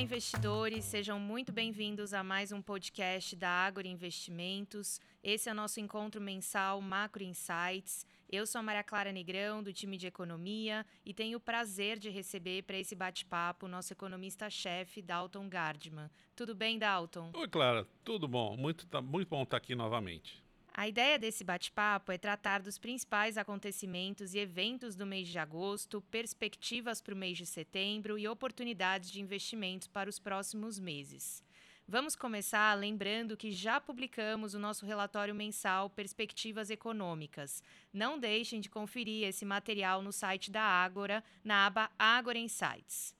Olá, 0.00 0.06
investidores, 0.06 0.86
sejam 0.86 1.20
muito 1.20 1.52
bem-vindos 1.52 2.14
a 2.14 2.24
mais 2.24 2.52
um 2.52 2.62
podcast 2.62 3.36
da 3.36 3.50
Agora 3.50 3.86
Investimentos. 3.86 4.98
Esse 5.22 5.50
é 5.50 5.52
o 5.52 5.54
nosso 5.54 5.78
encontro 5.78 6.22
mensal 6.22 6.80
Macro 6.80 7.22
Insights. 7.22 8.06
Eu 8.26 8.46
sou 8.46 8.60
a 8.60 8.62
Maria 8.62 8.82
Clara 8.82 9.12
Negrão, 9.12 9.62
do 9.62 9.74
time 9.74 9.98
de 9.98 10.06
economia, 10.06 10.86
e 11.04 11.12
tenho 11.12 11.36
o 11.36 11.40
prazer 11.40 11.98
de 11.98 12.08
receber 12.08 12.62
para 12.62 12.78
esse 12.78 12.94
bate-papo 12.94 13.66
o 13.66 13.68
nosso 13.68 13.92
economista-chefe, 13.92 15.02
Dalton 15.02 15.50
Gardman. 15.50 16.08
Tudo 16.34 16.54
bem, 16.54 16.78
Dalton? 16.78 17.30
Oi, 17.34 17.48
Clara, 17.48 17.86
tudo 18.02 18.26
bom? 18.26 18.56
Muito, 18.56 18.86
tá, 18.86 19.02
muito 19.02 19.28
bom 19.28 19.42
estar 19.42 19.58
aqui 19.58 19.74
novamente. 19.74 20.42
A 20.72 20.88
ideia 20.88 21.18
desse 21.18 21.44
bate-papo 21.44 22.12
é 22.12 22.18
tratar 22.18 22.62
dos 22.62 22.78
principais 22.78 23.36
acontecimentos 23.36 24.34
e 24.34 24.38
eventos 24.38 24.94
do 24.94 25.04
mês 25.04 25.28
de 25.28 25.38
agosto, 25.38 26.00
perspectivas 26.10 27.02
para 27.02 27.14
o 27.14 27.16
mês 27.16 27.36
de 27.36 27.44
setembro 27.44 28.18
e 28.18 28.28
oportunidades 28.28 29.10
de 29.10 29.20
investimentos 29.20 29.88
para 29.88 30.08
os 30.08 30.18
próximos 30.18 30.78
meses. 30.78 31.42
Vamos 31.86 32.14
começar 32.14 32.72
lembrando 32.78 33.36
que 33.36 33.50
já 33.50 33.80
publicamos 33.80 34.54
o 34.54 34.60
nosso 34.60 34.86
relatório 34.86 35.34
mensal 35.34 35.90
Perspectivas 35.90 36.70
Econômicas. 36.70 37.64
Não 37.92 38.16
deixem 38.16 38.60
de 38.60 38.70
conferir 38.70 39.26
esse 39.26 39.44
material 39.44 40.00
no 40.00 40.12
site 40.12 40.52
da 40.52 40.62
Ágora, 40.62 41.24
na 41.42 41.66
aba 41.66 41.90
Ágora 41.98 42.38
Insights. 42.38 43.12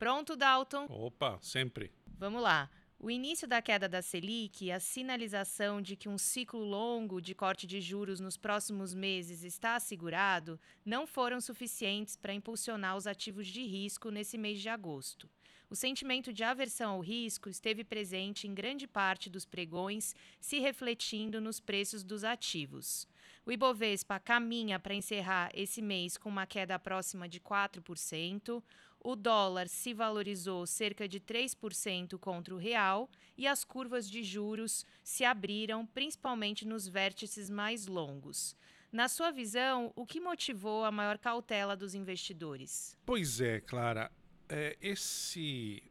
Pronto, 0.00 0.34
Dalton? 0.34 0.86
Opa, 0.88 1.38
sempre. 1.40 1.92
Vamos 2.18 2.42
lá. 2.42 2.68
O 3.00 3.08
início 3.08 3.46
da 3.46 3.62
queda 3.62 3.88
da 3.88 4.02
Selic 4.02 4.72
a 4.72 4.80
sinalização 4.80 5.80
de 5.80 5.94
que 5.94 6.08
um 6.08 6.18
ciclo 6.18 6.64
longo 6.64 7.20
de 7.20 7.32
corte 7.32 7.64
de 7.64 7.80
juros 7.80 8.18
nos 8.18 8.36
próximos 8.36 8.92
meses 8.92 9.44
está 9.44 9.76
assegurado 9.76 10.58
não 10.84 11.06
foram 11.06 11.40
suficientes 11.40 12.16
para 12.16 12.34
impulsionar 12.34 12.96
os 12.96 13.06
ativos 13.06 13.46
de 13.46 13.64
risco 13.64 14.10
nesse 14.10 14.36
mês 14.36 14.60
de 14.60 14.68
agosto. 14.68 15.30
O 15.70 15.76
sentimento 15.76 16.32
de 16.32 16.42
aversão 16.42 16.94
ao 16.94 17.00
risco 17.00 17.48
esteve 17.48 17.84
presente 17.84 18.48
em 18.48 18.54
grande 18.54 18.88
parte 18.88 19.30
dos 19.30 19.44
pregões, 19.44 20.12
se 20.40 20.58
refletindo 20.58 21.40
nos 21.40 21.60
preços 21.60 22.02
dos 22.02 22.24
ativos. 22.24 23.06
O 23.46 23.52
Ibovespa 23.52 24.18
caminha 24.18 24.78
para 24.80 24.94
encerrar 24.94 25.50
esse 25.54 25.80
mês 25.80 26.16
com 26.16 26.28
uma 26.28 26.46
queda 26.46 26.78
próxima 26.78 27.28
de 27.28 27.38
4%, 27.38 28.62
o 29.00 29.14
dólar 29.14 29.68
se 29.68 29.94
valorizou 29.94 30.66
cerca 30.66 31.08
de 31.08 31.20
3% 31.20 32.18
contra 32.18 32.54
o 32.54 32.58
real 32.58 33.08
e 33.36 33.46
as 33.46 33.64
curvas 33.64 34.10
de 34.10 34.22
juros 34.22 34.84
se 35.02 35.24
abriram, 35.24 35.86
principalmente 35.86 36.66
nos 36.66 36.88
vértices 36.88 37.48
mais 37.48 37.86
longos. 37.86 38.56
Na 38.90 39.06
sua 39.06 39.30
visão, 39.30 39.92
o 39.94 40.06
que 40.06 40.20
motivou 40.20 40.84
a 40.84 40.90
maior 40.90 41.18
cautela 41.18 41.76
dos 41.76 41.94
investidores? 41.94 42.96
Pois 43.04 43.40
é, 43.40 43.60
Clara. 43.60 44.10
É, 44.48 44.78
esse 44.80 45.82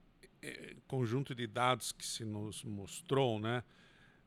é, 0.42 0.76
conjunto 0.88 1.36
de 1.36 1.46
dados 1.46 1.92
que 1.92 2.06
se 2.06 2.26
nos 2.26 2.64
mostrou, 2.64 3.40
né? 3.40 3.64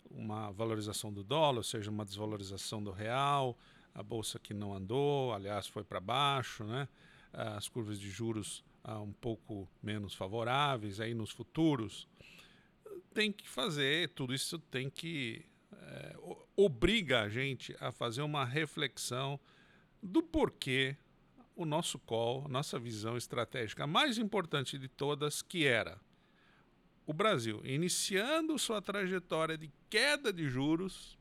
Uma 0.09 0.51
valorização 0.53 1.13
do 1.13 1.23
dólar, 1.23 1.59
ou 1.59 1.63
seja, 1.65 1.91
uma 1.91 2.05
desvalorização 2.05 2.83
do 2.83 2.91
real, 2.91 3.59
a 3.95 4.03
bolsa 4.03 4.39
que 4.39 4.55
não 4.55 4.73
andou, 4.73 5.33
aliás, 5.33 5.67
foi 5.67 5.83
para 5.83 6.01
baixo, 6.01 6.65
né? 6.65 6.89
As 7.33 7.69
curvas 7.69 7.99
de 7.99 8.09
juros 8.09 8.65
ah, 8.83 9.01
um 9.01 9.13
pouco 9.13 9.69
menos 9.83 10.15
favoráveis 10.15 11.01
aí 11.01 11.15
nos 11.15 11.31
futuros, 11.31 12.09
tem 13.13 13.33
que 13.33 13.49
fazer, 13.49 14.11
tudo 14.11 14.35
isso 14.35 14.59
tem 14.59 14.89
que 14.89 15.45
é, 15.73 16.17
obriga 16.57 17.23
a 17.23 17.29
gente 17.29 17.77
a 17.81 17.93
fazer 17.93 18.23
uma 18.23 18.45
reflexão 18.45 19.39
do 20.03 20.23
porquê 20.23 20.97
o 21.57 21.65
nosso 21.65 21.99
call, 21.99 22.49
nossa 22.49 22.79
visão 22.79 23.17
estratégica 23.17 23.87
mais 23.87 24.19
importante 24.19 24.79
de 24.79 24.89
todas, 24.89 25.43
que 25.43 25.67
era 25.67 26.01
o 27.07 27.13
Brasil 27.13 27.61
iniciando 27.65 28.59
sua 28.59 28.81
trajetória 28.81 29.59
de 29.59 29.71
queda 29.89 30.33
de 30.33 30.49
juros, 30.49 31.19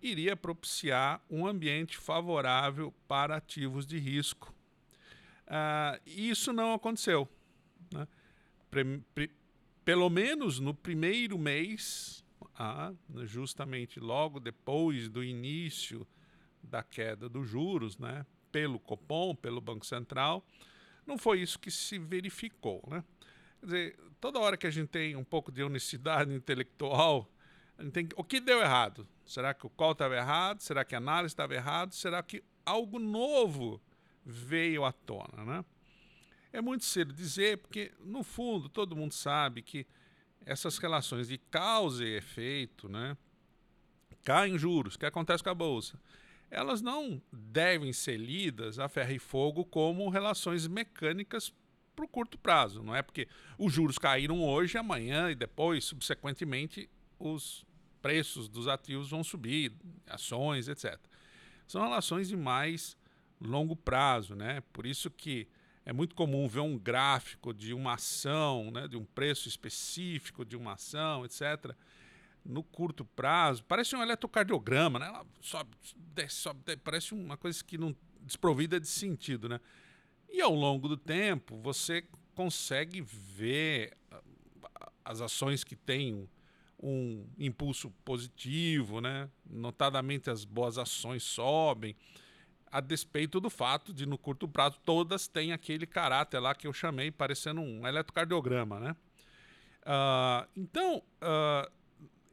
iria 0.00 0.36
propiciar 0.36 1.20
um 1.28 1.46
ambiente 1.46 1.96
favorável 1.96 2.94
para 3.08 3.36
ativos 3.36 3.84
de 3.84 3.98
risco 3.98 4.55
Uh, 5.46 6.00
isso 6.06 6.52
não 6.52 6.74
aconteceu. 6.74 7.28
Né? 7.92 8.06
Pre, 8.70 8.98
pre, 9.14 9.30
pelo 9.84 10.10
menos 10.10 10.58
no 10.58 10.74
primeiro 10.74 11.38
mês, 11.38 12.24
ah, 12.56 12.92
justamente 13.24 14.00
logo 14.00 14.40
depois 14.40 15.08
do 15.08 15.22
início 15.22 16.06
da 16.62 16.82
queda 16.82 17.28
dos 17.28 17.48
juros, 17.48 17.96
né, 17.96 18.26
pelo 18.50 18.80
Copom, 18.80 19.34
pelo 19.34 19.60
Banco 19.60 19.86
Central, 19.86 20.44
não 21.06 21.16
foi 21.16 21.40
isso 21.40 21.58
que 21.58 21.70
se 21.70 21.98
verificou. 21.98 22.82
Né? 22.88 23.04
Quer 23.60 23.66
dizer, 23.66 23.98
toda 24.20 24.40
hora 24.40 24.56
que 24.56 24.66
a 24.66 24.70
gente 24.70 24.88
tem 24.88 25.14
um 25.14 25.24
pouco 25.24 25.52
de 25.52 25.62
honestidade 25.62 26.32
intelectual, 26.34 27.30
a 27.78 27.84
gente 27.84 27.92
tem, 27.92 28.08
o 28.16 28.24
que 28.24 28.40
deu 28.40 28.60
errado? 28.60 29.06
Será 29.24 29.54
que 29.54 29.66
o 29.66 29.70
call 29.70 29.92
estava 29.92 30.16
errado? 30.16 30.60
Será 30.60 30.84
que 30.84 30.94
a 30.94 30.98
análise 30.98 31.32
estava 31.32 31.54
errado? 31.54 31.94
Será 31.94 32.22
que 32.22 32.42
algo 32.64 32.98
novo 32.98 33.80
veio 34.26 34.84
à 34.84 34.90
tona. 34.90 35.44
Né? 35.44 35.64
É 36.52 36.60
muito 36.60 36.84
cedo 36.84 37.14
dizer, 37.14 37.58
porque 37.58 37.92
no 38.00 38.24
fundo 38.24 38.68
todo 38.68 38.96
mundo 38.96 39.12
sabe 39.12 39.62
que 39.62 39.86
essas 40.44 40.78
relações 40.78 41.28
de 41.28 41.38
causa 41.38 42.04
e 42.04 42.16
efeito, 42.16 42.88
né, 42.88 43.16
caem 44.24 44.58
juros, 44.58 44.96
que 44.96 45.06
acontece 45.06 45.42
com 45.42 45.50
a 45.50 45.54
bolsa, 45.54 46.00
elas 46.50 46.80
não 46.80 47.20
devem 47.32 47.92
ser 47.92 48.16
lidas 48.16 48.78
a 48.78 48.88
ferro 48.88 49.12
e 49.12 49.18
fogo 49.18 49.64
como 49.64 50.08
relações 50.08 50.66
mecânicas 50.66 51.52
para 51.94 52.04
o 52.04 52.08
curto 52.08 52.38
prazo. 52.38 52.82
Não 52.82 52.94
é 52.94 53.02
porque 53.02 53.28
os 53.58 53.72
juros 53.72 53.98
caíram 53.98 54.42
hoje, 54.42 54.78
amanhã 54.78 55.30
e 55.30 55.34
depois, 55.34 55.84
subsequentemente, 55.84 56.88
os 57.18 57.64
preços 58.00 58.48
dos 58.48 58.68
ativos 58.68 59.10
vão 59.10 59.24
subir, 59.24 59.72
ações, 60.06 60.68
etc. 60.68 60.96
São 61.66 61.82
relações 61.82 62.28
de 62.28 62.36
mais 62.36 62.96
longo 63.40 63.76
prazo, 63.76 64.34
né? 64.34 64.62
Por 64.72 64.86
isso 64.86 65.10
que 65.10 65.48
é 65.84 65.92
muito 65.92 66.14
comum 66.14 66.48
ver 66.48 66.60
um 66.60 66.76
gráfico 66.76 67.54
de 67.54 67.72
uma 67.72 67.94
ação, 67.94 68.70
né, 68.72 68.88
de 68.88 68.96
um 68.96 69.04
preço 69.04 69.48
específico 69.48 70.44
de 70.44 70.56
uma 70.56 70.72
ação, 70.72 71.24
etc. 71.24 71.72
No 72.44 72.62
curto 72.62 73.04
prazo, 73.04 73.62
parece 73.64 73.94
um 73.94 74.02
eletrocardiograma, 74.02 74.98
né? 74.98 75.06
Ela 75.06 75.24
sobe, 75.40 75.76
desce, 75.96 76.36
sobe, 76.36 76.60
desce, 76.64 76.80
parece 76.82 77.14
uma 77.14 77.36
coisa 77.36 77.62
que 77.62 77.78
não 77.78 77.94
desprovida 78.20 78.80
de 78.80 78.88
sentido, 78.88 79.48
né? 79.48 79.60
E 80.28 80.40
ao 80.40 80.54
longo 80.54 80.88
do 80.88 80.96
tempo, 80.96 81.56
você 81.56 82.04
consegue 82.34 83.00
ver 83.00 83.96
ah, 84.10 84.22
as 85.04 85.20
ações 85.20 85.62
que 85.62 85.76
têm 85.76 86.14
um, 86.14 86.28
um 86.82 87.26
impulso 87.38 87.90
positivo, 88.04 89.00
né? 89.00 89.30
Notadamente 89.48 90.30
as 90.30 90.44
boas 90.44 90.78
ações 90.78 91.22
sobem 91.22 91.96
a 92.70 92.80
despeito 92.80 93.40
do 93.40 93.48
fato 93.48 93.92
de, 93.92 94.06
no 94.06 94.18
curto 94.18 94.48
prazo, 94.48 94.78
todas 94.84 95.28
têm 95.28 95.52
aquele 95.52 95.86
caráter 95.86 96.40
lá 96.40 96.54
que 96.54 96.66
eu 96.66 96.72
chamei 96.72 97.10
parecendo 97.10 97.60
um 97.60 97.86
eletrocardiograma, 97.86 98.80
né? 98.80 98.96
Uh, 99.82 100.48
então, 100.56 101.02
uh, 101.22 101.70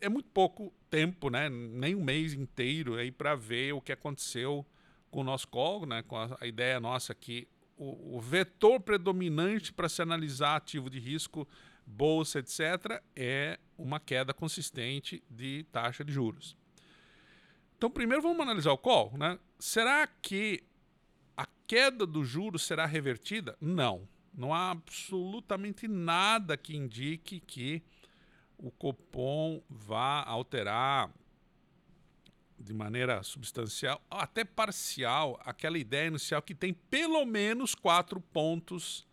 é 0.01 0.09
muito 0.09 0.29
pouco 0.29 0.73
tempo, 0.89 1.29
né? 1.29 1.49
Nem 1.49 1.95
um 1.95 2.03
mês 2.03 2.33
inteiro 2.33 2.95
aí 2.95 3.11
para 3.11 3.35
ver 3.35 3.73
o 3.73 3.81
que 3.81 3.91
aconteceu 3.91 4.65
com 5.11 5.21
o 5.21 5.23
nosso 5.23 5.47
call, 5.47 5.85
né? 5.85 6.01
Com 6.03 6.17
a, 6.17 6.35
a 6.41 6.47
ideia 6.47 6.79
nossa 6.79 7.13
que 7.13 7.47
o, 7.77 8.17
o 8.17 8.19
vetor 8.19 8.79
predominante 8.79 9.71
para 9.71 9.87
se 9.87 10.01
analisar 10.01 10.55
ativo 10.55 10.89
de 10.89 10.99
risco, 10.99 11.47
bolsa, 11.85 12.39
etc., 12.39 13.01
é 13.15 13.59
uma 13.77 13.99
queda 13.99 14.33
consistente 14.33 15.23
de 15.29 15.65
taxa 15.71 16.03
de 16.03 16.11
juros. 16.11 16.55
Então, 17.77 17.89
primeiro 17.91 18.21
vamos 18.21 18.39
analisar 18.39 18.71
o 18.71 18.77
call, 18.77 19.11
né? 19.17 19.37
Será 19.65 20.05
que 20.05 20.61
a 21.37 21.47
queda 21.65 22.05
do 22.05 22.25
juro 22.25 22.59
será 22.59 22.85
revertida? 22.85 23.55
Não. 23.61 24.05
Não 24.33 24.53
há 24.53 24.71
absolutamente 24.71 25.87
nada 25.87 26.57
que 26.57 26.75
indique 26.75 27.39
que 27.39 27.81
o 28.57 28.69
Copom 28.69 29.63
vá 29.69 30.21
alterar 30.23 31.09
de 32.59 32.73
maneira 32.73 33.23
substancial, 33.23 34.05
até 34.11 34.43
parcial, 34.43 35.39
aquela 35.45 35.77
ideia 35.77 36.07
inicial 36.07 36.41
que 36.41 36.53
tem 36.53 36.73
pelo 36.73 37.25
menos 37.25 37.73
quatro 37.73 38.19
pontos 38.19 39.07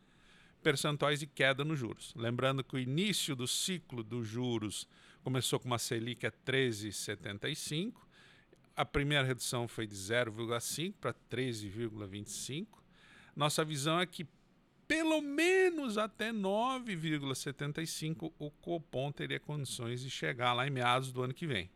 percentuais 0.64 1.20
de 1.20 1.28
queda 1.28 1.64
nos 1.64 1.78
juros. 1.78 2.12
Lembrando 2.16 2.64
que 2.64 2.74
o 2.74 2.78
início 2.80 3.36
do 3.36 3.46
ciclo 3.46 4.02
dos 4.02 4.26
juros 4.26 4.88
começou 5.22 5.60
com 5.60 5.68
uma 5.68 5.78
Selic 5.78 6.26
a 6.26 6.32
13,75 6.32 8.09
a 8.76 8.84
primeira 8.84 9.24
redução 9.24 9.68
foi 9.68 9.86
de 9.86 9.94
0,5 9.94 10.94
para 11.00 11.14
13,25. 11.30 12.66
Nossa 13.34 13.64
visão 13.64 14.00
é 14.00 14.06
que 14.06 14.26
pelo 14.86 15.20
menos 15.20 15.96
até 15.96 16.32
9,75 16.32 18.32
o 18.38 18.50
Copom 18.50 19.12
teria 19.12 19.38
condições 19.38 20.02
de 20.02 20.10
chegar 20.10 20.52
lá 20.52 20.66
em 20.66 20.70
meados 20.70 21.12
do 21.12 21.22
ano 21.22 21.32
que 21.32 21.46
vem. 21.46 21.70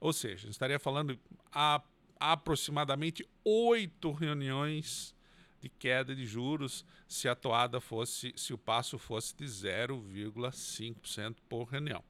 Ou 0.00 0.12
seja, 0.12 0.48
estaria 0.48 0.78
falando 0.78 1.18
a 1.52 1.80
aproximadamente 2.18 3.26
oito 3.44 4.10
reuniões 4.10 5.14
de 5.60 5.68
queda 5.68 6.14
de 6.14 6.26
juros 6.26 6.84
se 7.06 7.28
a 7.28 7.34
toada 7.34 7.80
fosse, 7.80 8.32
se 8.36 8.52
o 8.52 8.58
passo 8.58 8.98
fosse 8.98 9.36
de 9.36 9.44
0,5% 9.44 11.36
por 11.48 11.64
reunião. 11.64 12.02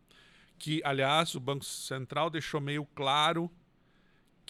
Que, 0.59 0.81
aliás, 0.85 1.35
o 1.35 1.41
Banco 1.41 1.65
Central 1.65 2.31
deixou 2.31 2.61
meio 2.61 2.87
claro 2.95 3.51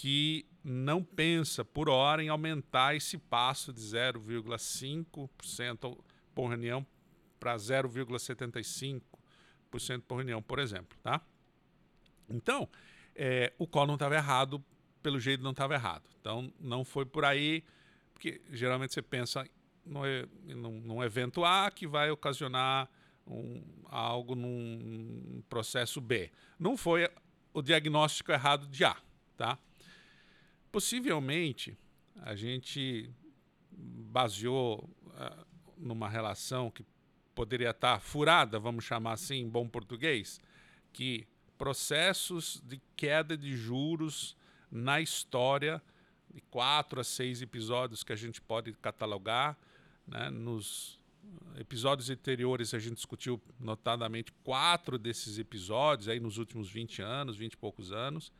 que 0.00 0.46
não 0.64 1.04
pensa 1.04 1.62
por 1.62 1.90
hora 1.90 2.24
em 2.24 2.30
aumentar 2.30 2.96
esse 2.96 3.18
passo 3.18 3.70
de 3.70 3.82
0,5% 3.82 5.98
por 6.34 6.48
reunião 6.48 6.86
para 7.38 7.54
0,75% 7.54 9.02
por 9.68 9.78
reunião, 10.16 10.40
por 10.40 10.58
exemplo, 10.58 10.96
tá? 11.02 11.20
Então, 12.30 12.66
é, 13.14 13.52
o 13.58 13.66
call 13.66 13.86
não 13.86 13.92
estava 13.92 14.14
errado, 14.14 14.64
pelo 15.02 15.20
jeito 15.20 15.44
não 15.44 15.50
estava 15.50 15.74
errado. 15.74 16.08
Então, 16.18 16.50
não 16.58 16.82
foi 16.82 17.04
por 17.04 17.26
aí, 17.26 17.62
porque 18.14 18.40
geralmente 18.48 18.94
você 18.94 19.02
pensa 19.02 19.46
no, 19.84 20.00
num, 20.44 20.80
num 20.80 21.04
evento 21.04 21.44
A 21.44 21.70
que 21.70 21.86
vai 21.86 22.10
ocasionar 22.10 22.88
um, 23.26 23.62
algo 23.84 24.34
num 24.34 25.42
processo 25.46 26.00
B. 26.00 26.32
Não 26.58 26.74
foi 26.74 27.06
o 27.52 27.60
diagnóstico 27.60 28.32
errado 28.32 28.66
de 28.66 28.82
A, 28.82 28.96
tá? 29.36 29.58
Possivelmente, 30.70 31.76
a 32.22 32.34
gente 32.34 33.10
baseou 33.72 34.88
uh, 35.06 35.46
numa 35.76 36.08
relação 36.08 36.70
que 36.70 36.84
poderia 37.34 37.70
estar 37.70 38.00
furada, 38.00 38.58
vamos 38.58 38.84
chamar 38.84 39.12
assim 39.12 39.36
em 39.36 39.48
bom 39.48 39.68
português, 39.68 40.40
que 40.92 41.26
processos 41.56 42.62
de 42.64 42.80
queda 42.96 43.36
de 43.36 43.56
juros 43.56 44.36
na 44.70 45.00
história, 45.00 45.82
de 46.32 46.40
quatro 46.42 47.00
a 47.00 47.04
seis 47.04 47.42
episódios 47.42 48.04
que 48.04 48.12
a 48.12 48.16
gente 48.16 48.40
pode 48.40 48.72
catalogar. 48.74 49.58
Né? 50.06 50.30
Nos 50.30 50.98
episódios 51.56 52.08
anteriores 52.10 52.72
a 52.72 52.78
gente 52.78 52.94
discutiu 52.94 53.40
notadamente 53.58 54.32
quatro 54.44 54.98
desses 54.98 55.38
episódios 55.38 56.08
aí 56.08 56.20
nos 56.20 56.38
últimos 56.38 56.70
20 56.70 57.02
anos, 57.02 57.36
20 57.36 57.52
e 57.52 57.56
poucos 57.56 57.92
anos. 57.92 58.32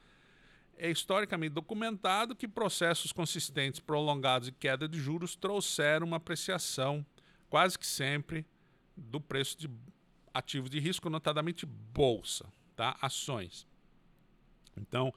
É 0.83 0.91
historicamente 0.91 1.53
documentado 1.53 2.35
que 2.35 2.49
processos 2.49 3.13
consistentes, 3.13 3.79
prolongados 3.81 4.49
e 4.49 4.53
queda 4.53 4.89
de 4.89 4.99
juros 4.99 5.37
trouxeram 5.37 6.07
uma 6.07 6.17
apreciação 6.17 7.05
quase 7.51 7.79
que 7.79 7.87
sempre 7.87 8.47
do 8.97 9.21
preço 9.21 9.59
de 9.59 9.71
ativos 10.33 10.71
de 10.71 10.81
risco, 10.81 11.11
notadamente 11.11 11.67
bolsa, 11.67 12.51
tá? 12.75 12.97
ações. 13.03 13.67
Então, 14.75 15.13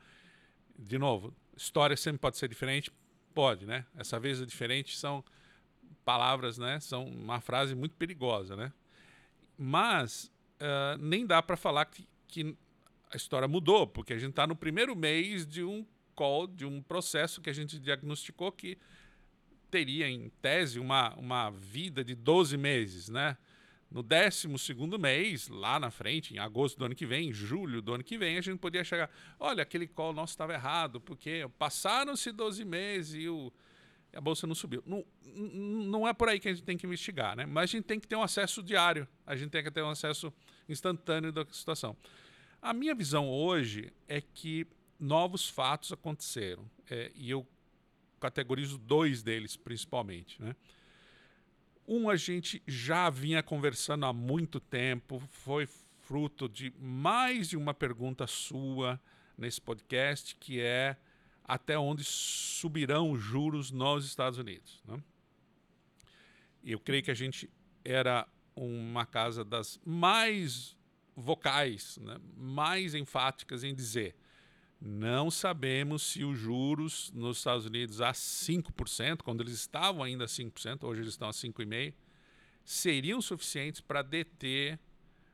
de 0.77 0.97
novo, 0.97 1.33
história 1.55 1.95
sempre 1.95 2.19
pode 2.19 2.37
ser 2.37 2.49
diferente? 2.49 2.91
Pode, 3.33 3.65
né? 3.65 3.85
Essa 3.95 4.19
vez 4.19 4.41
é 4.41 4.45
diferente, 4.45 4.97
são 4.97 5.23
palavras, 6.03 6.57
né? 6.57 6.77
São 6.81 7.05
uma 7.05 7.39
frase 7.39 7.73
muito 7.73 7.95
perigosa, 7.95 8.57
né? 8.57 8.73
Mas 9.57 10.29
uh, 10.59 10.97
nem 10.99 11.25
dá 11.25 11.41
para 11.41 11.55
falar 11.55 11.85
que, 11.85 12.05
que 12.27 12.57
a 13.13 13.17
história 13.17 13.47
mudou, 13.47 13.85
porque 13.85 14.13
a 14.13 14.17
gente 14.17 14.31
está 14.31 14.47
no 14.47 14.55
primeiro 14.55 14.95
mês 14.95 15.45
de 15.45 15.63
um 15.63 15.85
call, 16.15 16.47
de 16.47 16.65
um 16.65 16.81
processo 16.81 17.41
que 17.41 17.49
a 17.49 17.53
gente 17.53 17.79
diagnosticou 17.79 18.51
que 18.51 18.77
teria, 19.69 20.09
em 20.09 20.29
tese, 20.41 20.79
uma, 20.79 21.13
uma 21.15 21.49
vida 21.51 22.03
de 22.03 22.15
12 22.15 22.57
meses, 22.57 23.09
né? 23.09 23.37
No 23.89 24.01
12 24.01 24.47
mês, 24.99 25.47
lá 25.47 25.79
na 25.79 25.91
frente, 25.91 26.33
em 26.33 26.39
agosto 26.39 26.79
do 26.79 26.85
ano 26.85 26.95
que 26.95 27.05
vem, 27.05 27.29
em 27.29 27.33
julho 27.33 27.79
do 27.79 27.93
ano 27.93 28.03
que 28.03 28.17
vem, 28.17 28.37
a 28.37 28.41
gente 28.41 28.57
podia 28.57 28.83
chegar. 28.83 29.09
Olha, 29.39 29.61
aquele 29.61 29.87
call 29.87 30.13
nosso 30.13 30.33
estava 30.33 30.53
errado, 30.53 30.99
porque 30.99 31.47
passaram-se 31.59 32.31
12 32.31 32.65
meses 32.65 33.13
e 33.13 33.29
o, 33.29 33.53
a 34.11 34.19
bolsa 34.19 34.47
não 34.47 34.55
subiu. 34.55 34.83
Não, 34.85 35.05
não 35.35 36.07
é 36.07 36.13
por 36.13 36.29
aí 36.29 36.39
que 36.39 36.49
a 36.49 36.53
gente 36.53 36.63
tem 36.63 36.75
que 36.75 36.87
investigar, 36.87 37.35
né? 37.35 37.45
Mas 37.45 37.63
a 37.63 37.71
gente 37.73 37.83
tem 37.83 37.99
que 37.99 38.07
ter 38.07 38.15
um 38.15 38.23
acesso 38.23 38.63
diário, 38.63 39.07
a 39.27 39.35
gente 39.35 39.51
tem 39.51 39.63
que 39.63 39.69
ter 39.69 39.83
um 39.83 39.89
acesso 39.89 40.33
instantâneo 40.67 41.31
da 41.31 41.45
situação. 41.51 41.95
A 42.63 42.71
minha 42.71 42.95
visão 42.95 43.29
hoje 43.29 43.91
é 44.07 44.21
que 44.21 44.65
novos 44.97 45.49
fatos 45.49 45.91
aconteceram. 45.91 46.63
É, 46.89 47.11
e 47.13 47.29
eu 47.29 47.45
categorizo 48.21 48.77
dois 48.77 49.21
deles, 49.21 49.57
principalmente, 49.57 50.41
né? 50.41 50.55
Um 51.85 52.09
a 52.09 52.15
gente 52.15 52.63
já 52.65 53.09
vinha 53.09 53.43
conversando 53.43 54.05
há 54.05 54.13
muito 54.13 54.61
tempo, 54.61 55.21
foi 55.29 55.67
fruto 56.03 56.47
de 56.47 56.73
mais 56.79 57.49
de 57.49 57.57
uma 57.57 57.73
pergunta 57.73 58.25
sua 58.25 58.97
nesse 59.37 59.59
podcast, 59.59 60.33
que 60.37 60.61
é 60.61 60.95
até 61.43 61.77
onde 61.77 62.05
subirão 62.05 63.11
os 63.11 63.21
juros 63.21 63.71
nos 63.71 64.05
Estados 64.05 64.39
Unidos. 64.39 64.81
Né? 64.87 65.03
Eu 66.63 66.79
creio 66.79 67.03
que 67.03 67.11
a 67.11 67.13
gente 67.13 67.49
era 67.83 68.25
uma 68.55 69.05
casa 69.05 69.43
das 69.43 69.77
mais 69.83 70.77
vocais, 71.15 71.97
né? 72.01 72.17
mais 72.35 72.95
enfáticas 72.95 73.63
em 73.63 73.73
dizer 73.73 74.15
não 74.85 75.31
sabemos 75.31 76.03
se 76.03 76.25
os 76.25 76.37
juros 76.37 77.09
nos 77.13 77.37
Estados 77.37 77.65
Unidos 77.65 78.01
a 78.01 78.11
5%, 78.11 79.21
quando 79.21 79.39
eles 79.39 79.53
estavam 79.53 80.03
ainda 80.03 80.25
a 80.25 80.27
5%, 80.27 80.83
hoje 80.83 80.99
eles 80.99 81.13
estão 81.13 81.29
a 81.29 81.31
5,5%, 81.31 81.93
seriam 82.65 83.21
suficientes 83.21 83.79
para 83.79 84.01
deter 84.01 84.77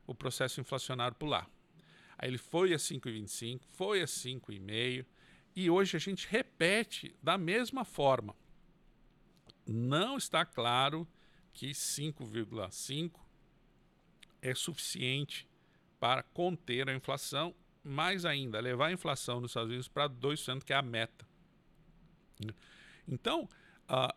o 0.06 0.14
processo 0.14 0.60
inflacionário 0.60 1.16
por 1.16 1.26
lá. 1.26 1.48
Aí 2.16 2.28
ele 2.28 2.38
foi 2.38 2.72
a 2.72 2.76
5,25, 2.76 3.62
foi 3.72 4.02
a 4.02 4.04
5,5 4.04 5.04
e 5.56 5.68
hoje 5.68 5.96
a 5.96 6.00
gente 6.00 6.28
repete 6.30 7.12
da 7.20 7.36
mesma 7.36 7.84
forma. 7.84 8.36
Não 9.66 10.16
está 10.16 10.44
claro 10.44 11.08
que 11.52 11.70
5,5 11.70 13.18
é 14.40 14.54
suficiente 14.54 15.49
para 16.00 16.22
conter 16.22 16.88
a 16.88 16.94
inflação 16.94 17.54
mais 17.84 18.24
ainda, 18.24 18.58
levar 18.58 18.86
a 18.86 18.92
inflação 18.92 19.40
nos 19.40 19.50
Estados 19.50 19.68
Unidos 19.68 19.88
para 19.88 20.08
2%, 20.08 20.64
que 20.64 20.72
é 20.72 20.76
a 20.76 20.82
meta. 20.82 21.28
Então, 23.06 23.48
uh, 23.88 24.16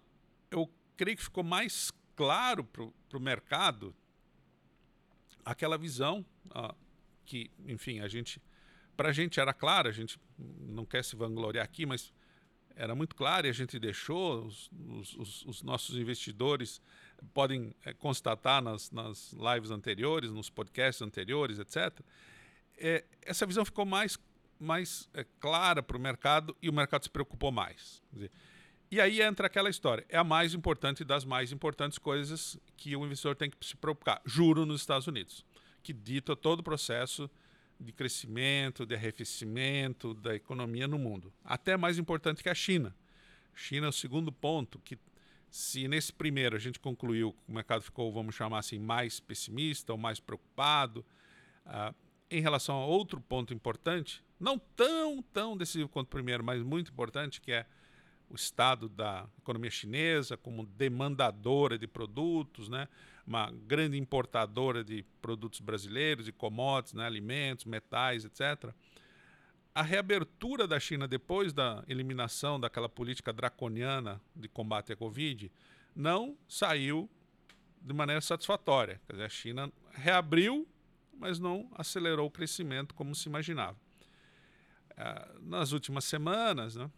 eu 0.49 0.71
creio 0.95 1.17
que 1.17 1.23
ficou 1.23 1.43
mais 1.43 1.91
claro 2.15 2.63
para 2.63 3.17
o 3.17 3.19
mercado 3.19 3.93
aquela 5.43 5.77
visão 5.77 6.25
uh, 6.47 6.75
que, 7.25 7.51
enfim, 7.67 7.99
a 7.99 8.07
gente, 8.07 8.41
para 8.95 9.09
a 9.09 9.13
gente 9.13 9.39
era 9.39 9.53
clara, 9.53 9.89
a 9.89 9.93
gente 9.93 10.19
não 10.37 10.85
quer 10.85 11.03
se 11.03 11.15
vangloriar 11.15 11.65
aqui, 11.65 11.85
mas 11.85 12.13
era 12.75 12.95
muito 12.95 13.15
claro 13.15 13.45
e 13.45 13.49
a 13.49 13.53
gente 13.53 13.77
deixou, 13.77 14.45
os, 14.45 14.69
os, 15.17 15.45
os 15.45 15.61
nossos 15.61 15.97
investidores 15.97 16.81
podem 17.33 17.75
é, 17.85 17.93
constatar 17.93 18.61
nas, 18.61 18.91
nas 18.91 19.33
lives 19.33 19.71
anteriores, 19.71 20.31
nos 20.31 20.49
podcasts 20.49 21.01
anteriores, 21.01 21.59
etc., 21.59 21.99
é, 22.77 23.03
essa 23.21 23.45
visão 23.45 23.63
ficou 23.63 23.85
mais, 23.85 24.17
mais 24.59 25.07
é, 25.13 25.25
clara 25.39 25.83
para 25.83 25.95
o 25.95 25.99
mercado 25.99 26.55
e 26.61 26.69
o 26.69 26.73
mercado 26.73 27.03
se 27.03 27.09
preocupou 27.09 27.51
mais. 27.51 28.01
Dizer, 28.11 28.31
e 28.89 29.01
aí 29.01 29.21
entra 29.21 29.47
aquela 29.47 29.69
história. 29.69 30.05
É 30.07 30.17
a 30.17 30.23
mais 30.23 30.53
importante 30.53 31.03
das 31.03 31.25
mais 31.25 31.51
importantes 31.51 31.97
coisas 31.97 32.57
que 32.77 32.95
o 32.95 33.05
investidor 33.05 33.35
tem 33.35 33.49
que 33.49 33.57
se 33.65 33.75
preocupar. 33.75 34.21
Juro 34.25 34.65
nos 34.65 34.81
Estados 34.81 35.07
Unidos, 35.07 35.45
que 35.81 35.91
dita 35.91 36.35
todo 36.35 36.59
o 36.59 36.63
processo 36.63 37.29
de 37.79 37.91
crescimento, 37.91 38.85
de 38.85 38.95
arrefecimento 38.95 40.13
da 40.13 40.35
economia 40.35 40.87
no 40.87 40.99
mundo. 40.99 41.33
Até 41.43 41.75
mais 41.75 41.97
importante 41.97 42.43
que 42.43 42.49
a 42.49 42.55
China. 42.55 42.95
China 43.55 43.87
é 43.87 43.89
o 43.89 43.93
segundo 43.93 44.31
ponto 44.31 44.79
que 44.79 44.97
se 45.53 45.87
nesse 45.87 46.11
primeiro 46.11 46.55
a 46.55 46.59
gente 46.59 46.79
concluiu 46.79 47.31
que 47.31 47.51
o 47.51 47.53
mercado 47.53 47.83
ficou, 47.83 48.11
vamos 48.11 48.33
chamar 48.33 48.57
assim, 48.57 48.79
mais 48.79 49.19
pessimista 49.19 49.91
ou 49.91 49.99
mais 49.99 50.19
preocupado, 50.19 51.05
uh, 51.67 51.93
em 52.27 52.41
relação 52.41 52.75
a 52.75 52.87
outro 52.87 53.21
ponto 53.21 53.53
importante, 53.53 54.23
não 54.39 54.57
tão, 54.57 55.21
tão 55.21 55.55
decisivo 55.55 55.87
quanto 55.87 56.07
o 56.07 56.09
primeiro, 56.09 56.43
mas 56.43 56.63
muito 56.63 56.91
importante, 56.91 57.39
que 57.39 57.51
é 57.51 57.67
o 58.27 58.33
estado 58.33 58.89
da 58.89 59.29
economia 59.37 59.69
chinesa 59.69 60.35
como 60.35 60.65
demandadora 60.65 61.77
de 61.77 61.85
produtos, 61.85 62.67
né? 62.67 62.87
uma 63.23 63.51
grande 63.51 63.95
importadora 63.95 64.83
de 64.83 65.05
produtos 65.21 65.59
brasileiros, 65.59 66.25
de 66.25 66.31
commodities, 66.31 66.95
né? 66.95 67.05
alimentos, 67.05 67.65
metais, 67.65 68.25
etc. 68.25 68.73
A 69.75 69.81
reabertura 69.81 70.67
da 70.67 70.79
China 70.79 71.07
depois 71.07 71.51
da 71.51 71.83
eliminação 71.87 72.59
daquela 72.59 72.87
política 72.87 73.33
draconiana 73.33 74.21
de 74.35 74.47
combate 74.47 74.93
à 74.93 74.95
Covid 74.95 75.51
não 75.95 76.37
saiu 76.47 77.09
de 77.81 77.93
maneira 77.93 78.21
satisfatória. 78.21 79.01
Quer 79.05 79.13
dizer, 79.13 79.25
a 79.25 79.29
China 79.29 79.73
reabriu 79.93 80.67
mas 81.23 81.39
não 81.39 81.69
acelerou 81.75 82.27
o 82.27 82.31
crescimento 82.31 82.93
como 82.93 83.15
se 83.15 83.29
imaginava. 83.29 83.77
Ah, 84.97 85.29
nas 85.41 85.71
últimas 85.71 86.03
semanas, 86.03 86.75
né, 86.75 86.89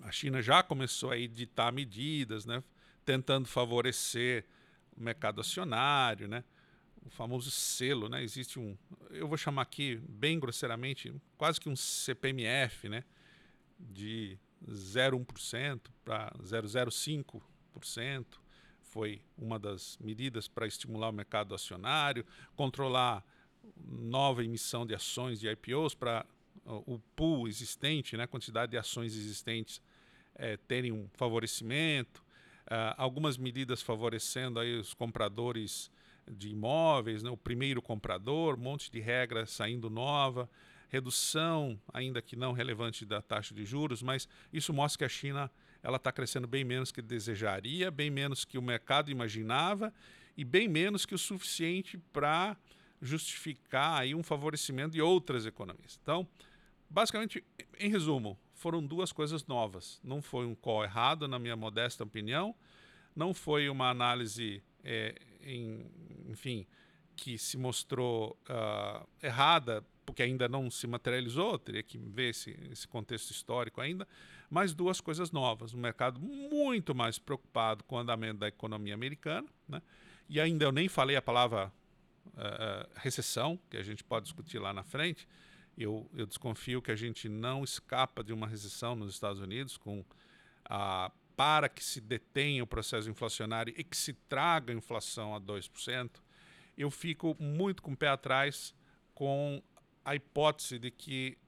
a 0.00 0.10
China 0.10 0.40
já 0.40 0.62
começou 0.62 1.10
a 1.10 1.18
editar 1.18 1.70
medidas, 1.72 2.44
né, 2.44 2.62
tentando 3.04 3.46
favorecer 3.46 4.44
o 4.96 5.02
mercado 5.02 5.40
acionário, 5.40 6.26
né, 6.26 6.44
o 7.04 7.10
famoso 7.10 7.50
selo, 7.50 8.08
né, 8.08 8.22
existe 8.22 8.58
um, 8.58 8.76
eu 9.10 9.28
vou 9.28 9.36
chamar 9.36 9.62
aqui 9.62 10.00
bem 10.08 10.40
grosseiramente, 10.40 11.14
quase 11.36 11.60
que 11.60 11.68
um 11.68 11.76
CPMF, 11.76 12.88
né, 12.88 13.04
de 13.78 14.38
0,1% 14.66 15.90
para 16.04 16.32
0,05 16.42 17.42
4%. 17.80 18.24
Foi 18.82 19.20
uma 19.36 19.58
das 19.58 19.98
medidas 19.98 20.46
para 20.46 20.66
estimular 20.66 21.08
o 21.08 21.12
mercado 21.12 21.54
acionário, 21.54 22.24
controlar 22.54 23.24
nova 23.76 24.44
emissão 24.44 24.86
de 24.86 24.94
ações 24.94 25.40
de 25.40 25.48
IPOs 25.48 25.94
para 25.94 26.24
o 26.64 26.98
pool 27.16 27.48
existente, 27.48 28.16
né, 28.16 28.24
a 28.24 28.28
quantidade 28.28 28.70
de 28.70 28.78
ações 28.78 29.16
existentes 29.16 29.82
é, 30.34 30.56
terem 30.56 30.92
um 30.92 31.08
favorecimento, 31.14 32.22
uh, 32.66 32.94
algumas 32.96 33.36
medidas 33.36 33.82
favorecendo 33.82 34.58
aí 34.58 34.78
os 34.78 34.94
compradores 34.94 35.90
de 36.30 36.48
imóveis, 36.48 37.22
né, 37.22 37.30
o 37.30 37.36
primeiro 37.36 37.82
comprador, 37.82 38.54
um 38.54 38.62
monte 38.62 38.90
de 38.90 39.00
regras 39.00 39.50
saindo 39.50 39.90
nova, 39.90 40.48
redução, 40.88 41.80
ainda 41.92 42.22
que 42.22 42.36
não 42.36 42.52
relevante, 42.52 43.04
da 43.04 43.20
taxa 43.20 43.54
de 43.54 43.64
juros, 43.64 44.02
mas 44.02 44.28
isso 44.52 44.72
mostra 44.72 44.98
que 44.98 45.04
a 45.04 45.08
China 45.08 45.50
ela 45.82 45.96
está 45.96 46.10
crescendo 46.10 46.46
bem 46.46 46.64
menos 46.64 46.90
que 46.90 47.02
desejaria, 47.02 47.90
bem 47.90 48.10
menos 48.10 48.44
que 48.44 48.56
o 48.56 48.62
mercado 48.62 49.10
imaginava 49.10 49.92
e 50.36 50.44
bem 50.44 50.68
menos 50.68 51.04
que 51.04 51.14
o 51.14 51.18
suficiente 51.18 51.98
para 52.12 52.56
justificar 53.02 54.00
aí 54.00 54.14
um 54.14 54.22
favorecimento 54.22 54.92
de 54.92 55.02
outras 55.02 55.44
economias. 55.44 55.98
Então, 56.02 56.26
basicamente, 56.88 57.44
em 57.78 57.90
resumo, 57.90 58.38
foram 58.54 58.84
duas 58.84 59.12
coisas 59.12 59.46
novas. 59.46 60.00
Não 60.02 60.22
foi 60.22 60.46
um 60.46 60.54
call 60.54 60.84
errado, 60.84 61.28
na 61.28 61.38
minha 61.38 61.56
modesta 61.56 62.02
opinião, 62.02 62.54
não 63.14 63.34
foi 63.34 63.68
uma 63.68 63.90
análise, 63.90 64.62
é, 64.82 65.14
em, 65.44 65.86
enfim, 66.28 66.66
que 67.16 67.38
se 67.38 67.56
mostrou 67.56 68.38
uh, 68.48 69.06
errada 69.22 69.84
porque 70.04 70.22
ainda 70.22 70.48
não 70.48 70.70
se 70.70 70.86
materializou, 70.86 71.58
teria 71.58 71.82
que 71.82 71.96
ver 71.98 72.30
esse, 72.30 72.50
esse 72.70 72.86
contexto 72.86 73.30
histórico 73.30 73.80
ainda, 73.80 74.06
mas 74.50 74.74
duas 74.74 75.00
coisas 75.00 75.30
novas. 75.30 75.72
Um 75.72 75.78
mercado 75.78 76.20
muito 76.20 76.94
mais 76.94 77.18
preocupado 77.18 77.82
com 77.84 77.96
o 77.96 77.98
andamento 77.98 78.40
da 78.40 78.48
economia 78.48 78.94
americana, 78.94 79.48
né? 79.68 79.80
e 80.28 80.40
ainda 80.40 80.64
eu 80.64 80.72
nem 80.72 80.88
falei 80.88 81.16
a 81.16 81.22
palavra 81.22 81.72
uh, 82.28 82.90
recessão, 82.96 83.58
que 83.70 83.76
a 83.76 83.82
gente 83.82 84.04
pode 84.04 84.24
discutir 84.24 84.58
lá 84.58 84.72
na 84.72 84.82
frente. 84.82 85.26
Eu, 85.76 86.08
eu 86.14 86.26
desconfio 86.26 86.80
que 86.80 86.90
a 86.90 86.96
gente 86.96 87.28
não 87.28 87.64
escapa 87.64 88.22
de 88.22 88.32
uma 88.32 88.46
recessão 88.46 88.94
nos 88.94 89.14
Estados 89.14 89.40
Unidos 89.40 89.76
com 89.76 90.04
a 90.64 91.10
para 91.36 91.68
que 91.68 91.82
se 91.82 92.00
detenha 92.00 92.62
o 92.62 92.66
processo 92.66 93.10
inflacionário 93.10 93.74
e 93.76 93.82
que 93.82 93.96
se 93.96 94.12
traga 94.12 94.72
a 94.72 94.76
inflação 94.76 95.34
a 95.34 95.40
2%, 95.40 96.10
eu 96.76 96.90
fico 96.90 97.36
muito 97.38 97.82
com 97.82 97.92
o 97.92 97.96
pé 97.96 98.08
atrás 98.08 98.74
com 99.14 99.62
a 100.04 100.14
hipótese 100.14 100.78
de 100.78 100.90
que 100.90 101.38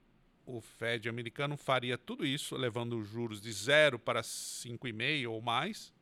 o 0.45 0.61
Fed 0.61 1.09
americano 1.09 1.57
faria 1.57 1.97
tudo 1.97 2.25
isso, 2.25 2.55
levando 2.55 2.97
os 2.97 3.07
juros 3.07 3.41
de 3.41 3.51
zero 3.51 3.99
para 3.99 4.21
5,5 4.21 5.29
ou 5.29 5.41
mais, 5.41 5.93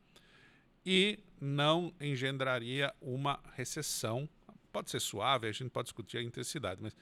e 0.86 1.18
não 1.42 1.94
engendraria 2.00 2.94
uma 3.02 3.40
recessão. 3.54 4.30
Pode 4.72 4.92
ser 4.92 5.00
suave, 5.00 5.48
a 5.48 5.52
gente 5.52 5.72
pode 5.72 5.88
discutir 5.88 6.20
a 6.20 6.22
intensidade, 6.22 6.82
mas 6.82 6.96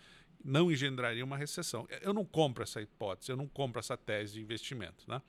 não 0.44 0.72
engendraria 0.72 1.24
uma 1.24 1.36
recessão. 1.36 1.86
Eu 2.02 2.14
não 2.14 2.24
compro 2.24 2.64
essa 2.64 2.82
hipótese, 2.82 3.32
eu 3.32 3.38
não 3.38 3.48
compro 3.48 3.80
essa 3.80 3.98
tese 3.98 4.34
de 4.34 4.42
investimento. 4.42 5.04
Né? 5.08 5.22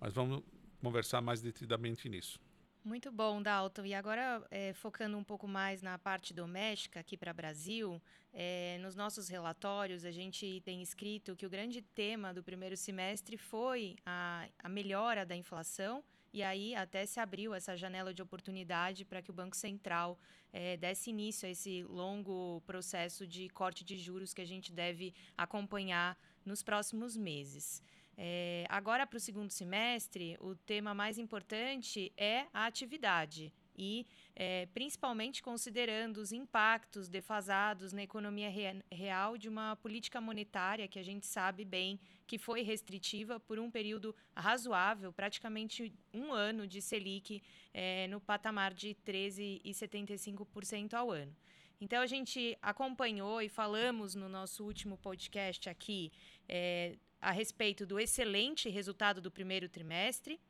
Mas 0.00 0.14
vamos 0.14 0.42
conversar 0.80 1.20
mais 1.20 1.40
detidamente 1.40 2.08
nisso. 2.08 2.40
Muito 2.84 3.12
bom, 3.12 3.42
Dalton. 3.42 3.84
E 3.84 3.92
agora, 3.92 4.42
é, 4.50 4.72
focando 4.72 5.18
um 5.18 5.24
pouco 5.24 5.46
mais 5.46 5.82
na 5.82 5.98
parte 5.98 6.32
doméstica 6.32 7.00
aqui 7.00 7.16
para 7.16 7.32
o 7.32 7.34
Brasil, 7.34 8.00
é, 8.32 8.78
nos 8.80 8.94
nossos 8.94 9.28
relatórios 9.28 10.04
a 10.04 10.10
gente 10.10 10.62
tem 10.64 10.80
escrito 10.80 11.36
que 11.36 11.44
o 11.44 11.50
grande 11.50 11.82
tema 11.82 12.32
do 12.32 12.42
primeiro 12.42 12.76
semestre 12.76 13.36
foi 13.36 13.96
a, 14.06 14.48
a 14.58 14.68
melhora 14.68 15.26
da 15.26 15.36
inflação. 15.36 16.02
E 16.32 16.42
aí 16.42 16.74
até 16.74 17.04
se 17.04 17.18
abriu 17.20 17.54
essa 17.54 17.76
janela 17.76 18.14
de 18.14 18.22
oportunidade 18.22 19.04
para 19.04 19.20
que 19.20 19.30
o 19.30 19.34
Banco 19.34 19.56
Central 19.56 20.18
é, 20.52 20.76
desse 20.76 21.10
início 21.10 21.48
a 21.48 21.50
esse 21.50 21.82
longo 21.84 22.62
processo 22.66 23.26
de 23.26 23.48
corte 23.48 23.84
de 23.84 23.98
juros 23.98 24.32
que 24.32 24.40
a 24.40 24.46
gente 24.46 24.72
deve 24.72 25.14
acompanhar 25.36 26.18
nos 26.44 26.62
próximos 26.62 27.16
meses. 27.16 27.82
É, 28.20 28.66
agora, 28.68 29.06
para 29.06 29.16
o 29.16 29.20
segundo 29.20 29.48
semestre, 29.48 30.36
o 30.40 30.56
tema 30.56 30.92
mais 30.92 31.18
importante 31.18 32.12
é 32.16 32.46
a 32.52 32.66
atividade 32.66 33.52
e 33.76 34.04
é, 34.34 34.66
principalmente 34.74 35.40
considerando 35.40 36.16
os 36.16 36.32
impactos 36.32 37.08
defasados 37.08 37.92
na 37.92 38.02
economia 38.02 38.50
re 38.50 38.82
real 38.90 39.38
de 39.38 39.48
uma 39.48 39.76
política 39.76 40.20
monetária 40.20 40.88
que 40.88 40.98
a 40.98 41.02
gente 41.04 41.28
sabe 41.28 41.64
bem 41.64 42.00
que 42.26 42.38
foi 42.38 42.62
restritiva 42.62 43.38
por 43.38 43.60
um 43.60 43.70
período 43.70 44.12
razoável, 44.36 45.12
praticamente 45.12 45.94
um 46.12 46.32
ano 46.32 46.66
de 46.66 46.82
Selic 46.82 47.40
é, 47.72 48.08
no 48.08 48.20
patamar 48.20 48.74
de 48.74 48.96
13,75% 49.06 50.94
ao 50.94 51.12
ano. 51.12 51.36
Então 51.80 52.02
a 52.02 52.06
gente 52.08 52.58
acompanhou 52.60 53.40
e 53.40 53.48
falamos 53.48 54.16
no 54.16 54.28
nosso 54.28 54.64
último 54.64 54.98
podcast 54.98 55.68
aqui 55.68 56.10
é, 56.48 56.96
a 57.20 57.30
respeito 57.30 57.84
do 57.84 57.98
excelente 57.98 58.68
resultado 58.68 59.20
do 59.20 59.30
primeiro 59.30 59.68
trimestre. 59.68 60.40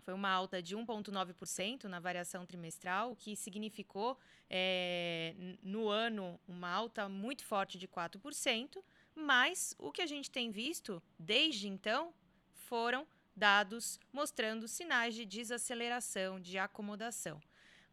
Foi 0.00 0.14
uma 0.14 0.30
alta 0.30 0.62
de 0.62 0.74
1,9% 0.74 1.84
na 1.84 2.00
variação 2.00 2.46
trimestral, 2.46 3.12
o 3.12 3.16
que 3.16 3.36
significou 3.36 4.18
é, 4.48 5.34
no 5.62 5.88
ano 5.88 6.40
uma 6.48 6.70
alta 6.70 7.08
muito 7.08 7.44
forte 7.44 7.76
de 7.76 7.86
4%, 7.86 8.82
mas 9.14 9.74
o 9.78 9.92
que 9.92 10.00
a 10.00 10.06
gente 10.06 10.30
tem 10.30 10.50
visto 10.50 11.02
desde 11.18 11.68
então 11.68 12.14
foram 12.54 13.06
dados 13.36 14.00
mostrando 14.12 14.66
sinais 14.66 15.14
de 15.14 15.24
desaceleração, 15.24 16.40
de 16.40 16.56
acomodação. 16.58 17.40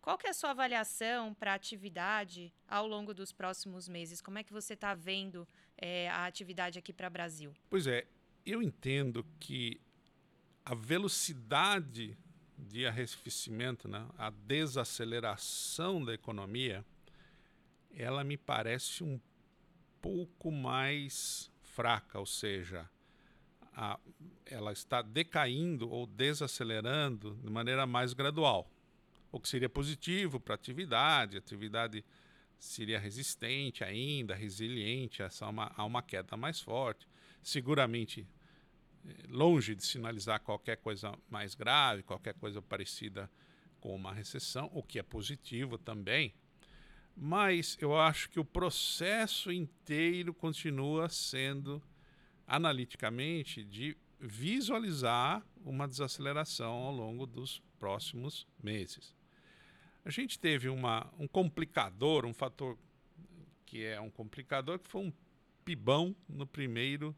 Qual 0.05 0.19
que 0.19 0.27
é 0.27 0.29
a 0.29 0.33
sua 0.35 0.51
avaliação 0.51 1.33
para 1.33 1.53
a 1.53 1.55
atividade 1.55 2.53
ao 2.67 2.85
longo 2.85 3.11
dos 3.11 3.31
próximos 3.31 3.89
meses? 3.89 4.21
Como 4.21 4.37
é 4.37 4.43
que 4.43 4.53
você 4.53 4.75
está 4.75 4.93
vendo 4.93 5.47
é, 5.75 6.07
a 6.11 6.27
atividade 6.27 6.77
aqui 6.77 6.93
para 6.93 7.07
o 7.07 7.09
Brasil? 7.09 7.51
Pois 7.67 7.87
é, 7.87 8.05
eu 8.45 8.61
entendo 8.61 9.25
que 9.39 9.81
a 10.63 10.75
velocidade 10.75 12.15
de 12.55 12.85
arrefecimento, 12.85 13.87
né, 13.87 14.07
a 14.15 14.29
desaceleração 14.29 16.05
da 16.05 16.13
economia, 16.13 16.85
ela 17.91 18.23
me 18.23 18.37
parece 18.37 19.03
um 19.03 19.19
pouco 19.99 20.51
mais 20.51 21.51
fraca, 21.63 22.19
ou 22.19 22.27
seja, 22.27 22.87
a, 23.73 23.99
ela 24.45 24.71
está 24.71 25.01
decaindo 25.01 25.89
ou 25.89 26.05
desacelerando 26.05 27.33
de 27.43 27.49
maneira 27.49 27.87
mais 27.87 28.13
gradual 28.13 28.69
o 29.35 29.39
que 29.39 29.49
seria 29.49 29.67
positivo 29.67 30.39
para 30.39 30.53
a 30.53 30.55
atividade, 30.55 31.35
a 31.35 31.39
atividade 31.39 32.05
seria 32.57 32.97
resistente 32.97 33.83
ainda, 33.83 34.33
resiliente 34.33 35.21
a 35.21 35.29
uma, 35.49 35.73
a 35.75 35.83
uma 35.83 36.01
queda 36.01 36.37
mais 36.37 36.61
forte, 36.61 37.05
seguramente 37.43 38.25
eh, 39.05 39.13
longe 39.27 39.75
de 39.75 39.85
sinalizar 39.85 40.39
qualquer 40.39 40.77
coisa 40.77 41.13
mais 41.29 41.53
grave, 41.53 42.01
qualquer 42.01 42.33
coisa 42.35 42.61
parecida 42.61 43.29
com 43.81 43.93
uma 43.93 44.13
recessão, 44.13 44.71
o 44.73 44.81
que 44.81 44.99
é 44.99 45.03
positivo 45.03 45.77
também. 45.77 46.33
Mas 47.13 47.77
eu 47.81 47.99
acho 47.99 48.29
que 48.29 48.39
o 48.39 48.45
processo 48.45 49.51
inteiro 49.51 50.33
continua 50.33 51.09
sendo, 51.09 51.83
analiticamente, 52.47 53.65
de 53.65 53.97
visualizar 54.17 55.45
uma 55.57 55.89
desaceleração 55.89 56.71
ao 56.71 56.93
longo 56.93 57.25
dos 57.25 57.61
próximos 57.77 58.47
meses. 58.63 59.14
A 60.05 60.11
gente 60.11 60.37
teve 60.37 60.69
uma, 60.69 61.11
um 61.17 61.27
complicador, 61.27 62.27
um 62.27 62.33
fator 62.33 62.77
que 63.65 63.83
é 63.83 63.99
um 63.99 64.11
complicador, 64.11 64.77
que 64.77 64.87
foi 64.87 65.01
um 65.01 65.13
PIBão 65.65 66.15
no 66.29 66.45
primeiro 66.45 67.15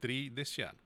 TRI 0.00 0.30
desse 0.30 0.62
ano. 0.62 0.78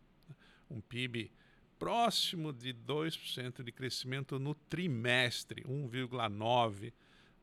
Um 0.69 0.81
PIB 0.81 1.31
próximo 1.79 2.53
de 2.53 2.75
2% 2.75 3.63
de 3.63 3.71
crescimento 3.71 4.37
no 4.41 4.53
trimestre, 4.53 5.63
1,9% 5.63 6.93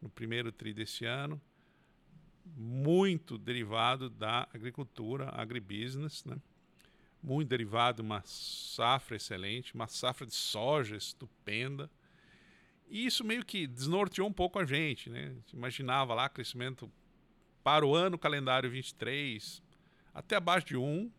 no 0.01 0.09
primeiro 0.09 0.51
TRI 0.51 0.73
desse 0.73 1.05
ano, 1.05 1.41
muito 2.57 3.37
derivado 3.37 4.09
da 4.09 4.45
agricultura, 4.53 5.29
agribusiness, 5.29 6.25
né? 6.25 6.35
muito 7.21 7.47
derivado 7.47 8.01
de 8.01 8.01
uma 8.01 8.21
safra 8.25 9.15
excelente, 9.15 9.73
uma 9.73 9.87
safra 9.87 10.27
de 10.27 10.35
soja 10.35 10.97
estupenda, 10.97 11.89
e 12.93 13.07
isso 13.07 13.23
meio 13.23 13.43
que 13.43 13.65
desnorteou 13.65 14.27
um 14.29 14.31
pouco 14.31 14.59
a 14.59 14.65
gente, 14.65 15.09
né? 15.09 15.25
A 15.25 15.33
gente 15.33 15.53
imaginava 15.53 16.13
lá 16.13 16.29
crescimento 16.29 16.87
para 17.63 17.83
o 17.83 17.95
ano 17.95 18.19
calendário 18.19 18.69
23 18.69 19.63
até 20.13 20.35
abaixo 20.35 20.67
de 20.67 20.77
1. 20.77 21.11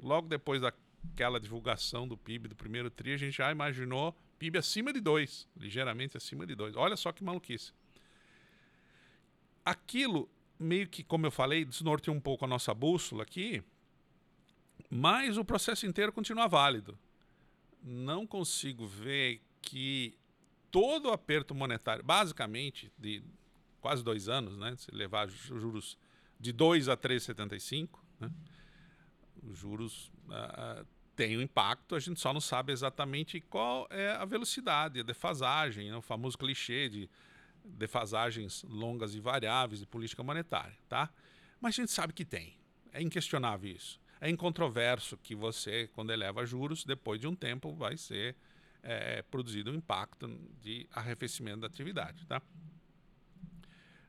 Logo 0.00 0.26
depois 0.26 0.60
daquela 0.60 1.38
divulgação 1.38 2.08
do 2.08 2.16
PIB 2.16 2.48
do 2.48 2.56
primeiro 2.56 2.90
tri, 2.90 3.12
a 3.12 3.16
gente 3.16 3.36
já 3.36 3.52
imaginou 3.52 4.12
PIB 4.40 4.58
acima 4.58 4.92
de 4.92 5.00
2, 5.00 5.48
ligeiramente 5.56 6.16
acima 6.16 6.44
de 6.44 6.56
2. 6.56 6.74
Olha 6.74 6.96
só 6.96 7.12
que 7.12 7.22
maluquice. 7.22 7.72
Aquilo 9.64 10.28
meio 10.58 10.88
que, 10.88 11.04
como 11.04 11.26
eu 11.26 11.30
falei, 11.30 11.64
desnorteou 11.64 12.16
um 12.16 12.20
pouco 12.20 12.44
a 12.44 12.48
nossa 12.48 12.74
bússola 12.74 13.22
aqui, 13.22 13.62
mas 14.90 15.38
o 15.38 15.44
processo 15.44 15.86
inteiro 15.86 16.12
continua 16.12 16.48
válido. 16.48 16.98
Não 17.84 18.26
consigo 18.26 18.84
ver 18.84 19.40
que 19.62 20.18
todo 20.70 21.08
o 21.08 21.12
aperto 21.12 21.54
monetário, 21.54 22.04
basicamente, 22.04 22.92
de 22.98 23.22
quase 23.80 24.02
dois 24.02 24.28
anos, 24.28 24.56
né? 24.56 24.74
Se 24.76 24.90
levar 24.90 25.28
juros 25.28 25.98
de 26.38 26.52
2 26.52 26.88
a 26.88 26.96
3,75, 26.96 27.98
né? 28.20 28.30
os 29.42 29.58
juros 29.58 30.10
uh, 30.26 30.86
têm 31.16 31.36
um 31.36 31.42
impacto, 31.42 31.94
a 31.94 32.00
gente 32.00 32.20
só 32.20 32.32
não 32.32 32.40
sabe 32.40 32.72
exatamente 32.72 33.40
qual 33.40 33.86
é 33.90 34.10
a 34.10 34.24
velocidade, 34.24 35.00
a 35.00 35.02
defasagem, 35.02 35.90
né? 35.90 35.96
o 35.96 36.02
famoso 36.02 36.38
clichê 36.38 36.88
de 36.88 37.10
defasagens 37.64 38.62
longas 38.68 39.14
e 39.14 39.20
variáveis 39.20 39.80
de 39.80 39.86
política 39.86 40.22
monetária, 40.22 40.76
tá? 40.88 41.10
Mas 41.60 41.74
a 41.74 41.82
gente 41.82 41.92
sabe 41.92 42.12
que 42.12 42.24
tem, 42.24 42.56
é 42.92 43.02
inquestionável 43.02 43.70
isso. 43.70 44.00
É 44.20 44.30
incontroverso 44.30 45.16
que 45.18 45.34
você, 45.34 45.88
quando 45.92 46.12
eleva 46.12 46.46
juros, 46.46 46.84
depois 46.84 47.20
de 47.20 47.26
um 47.26 47.34
tempo 47.34 47.74
vai 47.74 47.96
ser 47.96 48.36
é, 48.88 49.20
produzido 49.20 49.70
um 49.70 49.74
impacto 49.74 50.26
de 50.62 50.88
arrefecimento 50.90 51.60
da 51.60 51.66
atividade, 51.66 52.24
tá? 52.24 52.40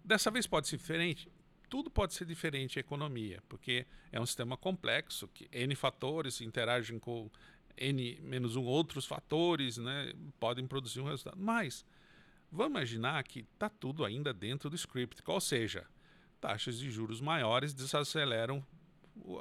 Dessa 0.03 0.31
vez 0.31 0.47
pode 0.47 0.69
ser 0.69 0.77
diferente? 0.77 1.29
Tudo 1.69 1.91
pode 1.91 2.13
ser 2.13 2.25
diferente 2.25 2.79
a 2.79 2.81
economia, 2.81 3.43
porque 3.49 3.85
é 4.09 4.19
um 4.21 4.25
sistema 4.25 4.55
complexo, 4.55 5.27
que 5.27 5.49
N 5.51 5.75
fatores 5.75 6.39
interagem 6.39 6.97
com 6.97 7.29
N 7.75 8.21
menos 8.21 8.55
um 8.55 8.63
outros 8.63 9.05
fatores, 9.05 9.77
né, 9.77 10.13
podem 10.39 10.65
produzir 10.65 11.01
um 11.01 11.05
resultado. 11.05 11.37
Mas 11.37 11.85
vamos 12.49 12.71
imaginar 12.71 13.21
que 13.25 13.41
está 13.41 13.69
tudo 13.69 14.05
ainda 14.05 14.33
dentro 14.33 14.69
do 14.69 14.77
script, 14.77 15.21
ou 15.25 15.41
seja, 15.41 15.85
taxas 16.39 16.79
de 16.79 16.89
juros 16.89 17.19
maiores 17.19 17.73
desaceleram 17.73 18.65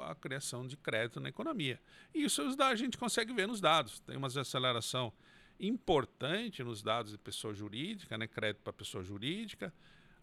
a 0.01 0.15
criação 0.15 0.67
de 0.67 0.77
crédito 0.77 1.19
na 1.19 1.29
economia. 1.29 1.79
E 2.13 2.23
isso 2.23 2.41
a 2.59 2.75
gente 2.75 2.97
consegue 2.97 3.33
ver 3.33 3.47
nos 3.47 3.61
dados. 3.61 3.99
Tem 4.01 4.17
uma 4.17 4.27
desaceleração 4.27 5.13
importante 5.59 6.63
nos 6.63 6.81
dados 6.81 7.11
de 7.11 7.17
pessoa 7.17 7.53
jurídica, 7.53 8.17
né, 8.17 8.27
crédito 8.27 8.61
para 8.61 8.71
pessoa 8.71 9.03
jurídica, 9.03 9.73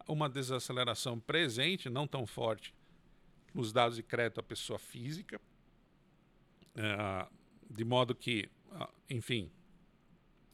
uma 0.09 0.29
desaceleração 0.29 1.21
presente, 1.21 1.91
não 1.91 2.07
tão 2.07 2.27
forte, 2.27 2.75
nos 3.53 3.73
dados 3.73 3.97
de 3.97 4.03
crédito 4.03 4.41
à 4.41 4.43
pessoa 4.43 4.79
física, 4.79 5.41
é, 6.75 7.27
de 7.71 7.85
modo 7.85 8.15
que, 8.15 8.49
enfim, 9.11 9.51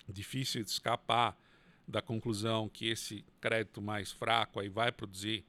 difícil 0.08 0.62
de 0.62 0.70
escapar 0.70 1.36
da 1.86 2.00
conclusão 2.00 2.68
que 2.68 2.86
esse 2.86 3.24
crédito 3.40 3.82
mais 3.82 4.12
fraco 4.12 4.60
aí 4.60 4.68
vai 4.68 4.90
produzir 4.90 5.44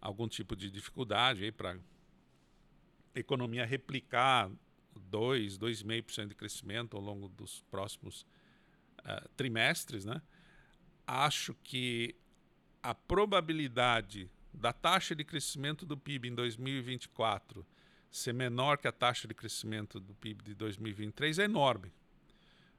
algum 0.00 0.28
tipo 0.28 0.54
de 0.54 0.70
dificuldade 0.70 1.50
para 1.52 1.72
a 1.72 1.78
economia 3.14 3.64
replicar 3.64 4.50
2, 5.10 5.58
2,5% 5.58 6.28
de 6.28 6.34
crescimento 6.34 6.96
ao 6.96 7.02
longo 7.02 7.28
dos 7.28 7.62
próximos 7.70 8.22
uh, 9.00 9.28
trimestres, 9.36 10.04
né? 10.04 10.20
Acho 11.06 11.54
que 11.62 12.16
a 12.82 12.94
probabilidade 12.94 14.30
da 14.52 14.72
taxa 14.72 15.14
de 15.14 15.22
crescimento 15.24 15.86
do 15.86 15.96
PIB 15.96 16.28
em 16.28 16.34
2024 16.34 17.64
ser 18.10 18.32
menor 18.32 18.78
que 18.78 18.88
a 18.88 18.92
taxa 18.92 19.28
de 19.28 19.34
crescimento 19.34 20.00
do 20.00 20.14
PIB 20.14 20.42
de 20.42 20.54
2023 20.54 21.38
é 21.38 21.44
enorme. 21.44 21.92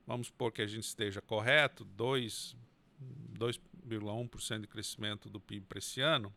Vamos 0.06 0.28
supor 0.28 0.52
que 0.52 0.62
a 0.62 0.68
gente 0.68 0.84
esteja 0.84 1.22
correto, 1.22 1.88
2,1% 1.98 4.62
de 4.62 4.68
crescimento 4.68 5.30
do 5.30 5.40
PIB 5.40 5.66
para 5.68 5.80
esse 5.80 6.02
ano 6.02 6.34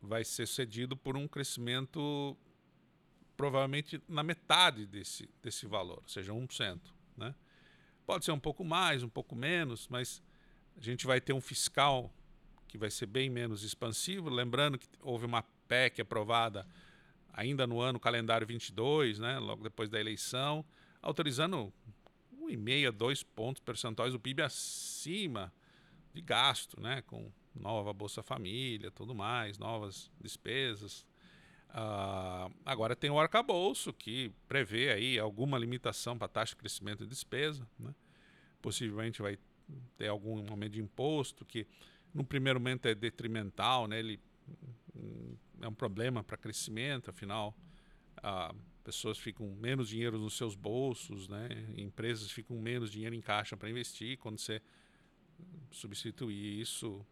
vai 0.00 0.24
ser 0.24 0.46
cedido 0.46 0.96
por 0.96 1.16
um 1.16 1.26
crescimento 1.26 2.36
provavelmente 3.36 4.00
na 4.08 4.22
metade 4.22 4.86
desse, 4.86 5.28
desse 5.42 5.66
valor, 5.66 6.00
ou 6.02 6.08
seja, 6.08 6.32
1%. 6.32 6.80
Né? 7.16 7.34
Pode 8.06 8.24
ser 8.24 8.32
um 8.32 8.38
pouco 8.38 8.64
mais, 8.64 9.02
um 9.02 9.08
pouco 9.08 9.34
menos, 9.34 9.88
mas 9.88 10.22
a 10.76 10.80
gente 10.80 11.06
vai 11.06 11.20
ter 11.20 11.32
um 11.32 11.40
fiscal 11.40 12.12
que 12.68 12.78
vai 12.78 12.90
ser 12.90 13.06
bem 13.06 13.30
menos 13.30 13.62
expansivo. 13.62 14.28
Lembrando 14.28 14.78
que 14.78 14.88
houve 15.00 15.24
uma 15.24 15.42
PEC 15.68 16.02
aprovada 16.02 16.66
ainda 17.32 17.66
no 17.66 17.80
ano 17.80 17.98
calendário 17.98 18.46
22, 18.46 19.18
né, 19.18 19.38
logo 19.38 19.62
depois 19.62 19.88
da 19.88 19.98
eleição, 19.98 20.64
autorizando 21.02 21.72
1,5 22.40 22.88
a 22.88 22.90
2 22.90 23.22
pontos 23.22 23.60
percentuais 23.60 24.12
do 24.12 24.20
PIB 24.20 24.42
acima 24.42 25.52
de 26.12 26.20
gasto, 26.20 26.80
né, 26.80 27.02
com 27.02 27.32
nova 27.54 27.92
Bolsa 27.92 28.22
Família, 28.22 28.90
tudo 28.90 29.14
mais, 29.14 29.58
novas 29.58 30.10
despesas. 30.20 31.04
Uh, 31.74 32.54
agora 32.64 32.94
tem 32.94 33.10
o 33.10 33.18
arcabouço, 33.18 33.92
que 33.92 34.30
prevê 34.46 34.92
aí 34.92 35.18
alguma 35.18 35.58
limitação 35.58 36.16
para 36.16 36.28
taxa 36.28 36.52
de 36.52 36.56
crescimento 36.56 37.02
e 37.02 37.06
despesa. 37.06 37.66
Né? 37.76 37.92
Possivelmente 38.62 39.20
vai 39.20 39.36
ter 39.98 40.06
algum 40.06 40.48
aumento 40.48 40.74
de 40.74 40.80
imposto 40.80 41.44
que 41.44 41.66
no 42.12 42.24
primeiro 42.24 42.60
momento 42.60 42.86
é 42.86 42.94
detrimental, 42.94 43.88
né? 43.88 43.98
Ele 43.98 44.20
hum, 44.94 45.36
é 45.60 45.66
um 45.66 45.74
problema 45.74 46.22
para 46.22 46.36
crescimento, 46.36 47.10
afinal, 47.10 47.56
ah, 48.18 48.54
pessoas 48.84 49.18
ficam 49.18 49.48
menos 49.56 49.88
dinheiro 49.88 50.16
nos 50.16 50.36
seus 50.36 50.54
bolsos, 50.54 51.26
né? 51.26 51.48
Empresas 51.76 52.30
ficam 52.30 52.56
menos 52.60 52.92
dinheiro 52.92 53.16
em 53.16 53.20
caixa 53.20 53.56
para 53.56 53.68
investir 53.68 54.16
quando 54.18 54.38
você 54.38 54.62
substituir 55.72 56.60
isso 56.60 57.04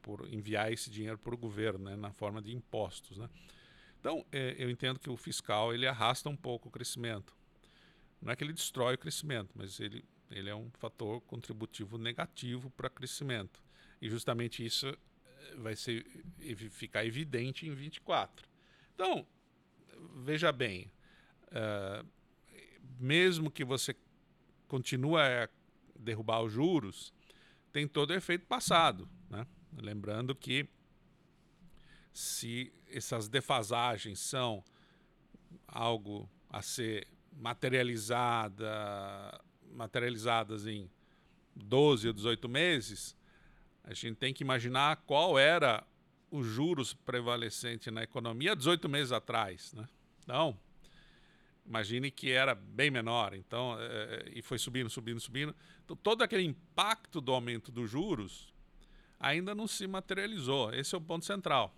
por 0.00 0.26
enviar 0.32 0.72
esse 0.72 0.90
dinheiro 0.90 1.18
para 1.18 1.34
o 1.34 1.38
governo, 1.38 1.84
né? 1.84 1.96
Na 1.96 2.12
forma 2.12 2.40
de 2.40 2.54
impostos, 2.54 3.18
né? 3.18 3.28
Então, 4.00 4.24
é, 4.32 4.56
eu 4.58 4.70
entendo 4.70 4.98
que 4.98 5.10
o 5.10 5.16
fiscal 5.16 5.74
ele 5.74 5.86
arrasta 5.86 6.28
um 6.28 6.36
pouco 6.36 6.68
o 6.68 6.70
crescimento. 6.72 7.36
Não 8.20 8.32
é 8.32 8.36
que 8.36 8.42
ele 8.42 8.52
destrói 8.52 8.94
o 8.94 8.98
crescimento, 8.98 9.50
mas 9.54 9.78
ele, 9.78 10.02
ele 10.30 10.48
é 10.48 10.54
um 10.54 10.70
fator 10.78 11.20
contributivo 11.22 11.98
negativo 11.98 12.70
para 12.70 12.88
crescimento. 12.88 13.62
E 14.00 14.08
justamente 14.08 14.64
isso 14.64 14.88
eh, 14.88 15.54
vai 15.56 15.76
ser, 15.76 16.04
ficar 16.70 17.04
evidente 17.04 17.66
em 17.66 17.74
24. 17.74 18.48
Então, 18.94 19.26
veja 20.16 20.50
bem, 20.50 20.90
uh, 21.48 22.06
mesmo 22.98 23.50
que 23.50 23.64
você 23.64 23.94
continue 24.66 25.20
a 25.20 25.48
derrubar 25.98 26.42
os 26.42 26.52
juros, 26.52 27.12
tem 27.70 27.86
todo 27.86 28.10
o 28.10 28.14
efeito 28.14 28.46
passado. 28.46 29.08
Né? 29.28 29.46
Lembrando 29.76 30.34
que 30.34 30.68
se 32.12 32.72
essas 32.88 33.28
defasagens 33.28 34.18
são 34.18 34.64
algo 35.66 36.28
a 36.48 36.62
ser 36.62 37.06
materializada, 37.32 39.40
materializadas 39.72 40.66
em 40.66 40.90
12 41.54 42.08
ou 42.08 42.12
18 42.12 42.48
meses, 42.48 43.16
a 43.84 43.94
gente 43.94 44.16
tem 44.16 44.34
que 44.34 44.42
imaginar 44.42 44.96
qual 45.06 45.38
era 45.38 45.86
os 46.30 46.46
juros 46.46 46.94
prevalecente 46.94 47.90
na 47.90 48.02
economia 48.02 48.54
18 48.54 48.88
meses 48.88 49.12
atrás. 49.12 49.72
Né? 49.72 49.88
Então, 50.22 50.58
imagine 51.66 52.10
que 52.10 52.30
era 52.30 52.54
bem 52.54 52.90
menor. 52.90 53.34
Então, 53.34 53.76
é, 53.78 54.30
e 54.32 54.42
foi 54.42 54.58
subindo, 54.58 54.88
subindo, 54.88 55.20
subindo. 55.20 55.54
Então, 55.84 55.96
todo 55.96 56.22
aquele 56.22 56.44
impacto 56.44 57.20
do 57.20 57.32
aumento 57.32 57.72
dos 57.72 57.90
juros 57.90 58.52
ainda 59.18 59.54
não 59.54 59.66
se 59.66 59.86
materializou. 59.86 60.72
Esse 60.72 60.94
é 60.94 60.98
o 60.98 61.00
ponto 61.00 61.24
central. 61.24 61.74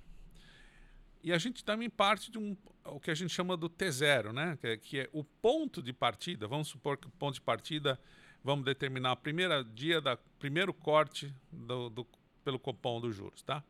E 1.23 1.33
a 1.33 1.39
gente 1.39 1.65
também 1.65 1.89
parte 1.89 2.31
de 2.31 2.39
um, 2.39 2.57
o 2.85 2.99
que 2.99 3.11
a 3.11 3.15
gente 3.15 3.33
chama 3.33 3.57
do 3.57 3.71
T0, 3.71 4.33
né? 4.33 4.59
que, 4.61 4.67
é, 4.67 4.77
que 4.77 5.01
é 5.01 5.09
o 5.13 5.23
ponto 5.23 5.81
de 5.81 5.93
partida. 5.93 6.49
Vamos 6.49 6.69
supor 6.69 6.97
que 6.97 7.07
o 7.07 7.11
ponto 7.11 7.35
de 7.35 7.41
partida 7.41 7.99
vamos 8.43 8.65
determinar 8.65 9.13
o 9.13 9.17
primeiro 9.17 9.65
dia 9.65 10.01
da 10.01 10.17
primeiro 10.17 10.75
corte 10.75 11.33
do, 11.51 11.89
do, 11.89 12.07
pelo 12.45 12.59
cupom 12.59 13.01
dos 13.01 13.15
juros, 13.15 13.43
tá? 13.43 13.63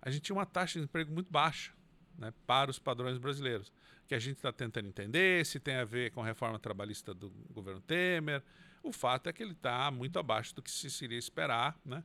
A 0.00 0.10
gente 0.10 0.22
tinha 0.22 0.36
uma 0.36 0.46
taxa 0.46 0.78
de 0.78 0.84
emprego 0.84 1.12
muito 1.12 1.32
baixa, 1.32 1.72
né, 2.16 2.32
para 2.46 2.70
os 2.70 2.78
padrões 2.78 3.18
brasileiros, 3.18 3.72
que 4.06 4.14
a 4.14 4.18
gente 4.18 4.36
está 4.36 4.52
tentando 4.52 4.86
entender 4.86 5.44
se 5.44 5.58
tem 5.58 5.74
a 5.74 5.84
ver 5.84 6.12
com 6.12 6.22
a 6.22 6.24
reforma 6.24 6.58
trabalhista 6.58 7.12
do 7.12 7.30
governo 7.50 7.80
Temer. 7.80 8.42
O 8.82 8.92
fato 8.92 9.28
é 9.28 9.32
que 9.32 9.42
ele 9.42 9.52
está 9.52 9.90
muito 9.90 10.18
abaixo 10.18 10.54
do 10.54 10.62
que 10.62 10.70
se 10.70 10.88
seria 10.88 11.18
esperar, 11.18 11.76
né? 11.84 12.04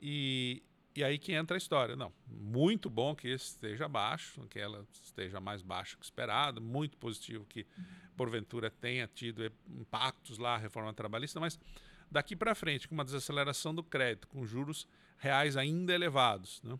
E, 0.00 0.62
e 0.98 1.04
aí 1.04 1.16
que 1.16 1.32
entra 1.32 1.56
a 1.56 1.58
história. 1.58 1.94
Não, 1.94 2.12
muito 2.26 2.90
bom 2.90 3.14
que 3.14 3.28
esteja 3.28 3.86
baixo, 3.86 4.44
que 4.48 4.58
ela 4.58 4.84
esteja 4.92 5.40
mais 5.40 5.62
baixa 5.62 5.96
que 5.96 6.04
esperado, 6.04 6.60
muito 6.60 6.96
positivo 6.96 7.46
que 7.46 7.64
porventura 8.16 8.68
tenha 8.68 9.06
tido 9.06 9.44
impactos 9.68 10.38
lá 10.38 10.56
a 10.56 10.58
reforma 10.58 10.92
trabalhista, 10.92 11.38
mas 11.38 11.56
daqui 12.10 12.34
para 12.34 12.52
frente, 12.52 12.88
com 12.88 12.96
uma 12.96 13.04
desaceleração 13.04 13.72
do 13.72 13.84
crédito, 13.84 14.26
com 14.26 14.44
juros 14.44 14.88
reais 15.18 15.56
ainda 15.56 15.94
elevados, 15.94 16.60
né? 16.64 16.76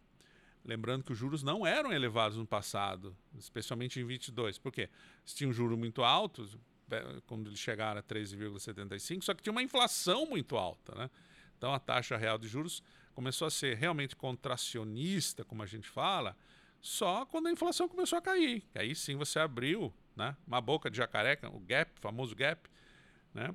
Lembrando 0.65 1.05
que 1.05 1.13
os 1.13 1.19
juros 1.19 1.45
não 1.45 1.65
eram 1.65 1.93
elevados 1.93 2.37
no 2.37 2.45
passado, 2.45 3.17
especialmente 3.39 4.01
em 4.01 4.05
22. 4.05 4.59
Por 4.59 4.73
quê? 4.73 4.91
Eles 5.21 5.33
tinham 5.33 5.53
juros 5.53 5.79
muito 5.79 6.03
altos, 6.03 6.59
quando 7.27 7.49
eles 7.49 7.61
chegaram 7.61 8.01
a 8.01 8.03
13,75, 8.03 9.23
só 9.23 9.33
que 9.33 9.45
tinha 9.45 9.53
uma 9.53 9.63
inflação 9.63 10.27
muito 10.27 10.57
alta, 10.57 10.93
né? 10.97 11.09
Então 11.57 11.73
a 11.73 11.79
taxa 11.79 12.17
real 12.17 12.37
de 12.37 12.49
juros 12.49 12.83
começou 13.19 13.49
a 13.49 13.51
ser 13.51 13.77
realmente 13.77 14.15
contracionista, 14.15 15.45
como 15.45 15.61
a 15.61 15.67
gente 15.67 15.89
fala, 15.89 16.37
só 16.81 17.27
quando 17.27 17.49
a 17.49 17.51
inflação 17.51 17.89
começou 17.89 18.17
a 18.17 18.23
cair. 18.23 18.63
Aí 18.77 18.95
sim 18.95 19.17
você 19.17 19.41
abriu 19.41 19.93
né, 20.15 20.37
uma 20.47 20.61
boca 20.61 20.89
de 20.89 20.99
jacaré, 20.99 21.37
o 21.53 21.59
gap, 21.59 21.91
o 21.99 22.01
famoso 22.01 22.33
gap, 22.37 22.71
né, 23.35 23.53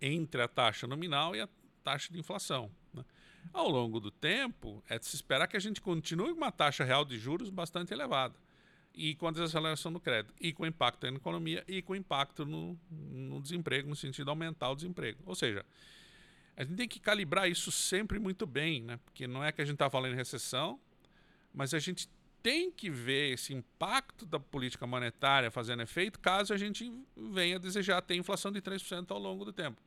entre 0.00 0.40
a 0.40 0.46
taxa 0.46 0.86
nominal 0.86 1.34
e 1.34 1.40
a 1.40 1.48
taxa 1.82 2.12
de 2.12 2.20
inflação. 2.20 2.70
Né? 2.94 3.04
Ao 3.52 3.68
longo 3.68 3.98
do 3.98 4.12
tempo, 4.12 4.80
é 4.88 4.96
de 4.96 5.06
se 5.06 5.16
esperar 5.16 5.48
que 5.48 5.56
a 5.56 5.60
gente 5.60 5.80
continue 5.80 6.30
com 6.30 6.36
uma 6.36 6.52
taxa 6.52 6.84
real 6.84 7.04
de 7.04 7.18
juros 7.18 7.50
bastante 7.50 7.92
elevada 7.92 8.36
e 8.94 9.16
com 9.16 9.26
a 9.26 9.32
desaceleração 9.32 9.92
do 9.92 9.98
crédito, 9.98 10.32
e 10.40 10.52
com 10.52 10.64
impacto 10.64 11.04
na 11.10 11.16
economia, 11.16 11.64
e 11.66 11.82
com 11.82 11.96
impacto 11.96 12.46
no, 12.46 12.78
no 12.88 13.42
desemprego, 13.42 13.88
no 13.88 13.96
sentido 13.96 14.26
de 14.26 14.30
aumentar 14.30 14.70
o 14.70 14.76
desemprego. 14.76 15.18
Ou 15.26 15.34
seja, 15.34 15.66
a 16.56 16.64
gente 16.64 16.76
tem 16.76 16.88
que 16.88 16.98
calibrar 16.98 17.48
isso 17.50 17.70
sempre 17.70 18.18
muito 18.18 18.46
bem, 18.46 18.82
né? 18.82 18.98
porque 19.04 19.26
não 19.26 19.44
é 19.44 19.52
que 19.52 19.60
a 19.60 19.64
gente 19.64 19.74
está 19.74 19.90
falando 19.90 20.14
em 20.14 20.16
recessão, 20.16 20.80
mas 21.52 21.74
a 21.74 21.78
gente 21.78 22.08
tem 22.42 22.70
que 22.70 22.88
ver 22.88 23.32
esse 23.32 23.52
impacto 23.52 24.24
da 24.24 24.38
política 24.38 24.86
monetária 24.86 25.50
fazendo 25.50 25.82
efeito 25.82 26.18
caso 26.20 26.54
a 26.54 26.56
gente 26.56 26.92
venha 27.16 27.58
desejar 27.58 28.00
ter 28.00 28.14
inflação 28.14 28.52
de 28.52 28.62
3% 28.62 29.10
ao 29.10 29.18
longo 29.18 29.44
do 29.44 29.52
tempo. 29.52 29.82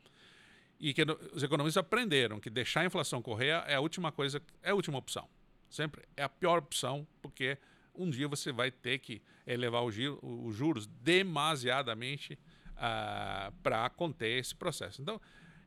E 0.79 0.93
que 0.93 1.03
os 1.33 1.41
economistas 1.41 1.81
aprenderam 1.81 2.39
que 2.39 2.49
deixar 2.49 2.81
a 2.81 2.85
inflação 2.85 3.21
correr 3.21 3.63
é 3.67 3.75
a 3.75 3.79
última 3.79 4.11
coisa, 4.11 4.41
é 4.61 4.71
a 4.71 4.75
última 4.75 4.97
opção. 4.97 5.27
Sempre 5.69 6.03
é 6.15 6.23
a 6.23 6.29
pior 6.29 6.57
opção, 6.59 7.07
porque 7.21 7.57
um 7.93 8.09
dia 8.09 8.27
você 8.27 8.51
vai 8.51 8.71
ter 8.71 8.99
que 8.99 9.21
elevar 9.45 9.83
os 9.83 10.55
juros 10.55 10.85
demasiadamente 10.85 12.33
uh, 12.33 12.37
ah, 12.77 13.53
para 13.61 13.89
conter 13.89 14.39
esse 14.39 14.55
processo. 14.55 15.01
Então, 15.01 15.19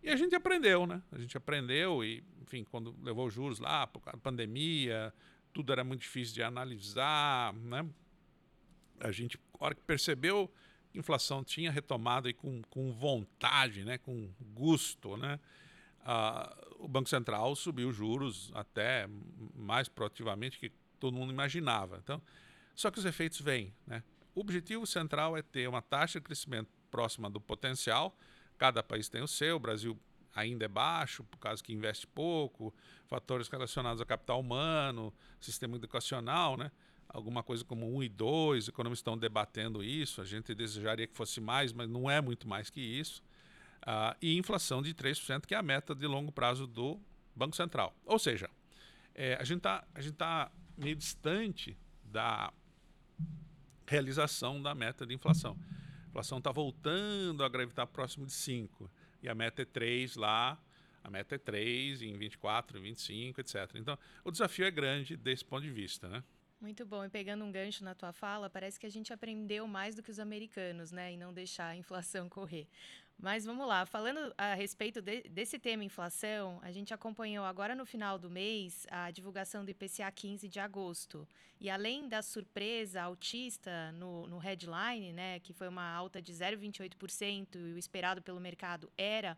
e 0.03 0.11
a 0.11 0.17
gente 0.17 0.35
aprendeu, 0.35 0.87
né? 0.87 1.03
A 1.12 1.19
gente 1.19 1.37
aprendeu 1.37 2.05
e, 2.05 2.23
enfim, 2.41 2.65
quando 2.65 2.95
levou 3.03 3.27
os 3.27 3.35
juros 3.35 3.59
lá, 3.59 3.87
por 3.87 4.01
causa 4.01 4.17
da 4.17 4.23
pandemia, 4.23 5.12
tudo 5.53 5.73
era 5.73 5.85
muito 5.85 6.01
difícil 6.03 6.35
de 6.35 6.43
analisar, 6.43 7.53
né? 7.55 7.88
A 9.01 9.11
gente, 9.11 9.38
a 9.59 9.65
hora 9.65 9.75
que 9.75 9.83
percebeu 9.83 10.51
que 10.91 10.99
a 10.99 11.01
inflação 11.01 11.43
tinha 11.45 11.71
retomado 11.71 12.29
e 12.29 12.35
com, 12.35 12.62
com 12.71 12.93
vontade, 12.93 13.85
né? 13.85 13.99
Com 13.99 14.31
gosto, 14.53 15.17
né? 15.17 15.38
Uh, 16.01 16.85
o 16.85 16.88
Banco 16.88 17.09
Central 17.09 17.55
subiu 17.55 17.88
os 17.88 17.97
juros 17.97 18.51
até 18.55 19.09
mais 19.55 19.88
proativamente 19.88 20.59
que 20.59 20.73
todo 20.99 21.17
mundo 21.17 21.33
imaginava. 21.33 22.01
Então, 22.03 22.21
só 22.75 22.91
que 22.91 22.99
os 22.99 23.05
efeitos 23.05 23.41
vêm. 23.41 23.73
Né? 23.87 24.03
O 24.35 24.41
objetivo 24.41 24.87
central 24.87 25.37
é 25.37 25.43
ter 25.43 25.69
uma 25.69 25.81
taxa 25.81 26.19
de 26.19 26.25
crescimento 26.25 26.69
próxima 26.91 27.31
do 27.31 27.41
potencial. 27.41 28.17
Cada 28.62 28.81
país 28.81 29.09
tem 29.09 29.20
o 29.20 29.27
seu, 29.27 29.57
o 29.57 29.59
Brasil 29.59 29.98
ainda 30.33 30.66
é 30.66 30.68
baixo, 30.68 31.25
por 31.25 31.37
causa 31.38 31.61
que 31.61 31.72
investe 31.72 32.07
pouco, 32.07 32.72
fatores 33.09 33.48
relacionados 33.48 34.01
ao 34.01 34.07
capital 34.07 34.38
humano, 34.38 35.12
sistema 35.40 35.75
educacional, 35.75 36.57
né? 36.57 36.70
alguma 37.09 37.42
coisa 37.42 37.64
como 37.64 37.92
1 37.96 38.05
e 38.05 38.09
2, 38.09 38.68
economistas 38.68 39.01
estão 39.01 39.18
debatendo 39.18 39.83
isso, 39.83 40.20
a 40.20 40.25
gente 40.25 40.55
desejaria 40.55 41.09
que 41.09 41.16
fosse 41.16 41.40
mais, 41.40 41.72
mas 41.72 41.90
não 41.90 42.09
é 42.09 42.20
muito 42.20 42.46
mais 42.46 42.70
que 42.70 42.81
isso. 42.81 43.20
Uh, 43.83 44.14
e 44.22 44.38
inflação 44.38 44.81
de 44.81 44.94
3%, 44.94 45.44
que 45.44 45.57
é 45.57 45.59
a 45.59 45.62
meta 45.62 45.92
de 45.92 46.07
longo 46.07 46.31
prazo 46.31 46.64
do 46.64 47.01
Banco 47.35 47.57
Central. 47.57 47.92
Ou 48.07 48.16
seja, 48.16 48.48
é, 49.12 49.35
a 49.40 49.42
gente 49.42 49.59
está 49.59 49.85
tá 50.16 50.53
meio 50.79 50.94
distante 50.94 51.77
da 52.05 52.53
realização 53.88 54.62
da 54.62 54.72
meta 54.72 55.05
de 55.05 55.12
inflação. 55.12 55.59
Inflação 56.12 56.37
está 56.37 56.53
voltando 56.53 57.42
a 57.42 57.48
gravitar 57.48 57.87
próximo 57.87 58.27
de 58.27 58.33
5. 58.35 58.90
E 59.22 59.31
a 59.31 59.35
meta 59.35 59.62
é 59.62 59.64
3 59.64 60.14
lá, 60.16 60.61
a 61.03 61.09
meta 61.09 61.37
é 61.37 61.38
3 61.38 62.03
em 62.03 62.18
24, 62.18 62.79
25, 62.79 63.40
etc. 63.40 63.57
Então, 63.77 63.98
o 64.22 64.31
desafio 64.31 64.66
é 64.66 64.70
grande 64.70 65.16
desse 65.16 65.42
ponto 65.42 65.62
de 65.62 65.70
vista, 65.70 66.11
né? 66.11 66.22
Muito 66.62 66.87
bom. 66.87 67.05
E 67.05 67.09
pegando 67.09 67.44
um 67.44 67.51
gancho 67.51 67.83
na 67.83 67.92
tua 67.92 68.12
fala, 68.12 68.48
parece 68.48 68.79
que 68.79 68.87
a 68.87 68.88
gente 68.88 69.12
aprendeu 69.12 69.66
mais 69.66 69.96
do 69.96 70.03
que 70.03 70.12
os 70.12 70.20
americanos, 70.20 70.92
né? 70.92 71.12
E 71.12 71.16
não 71.16 71.35
deixar 71.35 71.66
a 71.66 71.77
inflação 71.77 72.29
correr. 72.29 72.68
Mas 73.18 73.44
vamos 73.44 73.66
lá, 73.66 73.85
falando 73.85 74.33
a 74.38 74.55
respeito 74.55 75.03
de, 75.03 75.22
desse 75.22 75.59
tema 75.59 75.83
inflação, 75.83 76.61
a 76.62 76.70
gente 76.70 76.94
acompanhou 76.94 77.44
agora 77.44 77.75
no 77.75 77.85
final 77.85 78.16
do 78.16 78.31
mês 78.31 78.87
a 78.92 79.11
divulgação 79.11 79.64
do 79.64 79.72
IPCA 79.72 80.09
15 80.12 80.48
de 80.48 80.61
agosto. 80.61 81.27
E 81.61 81.68
além 81.68 82.09
da 82.09 82.22
surpresa 82.22 83.03
altista 83.03 83.90
no, 83.90 84.29
no 84.29 84.38
headline, 84.38 85.12
né, 85.12 85.40
que 85.40 85.53
foi 85.53 85.66
uma 85.66 85.92
alta 85.92 86.22
de 86.22 86.33
0,28% 86.33 87.57
e 87.57 87.72
o 87.75 87.79
esperado 87.79 88.22
pelo 88.22 88.38
mercado 88.38 88.88
era 88.96 89.37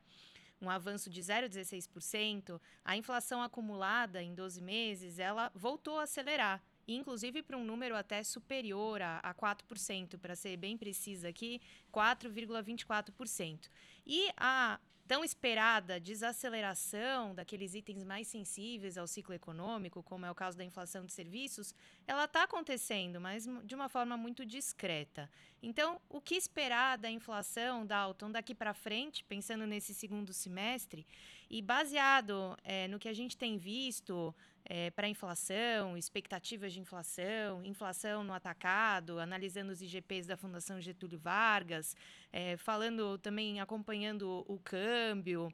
um 0.60 0.68
avanço 0.68 1.08
de 1.08 1.22
0,16%, 1.22 2.60
a 2.84 2.98
inflação 2.98 3.42
acumulada 3.42 4.22
em 4.22 4.34
12 4.34 4.60
meses, 4.60 5.18
ela 5.18 5.50
voltou 5.54 5.98
a 5.98 6.02
acelerar 6.02 6.62
inclusive 6.86 7.42
para 7.42 7.56
um 7.56 7.64
número 7.64 7.96
até 7.96 8.22
superior 8.22 9.00
a, 9.02 9.18
a 9.18 9.34
4%, 9.34 10.18
para 10.18 10.36
ser 10.36 10.56
bem 10.56 10.76
precisa 10.76 11.28
aqui, 11.28 11.60
4,24%. 11.92 13.68
E 14.06 14.30
a 14.36 14.78
tão 15.06 15.22
esperada 15.22 16.00
desaceleração 16.00 17.34
daqueles 17.34 17.74
itens 17.74 18.02
mais 18.04 18.26
sensíveis 18.26 18.96
ao 18.96 19.06
ciclo 19.06 19.34
econômico, 19.34 20.02
como 20.02 20.24
é 20.24 20.30
o 20.30 20.34
caso 20.34 20.56
da 20.56 20.64
inflação 20.64 21.04
de 21.04 21.12
serviços, 21.12 21.74
ela 22.06 22.24
está 22.24 22.44
acontecendo, 22.44 23.20
mas 23.20 23.46
de 23.64 23.74
uma 23.74 23.88
forma 23.88 24.16
muito 24.16 24.46
discreta. 24.46 25.30
Então, 25.62 26.00
o 26.08 26.20
que 26.20 26.34
esperar 26.34 26.96
da 26.96 27.10
inflação, 27.10 27.84
Dalton, 27.84 28.30
daqui 28.30 28.54
para 28.54 28.72
frente, 28.72 29.24
pensando 29.24 29.66
nesse 29.66 29.94
segundo 29.94 30.32
semestre, 30.32 31.06
e 31.50 31.60
baseado 31.60 32.56
é, 32.64 32.88
no 32.88 32.98
que 32.98 33.08
a 33.08 33.14
gente 33.14 33.36
tem 33.36 33.58
visto 33.58 34.34
é, 34.64 34.90
para 34.90 35.08
inflação, 35.08 35.96
expectativas 35.96 36.72
de 36.72 36.80
inflação, 36.80 37.64
inflação 37.64 38.24
no 38.24 38.32
atacado, 38.32 39.18
analisando 39.18 39.72
os 39.72 39.82
IGPs 39.82 40.26
da 40.26 40.36
Fundação 40.36 40.80
Getúlio 40.80 41.18
Vargas, 41.18 41.94
é, 42.32 42.56
falando 42.56 43.18
também, 43.18 43.60
acompanhando 43.60 44.44
o 44.48 44.58
câmbio, 44.58 45.52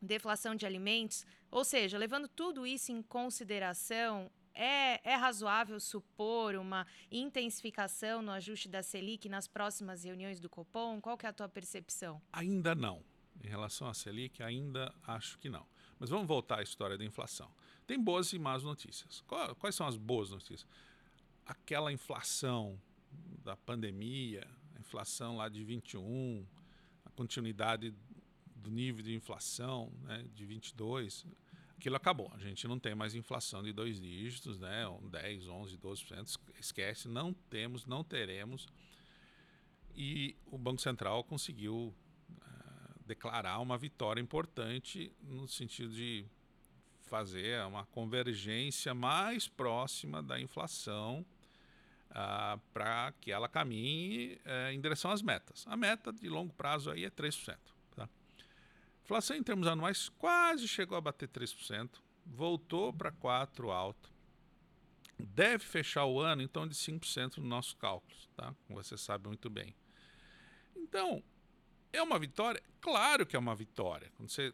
deflação 0.00 0.54
de 0.54 0.64
alimentos, 0.64 1.26
ou 1.50 1.64
seja, 1.64 1.98
levando 1.98 2.28
tudo 2.28 2.66
isso 2.66 2.92
em 2.92 3.02
consideração, 3.02 4.30
é, 4.54 5.00
é, 5.08 5.14
razoável 5.14 5.78
supor 5.78 6.56
uma 6.56 6.84
intensificação 7.12 8.20
no 8.20 8.32
ajuste 8.32 8.68
da 8.68 8.82
Selic 8.82 9.28
nas 9.28 9.46
próximas 9.46 10.02
reuniões 10.02 10.40
do 10.40 10.48
Copom? 10.48 11.00
Qual 11.00 11.16
que 11.16 11.26
é 11.26 11.28
a 11.28 11.32
tua 11.32 11.48
percepção? 11.48 12.20
Ainda 12.32 12.74
não. 12.74 13.04
Em 13.42 13.46
relação 13.46 13.86
à 13.86 13.94
Selic, 13.94 14.42
ainda 14.42 14.92
acho 15.06 15.38
que 15.38 15.48
não. 15.48 15.64
Mas 15.98 16.10
vamos 16.10 16.26
voltar 16.26 16.60
à 16.60 16.62
história 16.62 16.96
da 16.96 17.04
inflação. 17.04 17.50
Tem 17.86 17.98
boas 17.98 18.32
e 18.32 18.38
más 18.38 18.62
notícias. 18.62 19.22
Quais 19.58 19.74
são 19.74 19.86
as 19.86 19.96
boas 19.96 20.30
notícias? 20.30 20.66
Aquela 21.44 21.92
inflação 21.92 22.80
da 23.42 23.56
pandemia, 23.56 24.46
a 24.76 24.80
inflação 24.80 25.36
lá 25.36 25.48
de 25.48 25.64
21, 25.64 26.46
a 27.04 27.10
continuidade 27.10 27.94
do 28.54 28.70
nível 28.70 29.02
de 29.02 29.14
inflação 29.14 29.92
né, 30.02 30.24
de 30.34 30.44
22, 30.44 31.24
aquilo 31.76 31.96
acabou. 31.96 32.30
A 32.34 32.38
gente 32.38 32.68
não 32.68 32.78
tem 32.78 32.94
mais 32.94 33.14
inflação 33.14 33.62
de 33.62 33.72
dois 33.72 34.00
dígitos, 34.00 34.58
né, 34.58 34.84
10, 35.10 35.48
11, 35.48 35.78
12%. 35.78 36.38
Esquece, 36.60 37.08
não 37.08 37.32
temos, 37.32 37.86
não 37.86 38.04
teremos. 38.04 38.66
E 39.94 40.36
o 40.46 40.58
Banco 40.58 40.80
Central 40.80 41.24
conseguiu 41.24 41.94
declarar 43.08 43.58
uma 43.58 43.78
vitória 43.78 44.20
importante 44.20 45.10
no 45.22 45.48
sentido 45.48 45.94
de 45.94 46.26
fazer 47.06 47.64
uma 47.64 47.86
convergência 47.86 48.94
mais 48.94 49.48
próxima 49.48 50.22
da 50.22 50.38
inflação 50.38 51.24
ah, 52.10 52.58
para 52.72 53.12
que 53.20 53.32
ela 53.32 53.48
caminhe 53.48 54.38
eh, 54.44 54.72
em 54.72 54.80
direção 54.80 55.10
às 55.10 55.22
metas. 55.22 55.64
A 55.66 55.76
meta 55.76 56.12
de 56.12 56.28
longo 56.28 56.52
prazo 56.52 56.90
aí 56.90 57.04
é 57.04 57.10
3%. 57.10 57.56
Tá? 57.96 58.08
Inflação 59.02 59.36
em 59.36 59.42
termos 59.42 59.66
anuais 59.66 60.10
quase 60.10 60.68
chegou 60.68 60.98
a 60.98 61.00
bater 61.00 61.28
3%, 61.28 61.90
voltou 62.26 62.92
para 62.92 63.10
4% 63.10 63.70
alto. 63.72 64.12
Deve 65.18 65.64
fechar 65.64 66.04
o 66.04 66.20
ano, 66.20 66.42
então, 66.42 66.68
de 66.68 66.74
5% 66.74 67.38
nos 67.38 67.46
nossos 67.46 67.72
cálculos, 67.72 68.28
tá? 68.36 68.54
como 68.66 68.80
você 68.80 68.96
sabe 68.96 69.26
muito 69.26 69.50
bem. 69.50 69.74
Então, 70.76 71.22
é 71.92 72.02
uma 72.02 72.18
vitória? 72.18 72.62
Claro 72.80 73.26
que 73.26 73.36
é 73.36 73.38
uma 73.38 73.54
vitória. 73.54 74.10
Quando 74.16 74.30
você 74.30 74.52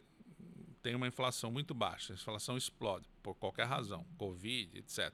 tem 0.83 0.95
uma 0.95 1.09
inflação 1.09 1.51
muito 1.51 1.75
baixa, 1.75 2.13
a 2.13 2.17
inflação 2.17 2.57
explode 2.57 3.09
por 3.23 3.35
qualquer 3.35 3.67
razão, 3.67 4.05
Covid, 4.19 4.79
etc. 4.79 5.13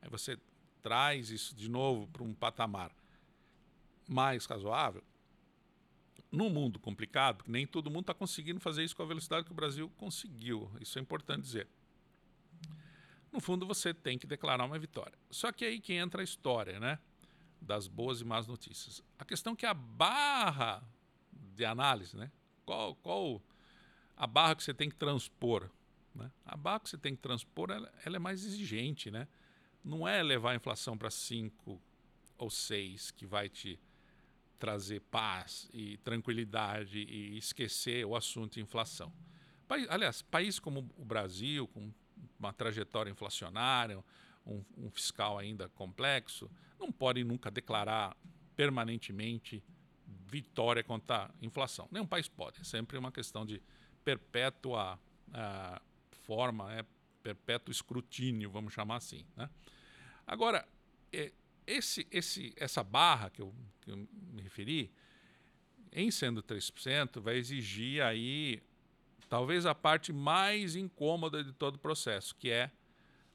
Aí 0.00 0.08
você 0.08 0.38
traz 0.82 1.30
isso 1.30 1.54
de 1.54 1.68
novo 1.68 2.06
para 2.08 2.22
um 2.22 2.32
patamar 2.32 2.92
mais 4.08 4.46
razoável. 4.46 5.02
Num 6.30 6.50
mundo 6.50 6.78
complicado, 6.78 7.44
nem 7.46 7.66
todo 7.66 7.90
mundo 7.90 8.02
está 8.02 8.14
conseguindo 8.14 8.60
fazer 8.60 8.84
isso 8.84 8.94
com 8.94 9.02
a 9.02 9.06
velocidade 9.06 9.44
que 9.44 9.52
o 9.52 9.54
Brasil 9.54 9.90
conseguiu. 9.96 10.70
Isso 10.80 10.98
é 10.98 11.02
importante 11.02 11.42
dizer. 11.42 11.66
No 13.32 13.40
fundo, 13.40 13.66
você 13.66 13.92
tem 13.92 14.18
que 14.18 14.26
declarar 14.26 14.64
uma 14.64 14.78
vitória. 14.78 15.18
Só 15.30 15.52
que 15.52 15.64
aí 15.64 15.80
que 15.80 15.92
entra 15.92 16.22
a 16.22 16.24
história, 16.24 16.78
né? 16.78 16.98
Das 17.60 17.88
boas 17.88 18.20
e 18.20 18.24
más 18.24 18.46
notícias. 18.46 19.02
A 19.18 19.24
questão 19.24 19.52
é 19.54 19.56
que 19.56 19.66
a 19.66 19.74
barra 19.74 20.82
de 21.58 21.64
análise, 21.64 22.16
né? 22.16 22.30
Qual, 22.64 22.94
qual 22.96 23.42
a 24.16 24.26
barra 24.26 24.54
que 24.54 24.62
você 24.62 24.72
tem 24.72 24.88
que 24.88 24.96
transpor. 24.96 25.68
Né? 26.14 26.30
A 26.46 26.56
barra 26.56 26.80
que 26.80 26.90
você 26.90 26.98
tem 26.98 27.14
que 27.14 27.20
transpor 27.20 27.70
ela, 27.70 27.92
ela 28.06 28.16
é 28.16 28.18
mais 28.18 28.44
exigente. 28.44 29.10
Né? 29.10 29.26
Não 29.84 30.06
é 30.06 30.22
levar 30.22 30.52
a 30.52 30.54
inflação 30.54 30.96
para 30.96 31.10
5 31.10 31.82
ou 32.38 32.48
6 32.48 33.10
que 33.10 33.26
vai 33.26 33.48
te 33.48 33.78
trazer 34.58 35.00
paz 35.02 35.68
e 35.72 35.96
tranquilidade 35.98 36.98
e 36.98 37.36
esquecer 37.38 38.04
o 38.06 38.14
assunto 38.14 38.60
inflação. 38.60 39.12
Aliás, 39.88 40.22
país 40.22 40.58
como 40.58 40.88
o 40.96 41.04
Brasil, 41.04 41.68
com 41.68 41.92
uma 42.38 42.52
trajetória 42.52 43.10
inflacionária, 43.10 44.02
um, 44.46 44.64
um 44.76 44.90
fiscal 44.90 45.38
ainda 45.38 45.68
complexo, 45.68 46.50
não 46.78 46.90
pode 46.90 47.22
nunca 47.22 47.50
declarar 47.50 48.16
permanentemente 48.56 49.62
vitória 50.28 50.84
contra 50.84 51.24
a 51.24 51.30
inflação. 51.40 51.88
Nenhum 51.90 52.06
país 52.06 52.28
pode. 52.28 52.60
É 52.60 52.64
sempre 52.64 52.98
uma 52.98 53.10
questão 53.10 53.46
de 53.46 53.62
perpétua 54.04 54.98
uh, 55.28 55.80
forma, 56.24 56.72
é, 56.74 56.84
perpétuo 57.22 57.72
escrutínio, 57.72 58.50
vamos 58.50 58.72
chamar 58.72 58.96
assim. 58.96 59.24
Né? 59.36 59.48
Agora, 60.26 60.66
é, 61.12 61.32
esse, 61.66 62.06
esse, 62.10 62.52
essa 62.56 62.82
barra 62.82 63.30
que 63.30 63.40
eu, 63.40 63.54
que 63.80 63.90
eu 63.90 63.96
me 64.12 64.42
referi, 64.42 64.92
em 65.92 66.10
sendo 66.10 66.42
3%, 66.42 67.20
vai 67.20 67.36
exigir 67.36 68.02
aí 68.02 68.62
talvez 69.28 69.66
a 69.66 69.74
parte 69.74 70.12
mais 70.12 70.76
incômoda 70.76 71.42
de 71.42 71.52
todo 71.52 71.76
o 71.76 71.78
processo, 71.78 72.34
que 72.36 72.50
é 72.50 72.70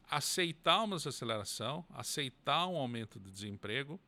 aceitar 0.10 0.84
uma 0.84 0.98
desaceleração, 0.98 1.86
aceitar 1.90 2.68
um 2.68 2.78
aumento 2.78 3.20
de 3.20 3.32
desemprego 3.32 4.00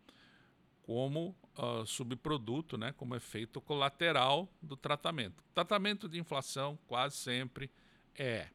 como 0.83 1.35
uh, 1.57 1.85
subproduto, 1.85 2.77
né, 2.77 2.91
como 2.93 3.15
efeito 3.15 3.61
colateral 3.61 4.49
do 4.61 4.75
tratamento. 4.75 5.43
Tratamento 5.53 6.07
de 6.07 6.19
inflação 6.19 6.77
quase 6.87 7.15
sempre 7.15 7.69
é 8.15 8.49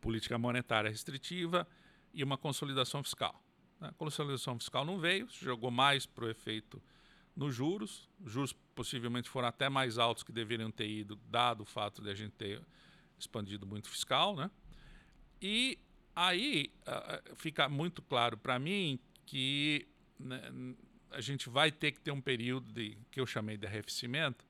política 0.00 0.36
monetária 0.36 0.90
restritiva 0.90 1.66
e 2.12 2.22
uma 2.22 2.36
consolidação 2.36 3.02
fiscal. 3.02 3.42
A 3.80 3.92
consolidação 3.92 4.58
fiscal 4.58 4.84
não 4.84 4.98
veio, 4.98 5.28
jogou 5.30 5.70
mais 5.70 6.06
para 6.06 6.26
o 6.26 6.30
efeito 6.30 6.82
nos 7.34 7.54
juros. 7.54 8.08
Os 8.20 8.32
juros 8.32 8.52
possivelmente 8.74 9.28
foram 9.28 9.48
até 9.48 9.68
mais 9.68 9.98
altos 9.98 10.22
que 10.22 10.32
deveriam 10.32 10.70
ter 10.70 10.88
ido, 10.88 11.16
dado 11.28 11.62
o 11.62 11.64
fato 11.64 12.02
de 12.02 12.10
a 12.10 12.14
gente 12.14 12.32
ter 12.32 12.62
expandido 13.18 13.66
muito 13.66 13.88
fiscal. 13.88 14.36
Né? 14.36 14.50
E 15.40 15.78
aí 16.14 16.72
fica 17.36 17.68
muito 17.68 18.02
claro 18.02 18.36
para 18.36 18.58
mim 18.58 18.98
que 19.26 19.88
né, 20.18 20.40
a 21.14 21.20
gente 21.20 21.48
vai 21.48 21.70
ter 21.70 21.92
que 21.92 22.00
ter 22.00 22.10
um 22.10 22.20
período 22.20 22.72
de, 22.72 22.98
que 23.10 23.20
eu 23.20 23.26
chamei 23.26 23.56
de 23.56 23.66
arrefecimento, 23.66 24.44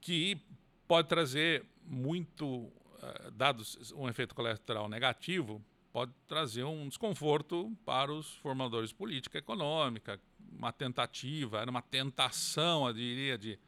que 0.00 0.40
pode 0.88 1.08
trazer 1.08 1.64
muito, 1.84 2.46
uh, 2.46 3.30
dados 3.32 3.92
um 3.92 4.08
efeito 4.08 4.34
colateral 4.34 4.88
negativo, 4.88 5.62
pode 5.92 6.12
trazer 6.26 6.64
um 6.64 6.88
desconforto 6.88 7.76
para 7.84 8.12
os 8.12 8.34
formadores 8.36 8.90
de 8.90 8.94
política 8.94 9.38
econômica, 9.38 10.20
uma 10.52 10.72
tentativa, 10.72 11.60
era 11.60 11.70
uma 11.70 11.82
tentação, 11.82 12.86
eu 12.86 12.92
diria, 12.92 13.38
de 13.38 13.58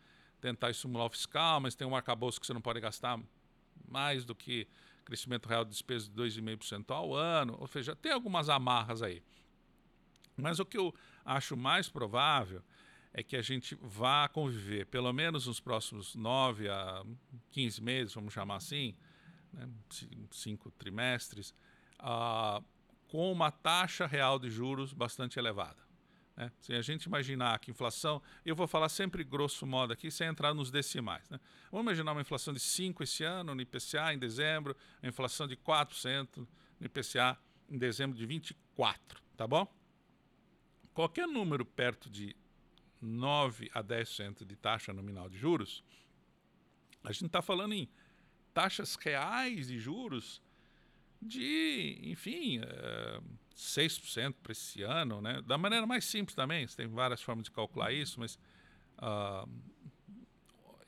tentar 0.40 0.70
estimular 0.70 1.06
o 1.06 1.10
fiscal, 1.10 1.60
mas 1.60 1.74
tem 1.74 1.86
um 1.86 1.96
arcabouço 1.96 2.40
que 2.40 2.46
você 2.46 2.52
não 2.52 2.60
pode 2.60 2.80
gastar 2.80 3.18
mais 3.88 4.24
do 4.24 4.34
que 4.34 4.66
crescimento 5.04 5.48
real 5.48 5.64
de 5.64 5.70
despesa 5.70 6.08
de 6.08 6.14
2,5% 6.14 6.90
ao 6.90 7.14
ano, 7.14 7.56
ou 7.58 7.66
seja, 7.66 7.96
tem 7.96 8.12
algumas 8.12 8.48
amarras 8.48 9.02
aí. 9.02 9.22
Mas 10.40 10.58
o 10.58 10.64
que 10.64 10.78
eu 10.78 10.94
acho 11.24 11.56
mais 11.56 11.88
provável 11.88 12.62
é 13.12 13.22
que 13.22 13.36
a 13.36 13.42
gente 13.42 13.76
vá 13.80 14.28
conviver, 14.28 14.86
pelo 14.86 15.12
menos 15.12 15.46
nos 15.46 15.60
próximos 15.60 16.14
9 16.14 16.68
a 16.68 17.04
15 17.50 17.82
meses, 17.82 18.14
vamos 18.14 18.32
chamar 18.32 18.56
assim, 18.56 18.94
né, 19.52 19.68
cinco 20.30 20.70
trimestres, 20.72 21.54
uh, 22.00 22.64
com 23.08 23.32
uma 23.32 23.50
taxa 23.50 24.06
real 24.06 24.38
de 24.38 24.50
juros 24.50 24.92
bastante 24.92 25.38
elevada. 25.38 25.88
Né? 26.36 26.52
Se 26.60 26.72
a 26.72 26.82
gente 26.82 27.04
imaginar 27.04 27.58
que 27.58 27.70
inflação, 27.70 28.22
eu 28.46 28.54
vou 28.54 28.68
falar 28.68 28.88
sempre 28.88 29.24
grosso 29.24 29.66
modo 29.66 29.92
aqui, 29.92 30.10
sem 30.10 30.28
entrar 30.28 30.54
nos 30.54 30.70
decimais. 30.70 31.28
Né? 31.28 31.40
Vamos 31.72 31.86
imaginar 31.86 32.12
uma 32.12 32.20
inflação 32.20 32.54
de 32.54 32.60
5% 32.60 33.02
esse 33.02 33.24
ano 33.24 33.54
no 33.54 33.60
IPCA 33.60 34.14
em 34.14 34.18
dezembro, 34.18 34.76
a 35.02 35.08
inflação 35.08 35.48
de 35.48 35.56
4% 35.56 36.46
no 36.78 36.86
IPCA 36.86 37.36
em 37.68 37.76
dezembro 37.76 38.16
de 38.16 38.24
24, 38.24 39.20
tá 39.36 39.46
bom? 39.46 39.66
Qualquer 40.98 41.28
número 41.28 41.64
perto 41.64 42.10
de 42.10 42.34
9 43.00 43.70
a 43.72 43.84
10% 43.84 44.44
de 44.44 44.56
taxa 44.56 44.92
nominal 44.92 45.28
de 45.28 45.38
juros, 45.38 45.84
a 47.04 47.12
gente 47.12 47.26
está 47.26 47.40
falando 47.40 47.72
em 47.72 47.88
taxas 48.52 48.96
reais 48.96 49.68
de 49.68 49.78
juros 49.78 50.42
de, 51.22 52.00
enfim, 52.02 52.58
uh, 52.58 53.22
6% 53.54 54.34
para 54.42 54.50
esse 54.50 54.82
ano, 54.82 55.20
né? 55.20 55.40
da 55.42 55.56
maneira 55.56 55.86
mais 55.86 56.04
simples 56.04 56.34
também, 56.34 56.66
você 56.66 56.78
tem 56.78 56.88
várias 56.88 57.22
formas 57.22 57.44
de 57.44 57.52
calcular 57.52 57.92
isso, 57.92 58.18
mas 58.18 58.36
uh, 58.98 59.48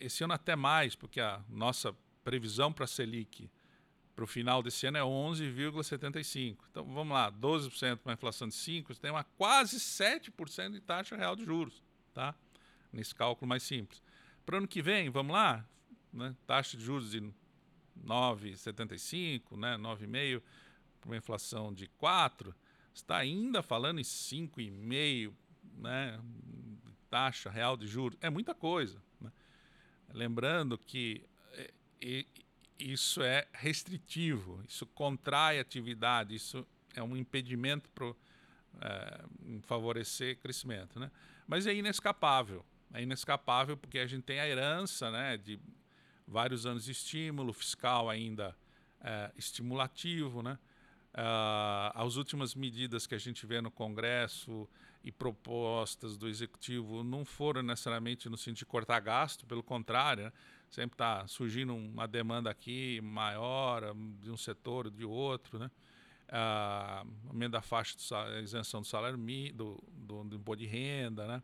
esse 0.01 0.25
ano 0.25 0.33
até 0.33 0.57
mais, 0.57 0.97
porque 0.97 1.21
a 1.21 1.41
nossa 1.49 1.97
previsão 2.25 2.73
para 2.73 2.85
a 2.85 2.89
Selic 2.89 3.49
para 4.21 4.25
o 4.25 4.27
final 4.27 4.63
desse 4.63 4.87
ano 4.87 4.99
é 4.99 5.01
11,75%. 5.01 6.59
Então 6.71 6.85
vamos 6.85 7.15
lá, 7.15 7.33
12% 7.33 7.97
para 7.97 8.13
inflação 8.13 8.49
de 8.49 8.55
5%, 8.55 8.89
você 8.89 9.01
tem 9.01 9.11
uma 9.11 9.25
quase 9.25 9.79
7% 9.79 10.73
de 10.73 10.81
taxa 10.81 11.17
real 11.17 11.35
de 11.35 11.43
juros, 11.43 11.83
tá? 12.13 12.35
nesse 12.93 13.15
cálculo 13.15 13.49
mais 13.49 13.63
simples. 13.63 14.03
Para 14.45 14.57
o 14.57 14.59
ano 14.59 14.69
que 14.69 14.83
vem, 14.83 15.09
vamos 15.09 15.33
lá, 15.33 15.67
né? 16.13 16.37
taxa 16.47 16.77
de 16.77 16.85
juros 16.85 17.13
de 17.13 17.23
9,75, 18.05 19.57
né? 19.57 19.79
9,5% 19.79 20.43
para 21.01 21.09
uma 21.09 21.17
inflação 21.17 21.73
de 21.73 21.89
4%, 21.89 22.55
está 22.93 23.17
ainda 23.17 23.63
falando 23.63 24.01
em 24.01 24.05
5,5%, 24.05 25.33
né? 25.79 26.21
taxa 27.09 27.49
real 27.49 27.75
de 27.75 27.87
juros. 27.87 28.19
É 28.21 28.29
muita 28.29 28.55
coisa. 28.55 29.03
Né? 29.19 29.33
Lembrando 30.13 30.77
que 30.77 31.25
é, 32.03 32.27
isso 32.81 33.23
é 33.23 33.47
restritivo, 33.53 34.63
isso 34.69 34.87
contrai 34.87 35.59
atividade, 35.59 36.35
isso 36.35 36.67
é 36.95 37.03
um 37.03 37.17
impedimento 37.17 37.89
para 37.91 38.13
é, 38.81 39.25
favorecer 39.63 40.39
crescimento. 40.39 40.99
Né? 40.99 41.11
Mas 41.47 41.67
é 41.67 41.75
inescapável. 41.75 42.65
É 42.93 43.03
inescapável 43.03 43.77
porque 43.77 43.99
a 43.99 44.07
gente 44.07 44.25
tem 44.25 44.41
a 44.41 44.49
herança 44.49 45.11
né, 45.11 45.37
de 45.37 45.61
vários 46.27 46.67
anos 46.67 46.85
de 46.85 46.93
estímulo 46.93 47.53
fiscal 47.53 48.09
ainda 48.11 48.57
é, 49.01 49.31
estimulativo, 49.37 50.43
né? 50.43 50.59
Uh, 51.13 51.91
as 51.95 52.15
últimas 52.15 52.55
medidas 52.55 53.05
que 53.05 53.17
a 53.17 53.19
gente 53.19 53.45
vê 53.45 53.61
no 53.61 53.69
Congresso 53.69 54.69
e 55.03 55.11
propostas 55.11 56.17
do 56.17 56.29
Executivo 56.29 57.03
não 57.03 57.25
foram 57.25 57.63
necessariamente 57.63 58.29
no 58.29 58.37
sentido 58.37 58.59
de 58.59 58.67
cortar 58.67 59.01
gasto, 59.01 59.45
pelo 59.45 59.61
contrário, 59.61 60.25
né? 60.25 60.33
Sempre 60.71 60.95
está 60.95 61.27
surgindo 61.27 61.75
uma 61.75 62.07
demanda 62.07 62.51
aqui 62.51 63.01
maior 63.01 63.95
de 64.21 64.31
um 64.31 64.37
setor 64.37 64.91
de 64.91 65.05
outro, 65.05 65.59
né? 65.59 65.71
Uh, 66.29 67.29
aumento 67.29 67.53
da 67.53 67.61
faixa 67.61 67.97
de 67.97 68.43
isenção 68.45 68.81
do 68.81 68.87
salário 68.87 69.19
do, 69.53 69.83
do, 69.93 70.25
do 70.25 70.37
imposto 70.37 70.63
de 70.63 70.67
renda, 70.67 71.27
né? 71.27 71.43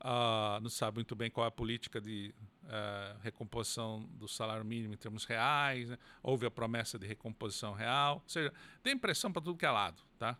Uh, 0.00 0.60
não 0.60 0.70
sabe 0.70 0.96
muito 0.96 1.14
bem 1.14 1.30
qual 1.30 1.44
é 1.44 1.48
a 1.48 1.50
política 1.50 2.00
de 2.00 2.34
uh, 2.64 3.18
recomposição 3.22 4.00
do 4.12 4.26
salário 4.26 4.64
mínimo 4.64 4.94
em 4.94 4.96
termos 4.96 5.24
reais, 5.24 5.90
né? 5.90 5.98
houve 6.22 6.46
a 6.46 6.50
promessa 6.50 6.98
de 6.98 7.06
recomposição 7.06 7.72
real, 7.72 8.16
ou 8.16 8.28
seja, 8.28 8.52
tem 8.82 8.98
pressão 8.98 9.32
para 9.32 9.40
tudo 9.40 9.58
que 9.58 9.64
é 9.64 9.70
lado, 9.70 10.02
tá? 10.18 10.36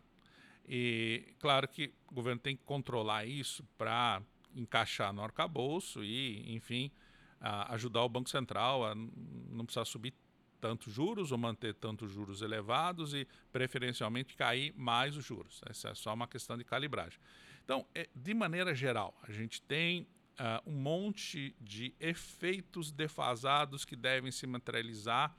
E 0.67 1.33
claro 1.39 1.67
que 1.67 1.93
o 2.09 2.13
governo 2.13 2.39
tem 2.41 2.55
que 2.55 2.63
controlar 2.63 3.25
isso 3.25 3.63
para 3.77 4.21
encaixar 4.55 5.13
no 5.13 5.23
arcabouço 5.23 6.03
e, 6.03 6.53
enfim, 6.55 6.91
uh, 7.41 7.73
ajudar 7.73 8.03
o 8.03 8.09
Banco 8.09 8.29
Central 8.29 8.85
a 8.85 8.95
não 8.95 9.65
precisar 9.65 9.85
subir 9.85 10.13
tantos 10.59 10.91
juros 10.91 11.31
ou 11.31 11.37
manter 11.37 11.75
tantos 11.75 12.11
juros 12.11 12.41
elevados 12.41 13.13
e, 13.13 13.27
preferencialmente, 13.51 14.35
cair 14.35 14.73
mais 14.75 15.15
os 15.15 15.23
juros. 15.23 15.61
Essa 15.69 15.89
é 15.89 15.95
só 15.95 16.13
uma 16.13 16.27
questão 16.27 16.57
de 16.57 16.63
calibragem. 16.63 17.19
Então, 17.63 17.85
é, 17.93 18.09
de 18.15 18.33
maneira 18.33 18.73
geral, 18.73 19.15
a 19.23 19.31
gente 19.31 19.61
tem 19.61 20.07
uh, 20.39 20.69
um 20.69 20.73
monte 20.73 21.55
de 21.59 21.93
efeitos 21.99 22.91
defasados 22.91 23.85
que 23.85 23.95
devem 23.95 24.31
se 24.31 24.47
materializar, 24.47 25.35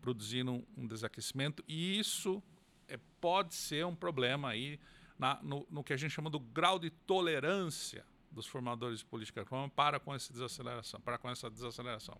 produzindo 0.00 0.52
um, 0.52 0.66
um 0.76 0.86
desaquecimento, 0.86 1.64
e 1.66 1.98
isso 1.98 2.42
é, 2.88 2.98
pode 3.20 3.54
ser 3.54 3.84
um 3.86 3.94
problema 3.94 4.50
aí 4.50 4.80
na, 5.18 5.38
no, 5.42 5.66
no, 5.70 5.84
que 5.84 5.92
a 5.92 5.96
gente 5.96 6.12
chama 6.12 6.30
do 6.30 6.40
grau 6.40 6.78
de 6.78 6.90
tolerância 6.90 8.04
dos 8.30 8.46
formadores 8.46 9.00
de 9.00 9.04
política 9.04 9.40
econômica 9.40 9.74
para 9.74 10.00
com 10.00 10.14
essa 10.14 10.32
desaceleração, 10.32 11.00
para 11.00 11.18
com 11.18 11.28
essa 11.28 11.50
desaceleração. 11.50 12.18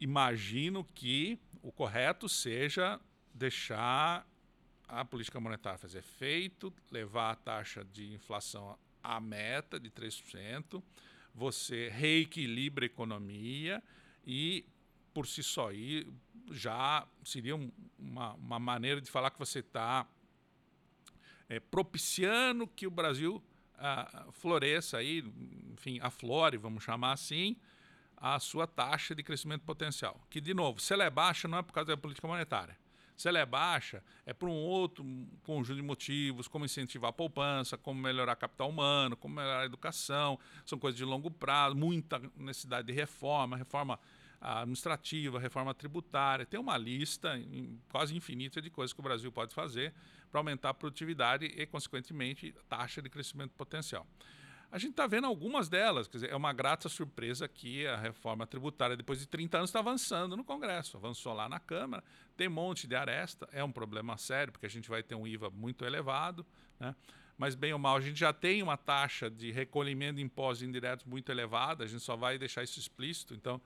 Imagino 0.00 0.84
que 0.94 1.38
o 1.62 1.72
correto 1.72 2.28
seja 2.28 3.00
deixar 3.32 4.26
a 4.88 5.04
política 5.04 5.40
monetária 5.40 5.78
fazer 5.78 5.98
efeito, 5.98 6.72
levar 6.90 7.30
a 7.32 7.36
taxa 7.36 7.84
de 7.84 8.12
inflação 8.12 8.78
à 9.02 9.20
meta 9.20 9.80
de 9.80 9.90
3%, 9.90 10.82
você 11.34 11.88
reequilibra 11.88 12.84
a 12.84 12.86
economia 12.86 13.82
e, 14.24 14.64
por 15.12 15.26
si 15.26 15.42
só, 15.42 15.70
aí, 15.70 16.06
já 16.50 17.06
seria 17.24 17.56
uma, 17.98 18.34
uma 18.34 18.58
maneira 18.58 19.00
de 19.00 19.10
falar 19.10 19.30
que 19.30 19.38
você 19.38 19.58
está 19.58 20.06
é, 21.48 21.60
propiciando 21.60 22.66
que 22.66 22.86
o 22.86 22.90
Brasil 22.90 23.42
uh, 23.78 24.32
floresça 24.32 24.98
aí, 24.98 25.24
enfim, 25.72 25.98
aflore, 26.02 26.56
vamos 26.56 26.84
chamar 26.84 27.12
assim, 27.12 27.56
a 28.16 28.38
sua 28.38 28.66
taxa 28.66 29.14
de 29.14 29.22
crescimento 29.22 29.62
potencial. 29.62 30.20
Que, 30.30 30.40
de 30.40 30.54
novo, 30.54 30.80
se 30.80 30.92
ela 30.92 31.04
é 31.04 31.10
baixa, 31.10 31.46
não 31.46 31.58
é 31.58 31.62
por 31.62 31.72
causa 31.72 31.88
da 31.88 31.96
política 31.96 32.26
monetária. 32.26 32.76
Se 33.16 33.28
ela 33.28 33.38
é 33.38 33.46
baixa, 33.46 34.02
é 34.26 34.34
por 34.34 34.48
um 34.48 34.54
outro 34.54 35.02
conjunto 35.42 35.76
de 35.76 35.82
motivos, 35.82 36.48
como 36.48 36.66
incentivar 36.66 37.08
a 37.08 37.12
poupança, 37.12 37.78
como 37.78 37.98
melhorar 37.98 38.36
capital 38.36 38.68
humano, 38.68 39.16
como 39.16 39.36
melhorar 39.36 39.62
a 39.62 39.64
educação, 39.64 40.38
são 40.66 40.78
coisas 40.78 40.98
de 40.98 41.04
longo 41.04 41.30
prazo, 41.30 41.74
muita 41.74 42.20
necessidade 42.36 42.86
de 42.86 42.92
reforma, 42.92 43.56
reforma 43.56 43.98
administrativa, 44.40 45.38
reforma 45.38 45.74
tributária. 45.74 46.46
Tem 46.46 46.58
uma 46.58 46.76
lista 46.76 47.32
quase 47.88 48.14
infinita 48.14 48.60
de 48.60 48.70
coisas 48.70 48.92
que 48.92 49.00
o 49.00 49.02
Brasil 49.02 49.30
pode 49.32 49.54
fazer 49.54 49.94
para 50.30 50.40
aumentar 50.40 50.70
a 50.70 50.74
produtividade 50.74 51.46
e, 51.46 51.66
consequentemente, 51.66 52.54
taxa 52.68 53.00
de 53.00 53.08
crescimento 53.08 53.52
potencial. 53.52 54.06
A 54.70 54.78
gente 54.78 54.90
está 54.90 55.06
vendo 55.06 55.26
algumas 55.26 55.68
delas, 55.68 56.08
quer 56.08 56.18
dizer, 56.18 56.30
é 56.30 56.36
uma 56.36 56.52
grata 56.52 56.88
surpresa 56.88 57.46
que 57.46 57.86
a 57.86 57.96
reforma 57.96 58.46
tributária, 58.46 58.96
depois 58.96 59.20
de 59.20 59.26
30 59.26 59.58
anos, 59.58 59.70
está 59.70 59.78
avançando 59.78 60.36
no 60.36 60.44
Congresso, 60.44 60.96
avançou 60.96 61.32
lá 61.32 61.48
na 61.48 61.60
Câmara, 61.60 62.02
tem 62.36 62.48
um 62.48 62.52
monte 62.52 62.86
de 62.86 62.96
aresta, 62.96 63.48
é 63.52 63.62
um 63.62 63.70
problema 63.70 64.18
sério, 64.18 64.52
porque 64.52 64.66
a 64.66 64.70
gente 64.70 64.88
vai 64.88 65.02
ter 65.02 65.14
um 65.14 65.26
IVA 65.26 65.50
muito 65.50 65.84
elevado, 65.84 66.44
né? 66.80 66.94
mas 67.38 67.54
bem 67.54 67.72
ou 67.72 67.78
mal, 67.78 67.96
a 67.96 68.00
gente 68.00 68.18
já 68.18 68.32
tem 68.32 68.62
uma 68.62 68.76
taxa 68.76 69.30
de 69.30 69.52
recolhimento 69.52 70.16
de 70.16 70.22
impostos 70.22 70.66
indiretos 70.66 71.04
muito 71.04 71.30
elevada, 71.30 71.84
a 71.84 71.86
gente 71.86 72.02
só 72.02 72.16
vai 72.16 72.36
deixar 72.36 72.64
isso 72.64 72.78
explícito, 72.78 73.34
então, 73.34 73.60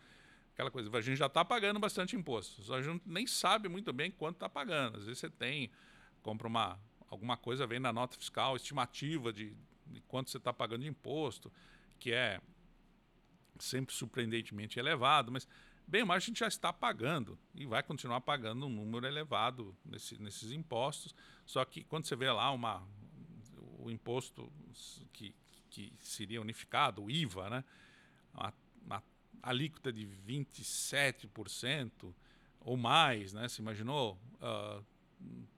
aquela 0.61 0.71
coisa, 0.71 0.97
a 0.97 1.01
gente 1.01 1.19
já 1.19 1.27
está 1.27 1.45
pagando 1.45 1.81
bastante 1.81 2.17
imposto, 2.17 2.63
só 2.63 2.75
a 2.75 2.83
gente 2.83 3.03
nem 3.07 3.27
sabe 3.27 3.69
muito 3.69 3.93
bem 3.93 4.11
quanto 4.11 4.37
está 4.37 4.49
pagando, 4.49 4.99
às 4.99 5.05
vezes 5.05 5.19
você 5.19 5.31
tem, 5.31 5.71
compra 6.23 6.47
uma, 6.47 6.79
alguma 7.09 7.37
coisa, 7.37 7.67
vem 7.67 7.81
na 7.81 7.93
nota 7.93 8.17
fiscal, 8.17 8.57
estimativa 8.57 9.33
de 9.33 9.57
de 9.91 10.01
quanto 10.03 10.31
você 10.31 10.39
está 10.39 10.53
pagando 10.53 10.83
de 10.83 10.89
imposto, 10.89 11.53
que 11.99 12.13
é 12.13 12.41
sempre 13.59 13.95
surpreendentemente 13.95 14.79
elevado, 14.79 15.31
mas 15.31 15.47
bem 15.87 16.05
mais 16.05 16.23
a 16.23 16.27
gente 16.27 16.41
já 16.41 16.49
está 16.49 16.73
pagando 16.73 17.39
e 17.55 17.67
vai 17.67 17.83
continuar 17.83 18.21
pagando 18.21 18.67
um 18.67 18.71
número 18.71 19.07
elevado 19.07 19.77
nesse, 19.85 20.21
nesses 20.21 20.53
impostos. 20.53 21.15
Só 21.45 21.65
que 21.65 21.85
quando 21.85 22.07
você 22.07 22.17
vê 22.17 22.31
lá 22.31 22.51
uma, 22.53 22.87
o 23.79 23.91
imposto 23.91 24.51
que, 25.13 25.35
que 25.69 25.93
seria 25.99 26.41
unificado, 26.41 27.03
o 27.03 27.11
IVA, 27.11 27.51
né? 27.51 27.65
Alíquota 29.43 29.93
de 29.93 30.07
27% 30.07 32.15
ou 32.61 32.77
mais, 32.77 33.33
né? 33.33 33.49
Você 33.49 33.63
imaginou? 33.63 34.19
Uh, 34.37 34.85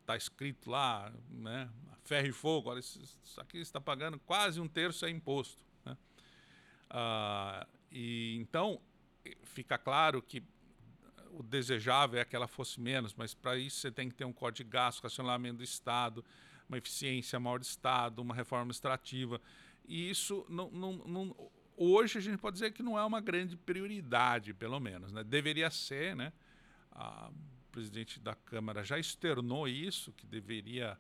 tá 0.04 0.16
escrito 0.16 0.70
lá, 0.70 1.12
né? 1.30 1.70
Ferro 2.04 2.26
e 2.26 2.32
fogo, 2.32 2.70
olha, 2.70 2.80
isso 2.80 3.40
aqui 3.40 3.58
está 3.58 3.80
pagando 3.80 4.18
quase 4.20 4.60
um 4.60 4.66
terço 4.66 5.06
é 5.06 5.10
imposto. 5.10 5.62
Né? 5.84 5.96
Ah, 6.90 7.66
e 7.90 8.36
então 8.40 8.80
fica 9.44 9.78
claro 9.78 10.20
que 10.20 10.42
o 11.30 11.42
desejável 11.42 12.20
é 12.20 12.24
que 12.24 12.34
ela 12.34 12.48
fosse 12.48 12.80
menos, 12.80 13.14
mas 13.14 13.34
para 13.34 13.56
isso 13.56 13.78
você 13.78 13.90
tem 13.90 14.08
que 14.08 14.14
ter 14.14 14.24
um 14.24 14.32
código 14.32 14.68
de 14.68 14.72
gasto, 14.72 15.02
racionamento 15.02 15.58
do 15.58 15.64
Estado, 15.64 16.24
uma 16.68 16.76
eficiência 16.76 17.38
maior 17.38 17.58
do 17.58 17.64
Estado, 17.64 18.20
uma 18.20 18.34
reforma 18.34 18.62
administrativa. 18.62 19.40
E 19.86 20.10
isso 20.10 20.44
não, 20.48 20.70
não, 20.70 20.92
não, 20.92 21.50
hoje 21.76 22.18
a 22.18 22.20
gente 22.20 22.38
pode 22.38 22.54
dizer 22.54 22.72
que 22.72 22.82
não 22.82 22.98
é 22.98 23.04
uma 23.04 23.20
grande 23.20 23.56
prioridade, 23.56 24.54
pelo 24.54 24.78
menos. 24.80 25.12
Né? 25.12 25.22
Deveria 25.24 25.70
ser, 25.70 26.16
né? 26.16 26.32
Ah, 26.90 27.30
presidente 27.70 28.20
da 28.20 28.35
Câmara 28.35 28.85
já 28.85 28.98
externou 28.98 29.66
isso, 29.66 30.12
que 30.12 30.26
deveria 30.26 30.98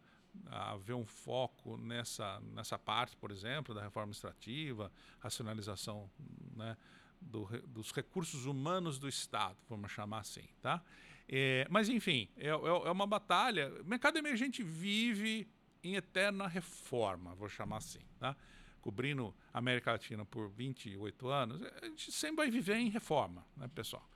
haver 0.50 0.94
um 0.94 1.04
foco 1.04 1.76
nessa, 1.76 2.40
nessa 2.54 2.78
parte, 2.78 3.16
por 3.16 3.30
exemplo, 3.30 3.74
da 3.74 3.82
reforma 3.82 4.04
administrativa, 4.04 4.90
racionalização 5.20 6.10
né, 6.56 6.76
do, 7.20 7.44
dos 7.66 7.92
recursos 7.92 8.46
humanos 8.46 8.98
do 8.98 9.08
Estado, 9.08 9.56
vamos 9.68 9.92
chamar 9.92 10.20
assim. 10.20 10.48
Tá? 10.60 10.82
É, 11.28 11.66
mas, 11.70 11.88
enfim, 11.88 12.28
é, 12.36 12.48
é, 12.48 12.50
é 12.50 12.90
uma 12.90 13.06
batalha. 13.06 13.72
O 13.82 13.84
mercado 13.84 14.16
emergente 14.18 14.62
vive 14.62 15.48
em 15.82 15.96
eterna 15.96 16.46
reforma, 16.46 17.34
vou 17.34 17.48
chamar 17.48 17.78
assim. 17.78 18.02
Tá? 18.18 18.36
Cobrindo 18.82 19.34
a 19.54 19.58
América 19.58 19.92
Latina 19.92 20.24
por 20.24 20.48
28 20.50 21.28
anos, 21.28 21.62
a 21.80 21.86
gente 21.86 22.12
sempre 22.12 22.36
vai 22.36 22.50
viver 22.50 22.76
em 22.76 22.90
reforma, 22.90 23.46
né, 23.56 23.70
pessoal? 23.74 24.06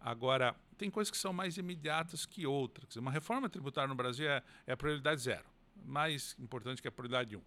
Agora, 0.00 0.54
tem 0.78 0.90
coisas 0.90 1.10
que 1.10 1.18
são 1.18 1.32
mais 1.32 1.58
imediatas 1.58 2.24
que 2.24 2.46
outras. 2.46 2.96
Uma 2.96 3.10
reforma 3.10 3.48
tributária 3.48 3.88
no 3.88 3.94
Brasil 3.94 4.28
é, 4.28 4.42
é 4.66 4.72
a 4.72 4.76
prioridade 4.76 5.20
zero, 5.20 5.44
mais 5.84 6.36
importante 6.38 6.80
que 6.80 6.88
a 6.88 6.92
prioridade 6.92 7.36
um. 7.36 7.42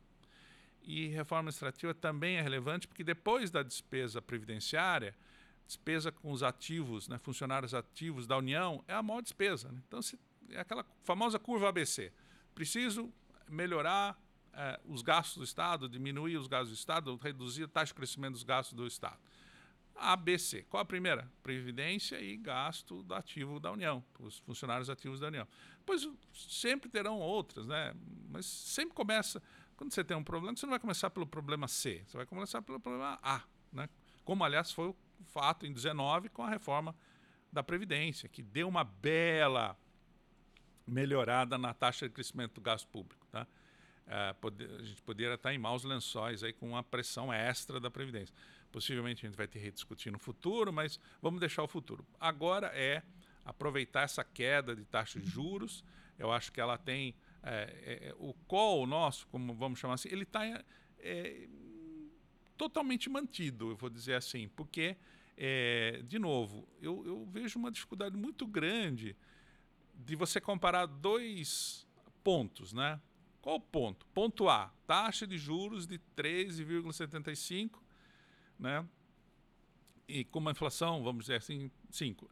E 0.83 1.07
reforma 1.07 1.49
administrativa 1.49 1.93
também 1.93 2.37
é 2.37 2.41
relevante 2.41 2.87
porque 2.87 3.03
depois 3.03 3.49
da 3.49 3.63
despesa 3.63 4.21
previdenciária, 4.21 5.15
despesa 5.65 6.11
com 6.11 6.31
os 6.31 6.43
ativos, 6.43 7.07
né, 7.07 7.17
funcionários 7.17 7.73
ativos 7.73 8.27
da 8.27 8.37
União, 8.37 8.83
é 8.87 8.93
a 8.93 9.01
maior 9.01 9.21
despesa. 9.21 9.71
Né? 9.71 9.81
Então, 9.87 10.01
se, 10.01 10.19
é 10.51 10.59
aquela 10.59 10.85
famosa 11.03 11.39
curva 11.39 11.69
ABC. 11.69 12.11
Preciso 12.53 13.11
melhorar 13.49 14.17
eh, 14.55 14.79
os 14.85 15.01
gastos 15.01 15.37
do 15.37 15.43
Estado, 15.43 15.89
diminuir 15.89 16.37
os 16.37 16.47
gastos 16.47 16.69
do 16.69 16.75
Estado, 16.75 17.15
reduzir 17.17 17.65
a 17.65 17.67
taxa 17.67 17.87
de 17.91 17.95
crescimento 17.95 18.33
dos 18.33 18.43
gastos 18.43 18.73
do 18.73 18.87
Estado. 18.87 19.19
ABC. 19.95 20.63
Qual 20.63 20.81
a 20.81 20.85
primeira? 20.85 21.29
Previdência 21.41 22.19
e 22.19 22.35
gasto 22.35 23.01
do 23.03 23.13
ativo 23.13 23.59
da 23.59 23.71
União, 23.71 24.03
os 24.19 24.39
funcionários 24.39 24.89
ativos 24.89 25.19
da 25.19 25.27
União. 25.27 25.47
Pois 25.85 26.07
sempre 26.33 26.89
terão 26.89 27.19
outras, 27.19 27.67
né? 27.67 27.93
Mas 28.29 28.45
sempre 28.45 28.93
começa. 28.93 29.41
Quando 29.77 29.93
você 29.93 30.03
tem 30.03 30.15
um 30.15 30.23
problema, 30.23 30.55
você 30.55 30.65
não 30.65 30.71
vai 30.71 30.79
começar 30.79 31.09
pelo 31.09 31.25
problema 31.25 31.67
C, 31.67 32.03
você 32.07 32.17
vai 32.17 32.25
começar 32.25 32.61
pelo 32.61 32.79
problema 32.79 33.19
A, 33.21 33.41
né? 33.71 33.89
Como, 34.23 34.43
aliás, 34.43 34.71
foi 34.71 34.87
o 34.87 34.95
fato 35.25 35.65
em 35.65 35.73
19 35.73 36.29
com 36.29 36.43
a 36.43 36.49
reforma 36.49 36.95
da 37.51 37.63
Previdência, 37.63 38.27
que 38.27 38.41
deu 38.41 38.67
uma 38.67 38.83
bela 38.83 39.77
melhorada 40.85 41.57
na 41.57 41.73
taxa 41.73 42.07
de 42.07 42.13
crescimento 42.13 42.55
do 42.55 42.61
gasto 42.61 42.87
público, 42.87 43.24
tá? 44.05 44.29
É, 44.29 44.33
poder, 44.33 44.69
a 44.79 44.83
gente 44.83 45.01
poderia 45.01 45.33
estar 45.33 45.53
em 45.53 45.57
maus 45.57 45.83
lençóis 45.83 46.43
aí 46.43 46.53
com 46.53 46.69
uma 46.69 46.83
pressão 46.83 47.33
extra 47.33 47.79
da 47.79 47.89
Previdência. 47.89 48.33
Possivelmente 48.71 49.25
a 49.25 49.29
gente 49.29 49.37
vai 49.37 49.47
ter 49.47 49.59
que 49.59 49.65
rediscutir 49.65 50.11
no 50.11 50.19
futuro, 50.19 50.71
mas 50.71 50.99
vamos 51.21 51.39
deixar 51.39 51.63
o 51.63 51.67
futuro. 51.67 52.05
Agora 52.19 52.67
é 52.67 53.03
aproveitar 53.43 54.01
essa 54.01 54.23
queda 54.23 54.75
de 54.75 54.85
taxa 54.85 55.19
de 55.19 55.29
juros. 55.29 55.83
Eu 56.17 56.31
acho 56.31 56.51
que 56.51 56.59
ela 56.59 56.77
tem 56.77 57.15
é, 57.43 58.09
é, 58.09 58.15
o 58.17 58.33
call 58.47 58.87
nosso, 58.87 59.27
como 59.27 59.53
vamos 59.53 59.79
chamar 59.79 59.95
assim, 59.95 60.09
ele 60.11 60.23
está 60.23 60.45
é, 60.99 61.47
totalmente 62.57 63.09
mantido, 63.09 63.69
eu 63.69 63.75
vou 63.75 63.89
dizer 63.89 64.15
assim, 64.15 64.47
porque, 64.49 64.97
de 66.05 66.17
novo, 66.17 66.67
eu, 66.81 67.05
eu 67.05 67.25
vejo 67.25 67.59
uma 67.59 67.69
dificuldade 67.69 68.15
muito 68.15 68.47
grande 68.47 69.15
de 69.93 70.15
você 70.15 70.39
comparar 70.39 70.85
dois 70.85 71.85
pontos, 72.23 72.73
né? 72.73 72.99
Qual 73.45 73.57
o 73.57 73.59
ponto? 73.59 74.07
Ponto 74.07 74.49
A, 74.49 74.73
taxa 74.87 75.27
de 75.27 75.37
juros 75.37 75.85
de 75.85 75.99
13,75 76.17 77.85
né? 78.57 78.83
E 80.07 80.23
com 80.23 80.39
uma 80.39 80.49
inflação, 80.49 81.03
vamos 81.03 81.25
dizer 81.25 81.35
assim, 81.35 81.69
5. 81.91 82.27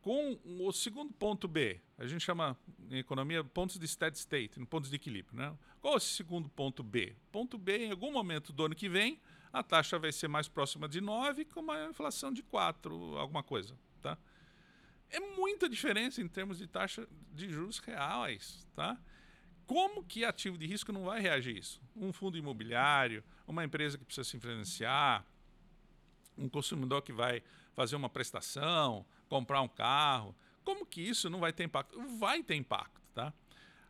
Com 0.00 0.40
o 0.42 0.72
segundo 0.72 1.12
ponto 1.12 1.46
B, 1.46 1.82
a 1.98 2.06
gente 2.06 2.24
chama 2.24 2.56
em 2.90 2.96
economia 2.96 3.44
pontos 3.44 3.78
de 3.78 3.86
steady 3.86 4.16
state, 4.16 4.58
pontos 4.64 4.88
de 4.88 4.96
equilíbrio. 4.96 5.36
Né? 5.36 5.54
Qual 5.82 5.92
é 5.92 5.96
esse 5.98 6.14
segundo 6.14 6.48
ponto 6.48 6.82
B? 6.82 7.14
Ponto 7.30 7.58
B, 7.58 7.84
em 7.84 7.90
algum 7.90 8.10
momento 8.10 8.50
do 8.50 8.64
ano 8.64 8.74
que 8.74 8.88
vem, 8.88 9.20
a 9.52 9.62
taxa 9.62 9.98
vai 9.98 10.12
ser 10.12 10.28
mais 10.28 10.48
próxima 10.48 10.88
de 10.88 11.02
9 11.02 11.44
com 11.44 11.60
uma 11.60 11.90
inflação 11.90 12.32
de 12.32 12.42
4, 12.42 13.18
alguma 13.18 13.42
coisa. 13.42 13.78
Tá? 14.00 14.16
É 15.10 15.20
muita 15.20 15.68
diferença 15.68 16.22
em 16.22 16.28
termos 16.28 16.56
de 16.56 16.66
taxa 16.66 17.06
de 17.34 17.50
juros 17.50 17.80
reais. 17.80 18.66
Tá? 18.74 18.98
Como 19.66 20.04
que 20.04 20.24
ativo 20.24 20.58
de 20.58 20.66
risco 20.66 20.92
não 20.92 21.04
vai 21.04 21.20
reagir 21.20 21.56
a 21.56 21.58
isso? 21.58 21.80
Um 21.96 22.12
fundo 22.12 22.36
imobiliário, 22.36 23.24
uma 23.46 23.64
empresa 23.64 23.96
que 23.96 24.04
precisa 24.04 24.28
se 24.28 24.38
financiar, 24.38 25.24
um 26.36 26.48
consumidor 26.48 27.02
que 27.02 27.12
vai 27.12 27.42
fazer 27.72 27.96
uma 27.96 28.08
prestação, 28.08 29.06
comprar 29.28 29.62
um 29.62 29.68
carro, 29.68 30.34
como 30.64 30.86
que 30.86 31.00
isso 31.00 31.28
não 31.28 31.40
vai 31.40 31.52
ter 31.52 31.64
impacto? 31.64 32.00
Vai 32.18 32.42
ter 32.42 32.54
impacto, 32.54 33.00
tá? 33.14 33.32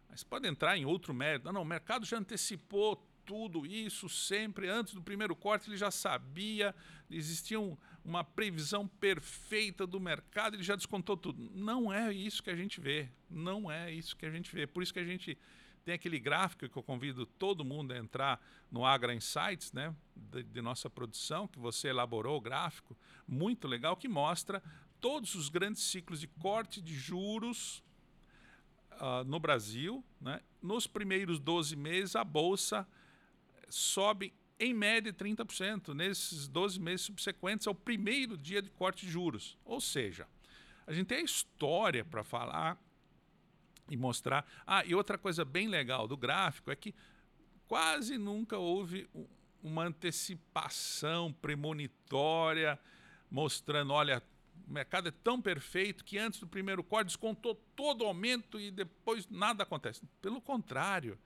Mas 0.09 0.23
pode 0.23 0.47
entrar 0.47 0.77
em 0.77 0.85
outro 0.85 1.15
mérito. 1.15 1.47
Não, 1.47 1.53
não, 1.53 1.63
o 1.63 1.67
mercado 1.67 2.05
já 2.05 2.19
antecipou 2.19 2.97
tudo 3.25 3.65
isso 3.65 4.09
sempre 4.09 4.69
antes 4.69 4.93
do 4.95 5.03
primeiro 5.03 5.35
corte, 5.35 5.69
ele 5.69 5.77
já 5.77 5.91
sabia, 5.91 6.75
existia 7.11 7.59
um, 7.59 7.77
uma 8.05 8.23
previsão 8.23 8.87
perfeita 8.87 9.87
do 9.87 9.99
mercado, 9.99 10.57
ele 10.57 10.63
já 10.63 10.77
descontou 10.77 11.17
tudo. 11.17 11.51
Não 11.55 11.93
é 11.93 12.13
isso 12.13 12.43
que 12.43 12.51
a 12.51 12.57
gente 12.57 12.81
vê, 12.81 13.09
não 13.31 13.71
é 13.71 13.91
isso 13.91 14.17
que 14.17 14.27
a 14.27 14.31
gente 14.31 14.55
vê. 14.55 14.67
Por 14.67 14.83
isso 14.83 14.93
que 14.93 15.01
a 15.01 15.05
gente 15.05 15.39
tem 15.85 15.95
aquele 15.95 16.19
gráfico 16.19 16.69
que 16.69 16.77
eu 16.77 16.83
convido 16.83 17.27
todo 17.27 17.65
mundo 17.65 17.93
a 17.93 17.99
entrar 17.99 18.41
no 18.71 18.85
Agra 18.85 19.15
Insights, 19.15 19.73
né, 19.73 19.95
de, 20.17 20.43
de 20.43 20.63
nossa 20.63 20.89
produção, 20.89 21.47
que 21.47 21.59
você 21.59 21.89
elaborou 21.89 22.39
o 22.39 22.41
gráfico, 22.41 22.97
muito 23.29 23.69
legal, 23.69 23.97
que 23.97 24.09
mostra 24.09 24.63
todos 25.01 25.35
os 25.35 25.49
grandes 25.49 25.83
ciclos 25.83 26.21
de 26.21 26.27
corte 26.27 26.81
de 26.81 26.95
juros 26.95 27.83
uh, 28.93 29.23
no 29.27 29.39
Brasil. 29.39 30.03
Né? 30.21 30.41
Nos 30.63 30.87
primeiros 30.87 31.39
12 31.39 31.77
meses, 31.77 32.17
a 32.17 32.25
Bolsa 32.25 32.89
sobe 33.69 34.33
em 34.59 34.73
média 34.73 35.13
30%. 35.13 35.93
Nesses 35.95 36.49
12 36.49 36.81
meses 36.81 37.03
subsequentes 37.03 37.67
ao 37.67 37.75
primeiro 37.75 38.39
dia 38.39 38.63
de 38.63 38.71
corte 38.71 39.05
de 39.05 39.13
juros. 39.13 39.59
Ou 39.65 39.81
seja, 39.81 40.27
a 40.87 40.93
gente 40.93 41.09
tem 41.09 41.19
a 41.19 41.25
história 41.25 42.05
para 42.05 42.25
falar 42.25 42.79
e 43.89 43.97
mostrar. 43.97 44.47
Ah, 44.67 44.85
e 44.85 44.95
outra 44.95 45.19
coisa 45.19 45.45
bem 45.45 45.69
legal 45.69 46.09
do 46.09 46.17
gráfico 46.17 46.71
é 46.71 46.77
que 46.77 46.95
quase 47.67 48.19
nunca 48.19 48.59
houve 48.59 49.09
uma 49.63 49.85
antecipação 49.85 51.33
premonitória 51.33 52.79
mostrando, 53.31 53.93
olha, 53.93 54.23
o 54.69 54.73
mercado 54.73 55.09
é 55.09 55.11
tão 55.11 55.41
perfeito 55.41 56.05
que 56.05 56.19
antes 56.19 56.39
do 56.41 56.47
primeiro 56.47 56.85
corte 56.85 57.09
descontou 57.09 57.55
todo 57.75 58.03
o 58.03 58.07
aumento 58.07 58.61
e 58.61 58.71
depois 58.71 59.27
nada 59.29 59.63
acontece. 59.63 60.03
Pelo 60.23 60.41
contrário, 60.41 61.19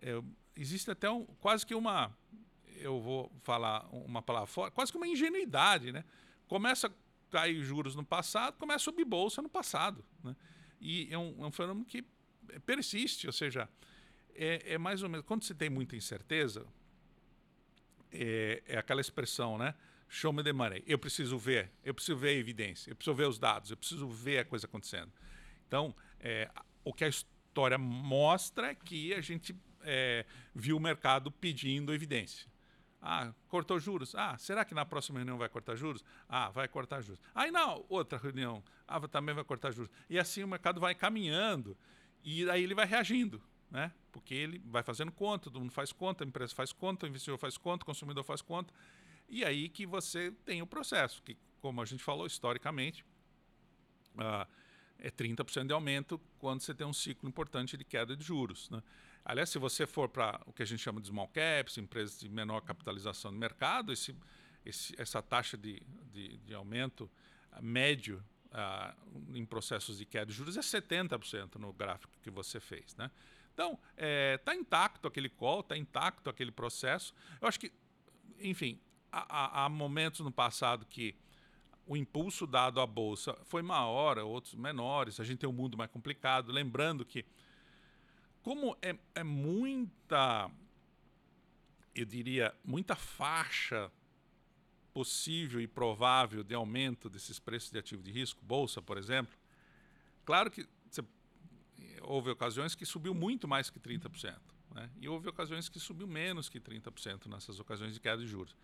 é, 0.00 0.20
existe 0.56 0.90
até 0.90 1.10
um, 1.10 1.24
quase 1.40 1.66
que 1.66 1.74
uma, 1.74 2.16
eu 2.78 3.00
vou 3.00 3.30
falar 3.42 3.86
uma 3.92 4.22
palavra 4.22 4.46
fora, 4.46 4.70
quase 4.70 4.90
que 4.90 4.96
uma 4.96 5.06
ingenuidade, 5.06 5.92
né? 5.92 6.04
Começa 6.48 6.88
a 6.88 6.90
cair 7.30 7.62
juros 7.62 7.94
no 7.94 8.04
passado, 8.04 8.56
começa 8.58 8.76
a 8.76 8.92
subir 8.92 9.04
bolsa 9.04 9.40
no 9.40 9.48
passado, 9.48 10.04
né? 10.22 10.34
E 10.82 11.08
é 11.10 11.16
um, 11.16 11.44
é 11.44 11.46
um 11.46 11.52
fenômeno 11.52 11.86
que 11.86 12.04
persiste, 12.66 13.26
ou 13.26 13.32
seja, 13.32 13.68
é, 14.34 14.74
é, 14.74 14.78
mais 14.78 15.02
ou 15.02 15.08
menos 15.08 15.24
quando 15.24 15.44
você 15.44 15.54
tem 15.54 15.70
muita 15.70 15.94
incerteza, 15.94 16.66
é, 18.10 18.62
é 18.66 18.76
aquela 18.76 19.00
expressão, 19.00 19.56
né? 19.56 19.74
show 20.12 20.30
me 20.30 20.42
the 20.42 20.52
money. 20.52 20.84
Eu 20.86 20.98
preciso 20.98 21.38
ver, 21.38 21.70
eu 21.82 21.94
preciso 21.94 22.18
ver 22.18 22.28
a 22.28 22.32
evidência, 22.32 22.90
eu 22.90 22.96
preciso 22.96 23.16
ver 23.16 23.26
os 23.26 23.38
dados, 23.38 23.70
eu 23.70 23.76
preciso 23.76 24.06
ver 24.08 24.40
a 24.40 24.44
coisa 24.44 24.66
acontecendo. 24.66 25.10
Então, 25.66 25.94
é, 26.20 26.50
o 26.84 26.92
que 26.92 27.04
a 27.04 27.08
história 27.08 27.78
mostra 27.78 28.72
é 28.72 28.74
que 28.74 29.14
a 29.14 29.22
gente 29.22 29.56
é, 29.80 30.26
viu 30.54 30.76
o 30.76 30.80
mercado 30.80 31.30
pedindo 31.30 31.94
evidência. 31.94 32.46
Ah, 33.04 33.34
cortou 33.48 33.80
juros. 33.80 34.14
Ah, 34.14 34.38
será 34.38 34.64
que 34.64 34.72
na 34.72 34.86
próxima 34.86 35.18
reunião 35.18 35.36
vai 35.36 35.48
cortar 35.48 35.74
juros? 35.74 36.04
Ah, 36.28 36.50
vai 36.50 36.68
cortar 36.68 37.00
juros. 37.02 37.20
Aí 37.34 37.50
na 37.50 37.74
outra 37.88 38.16
reunião, 38.16 38.62
ah, 38.86 39.00
também 39.08 39.34
vai 39.34 39.42
cortar 39.42 39.72
juros. 39.72 39.90
E 40.08 40.20
assim 40.20 40.44
o 40.44 40.48
mercado 40.48 40.80
vai 40.80 40.94
caminhando 40.94 41.76
e 42.22 42.48
aí 42.48 42.62
ele 42.62 42.76
vai 42.76 42.86
reagindo, 42.86 43.42
né? 43.68 43.92
Porque 44.12 44.32
ele 44.32 44.62
vai 44.66 44.84
fazendo 44.84 45.10
conta, 45.10 45.44
todo 45.44 45.58
mundo 45.58 45.72
faz 45.72 45.92
conta, 45.92 46.22
a 46.22 46.26
empresa 46.26 46.54
faz 46.54 46.72
conta, 46.72 47.04
o 47.04 47.08
investidor 47.08 47.38
faz 47.38 47.58
conta, 47.58 47.82
o 47.82 47.86
consumidor 47.86 48.22
faz 48.22 48.40
conta. 48.40 48.72
E 49.28 49.44
aí 49.44 49.68
que 49.68 49.84
você 49.84 50.30
tem 50.44 50.62
o 50.62 50.66
processo, 50.66 51.20
que, 51.24 51.36
como 51.60 51.82
a 51.82 51.84
gente 51.84 52.04
falou 52.04 52.24
historicamente, 52.24 53.04
uh, 54.14 54.46
é 54.98 55.10
30% 55.10 55.66
de 55.66 55.72
aumento 55.72 56.20
quando 56.38 56.60
você 56.60 56.72
tem 56.72 56.86
um 56.86 56.92
ciclo 56.92 57.28
importante 57.28 57.76
de 57.76 57.84
queda 57.84 58.16
de 58.16 58.24
juros. 58.24 58.70
Né? 58.70 58.80
Aliás, 59.24 59.50
se 59.50 59.58
você 59.58 59.86
for 59.86 60.08
para 60.08 60.40
o 60.46 60.52
que 60.52 60.62
a 60.62 60.66
gente 60.66 60.80
chama 60.80 61.00
de 61.00 61.08
small 61.08 61.28
caps, 61.28 61.78
empresas 61.78 62.18
de 62.18 62.28
menor 62.28 62.60
capitalização 62.62 63.30
no 63.30 63.38
mercado, 63.38 63.92
esse, 63.92 64.14
esse, 64.64 64.94
essa 65.00 65.22
taxa 65.22 65.56
de, 65.56 65.82
de, 66.12 66.38
de 66.38 66.54
aumento 66.54 67.10
uh, 67.52 67.62
médio 67.62 68.22
uh, 68.46 69.36
em 69.36 69.44
processos 69.44 69.98
de 69.98 70.04
queda 70.04 70.26
de 70.26 70.32
juros 70.32 70.56
é 70.56 70.60
70% 70.60 71.56
no 71.56 71.72
gráfico 71.72 72.12
que 72.22 72.30
você 72.30 72.58
fez. 72.58 72.94
Né? 72.96 73.10
Então, 73.54 73.72
está 73.72 73.82
é, 73.96 74.38
tá 74.38 74.54
intacto 74.54 75.08
aquele 75.08 75.28
call, 75.28 75.60
está 75.60 75.76
intacto 75.76 76.28
aquele 76.28 76.50
processo. 76.50 77.14
Eu 77.40 77.48
acho 77.48 77.60
que, 77.60 77.72
enfim, 78.40 78.80
há, 79.10 79.64
há 79.64 79.68
momentos 79.68 80.20
no 80.20 80.32
passado 80.32 80.86
que 80.86 81.14
o 81.86 81.96
impulso 81.96 82.46
dado 82.46 82.80
à 82.80 82.86
bolsa 82.86 83.36
foi 83.44 83.62
maior, 83.62 84.18
outros 84.18 84.54
menores, 84.54 85.18
a 85.20 85.24
gente 85.24 85.38
tem 85.38 85.48
um 85.48 85.52
mundo 85.52 85.76
mais 85.76 85.90
complicado. 85.90 86.52
Lembrando 86.52 87.04
que, 87.04 87.24
como 88.42 88.76
é, 88.82 88.96
é 89.14 89.22
muita, 89.22 90.50
eu 91.94 92.04
diria, 92.04 92.54
muita 92.64 92.96
faixa 92.96 93.90
possível 94.92 95.60
e 95.60 95.66
provável 95.66 96.42
de 96.42 96.54
aumento 96.54 97.08
desses 97.08 97.38
preços 97.38 97.70
de 97.70 97.78
ativo 97.78 98.02
de 98.02 98.10
risco, 98.10 98.44
bolsa, 98.44 98.82
por 98.82 98.98
exemplo, 98.98 99.34
claro 100.24 100.50
que 100.50 100.68
houve 102.02 102.30
ocasiões 102.30 102.74
que 102.74 102.84
subiu 102.84 103.14
muito 103.14 103.46
mais 103.48 103.70
que 103.70 103.80
30%, 103.80 104.38
né? 104.74 104.90
e 105.00 105.08
houve 105.08 105.28
ocasiões 105.28 105.68
que 105.68 105.78
subiu 105.78 106.06
menos 106.06 106.48
que 106.48 106.60
30% 106.60 107.26
nessas 107.26 107.58
ocasiões 107.60 107.94
de 107.94 108.00
queda 108.00 108.18
de 108.18 108.26
juros. 108.26 108.54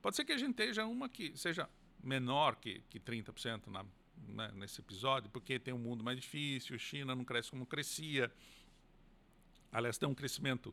Pode 0.00 0.16
ser 0.16 0.24
que 0.24 0.32
a 0.32 0.38
gente 0.38 0.50
esteja 0.50 0.86
uma 0.86 1.08
que 1.08 1.36
seja 1.36 1.68
menor 2.02 2.56
que, 2.56 2.82
que 2.90 3.00
30% 3.00 3.66
na, 3.68 3.84
né, 4.28 4.50
nesse 4.54 4.80
episódio, 4.80 5.30
porque 5.30 5.58
tem 5.58 5.72
um 5.72 5.78
mundo 5.78 6.04
mais 6.04 6.20
difícil, 6.20 6.78
China 6.78 7.14
não 7.14 7.24
cresce 7.24 7.50
como 7.50 7.66
crescia. 7.66 8.30
Aliás, 9.74 9.98
tem 9.98 10.08
um 10.08 10.14
crescimento 10.14 10.72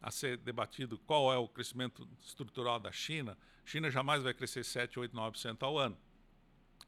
a 0.00 0.10
ser 0.10 0.38
debatido 0.38 0.96
qual 0.98 1.32
é 1.32 1.36
o 1.36 1.48
crescimento 1.48 2.08
estrutural 2.24 2.78
da 2.78 2.92
China. 2.92 3.36
China 3.64 3.90
jamais 3.90 4.22
vai 4.22 4.32
crescer 4.32 4.64
7, 4.64 5.00
8, 5.00 5.14
9% 5.14 5.62
ao 5.64 5.76
ano. 5.76 5.98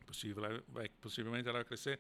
Possível, 0.07 0.63
vai, 0.69 0.89
possivelmente 1.01 1.49
ela 1.49 1.59
vai 1.59 1.65
crescer 1.65 1.99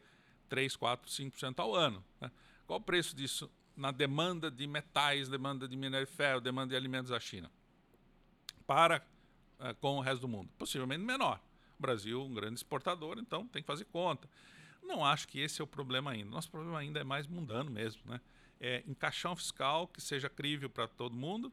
3, 0.49 0.77
4, 0.77 1.11
5% 1.11 1.59
ao 1.59 1.75
ano. 1.75 2.05
Né? 2.21 2.31
Qual 2.69 2.79
o 2.79 2.83
preço 2.83 3.17
disso 3.17 3.51
na 3.77 3.91
demanda 3.91 4.49
de 4.49 4.65
metais, 4.67 5.29
demanda 5.29 5.67
de 5.67 5.77
minério 5.77 6.07
de 6.07 6.13
ferro, 6.13 6.41
demanda 6.41 6.71
de 6.71 6.77
alimentos 6.77 7.11
da 7.11 7.19
China? 7.19 7.51
Para 8.65 9.05
uh, 9.59 9.75
com 9.81 9.97
o 9.97 10.01
resto 10.01 10.21
do 10.21 10.29
mundo? 10.29 10.49
Possivelmente 10.57 11.03
menor. 11.03 11.41
O 11.79 11.83
Brasil, 11.83 12.23
um 12.23 12.33
grande 12.33 12.55
exportador, 12.55 13.19
então 13.19 13.45
tem 13.49 13.61
que 13.61 13.67
fazer 13.67 13.87
conta. 13.87 14.31
Não 14.81 15.05
acho 15.05 15.27
que 15.27 15.41
esse 15.41 15.61
é 15.61 15.65
o 15.65 15.67
problema 15.67 16.13
ainda. 16.13 16.31
Nosso 16.31 16.49
problema 16.49 16.79
ainda 16.79 17.01
é 17.01 17.05
mais 17.05 17.27
mundano 17.27 17.71
mesmo, 17.71 18.01
né? 18.05 18.21
É 18.65 18.85
encaixar 18.87 19.33
um 19.33 19.37
fiscal 19.37 19.89
que 19.89 20.01
seja 20.01 20.31
crível 20.31 20.71
para 20.71 20.87
todo 20.87 21.17
mundo, 21.17 21.53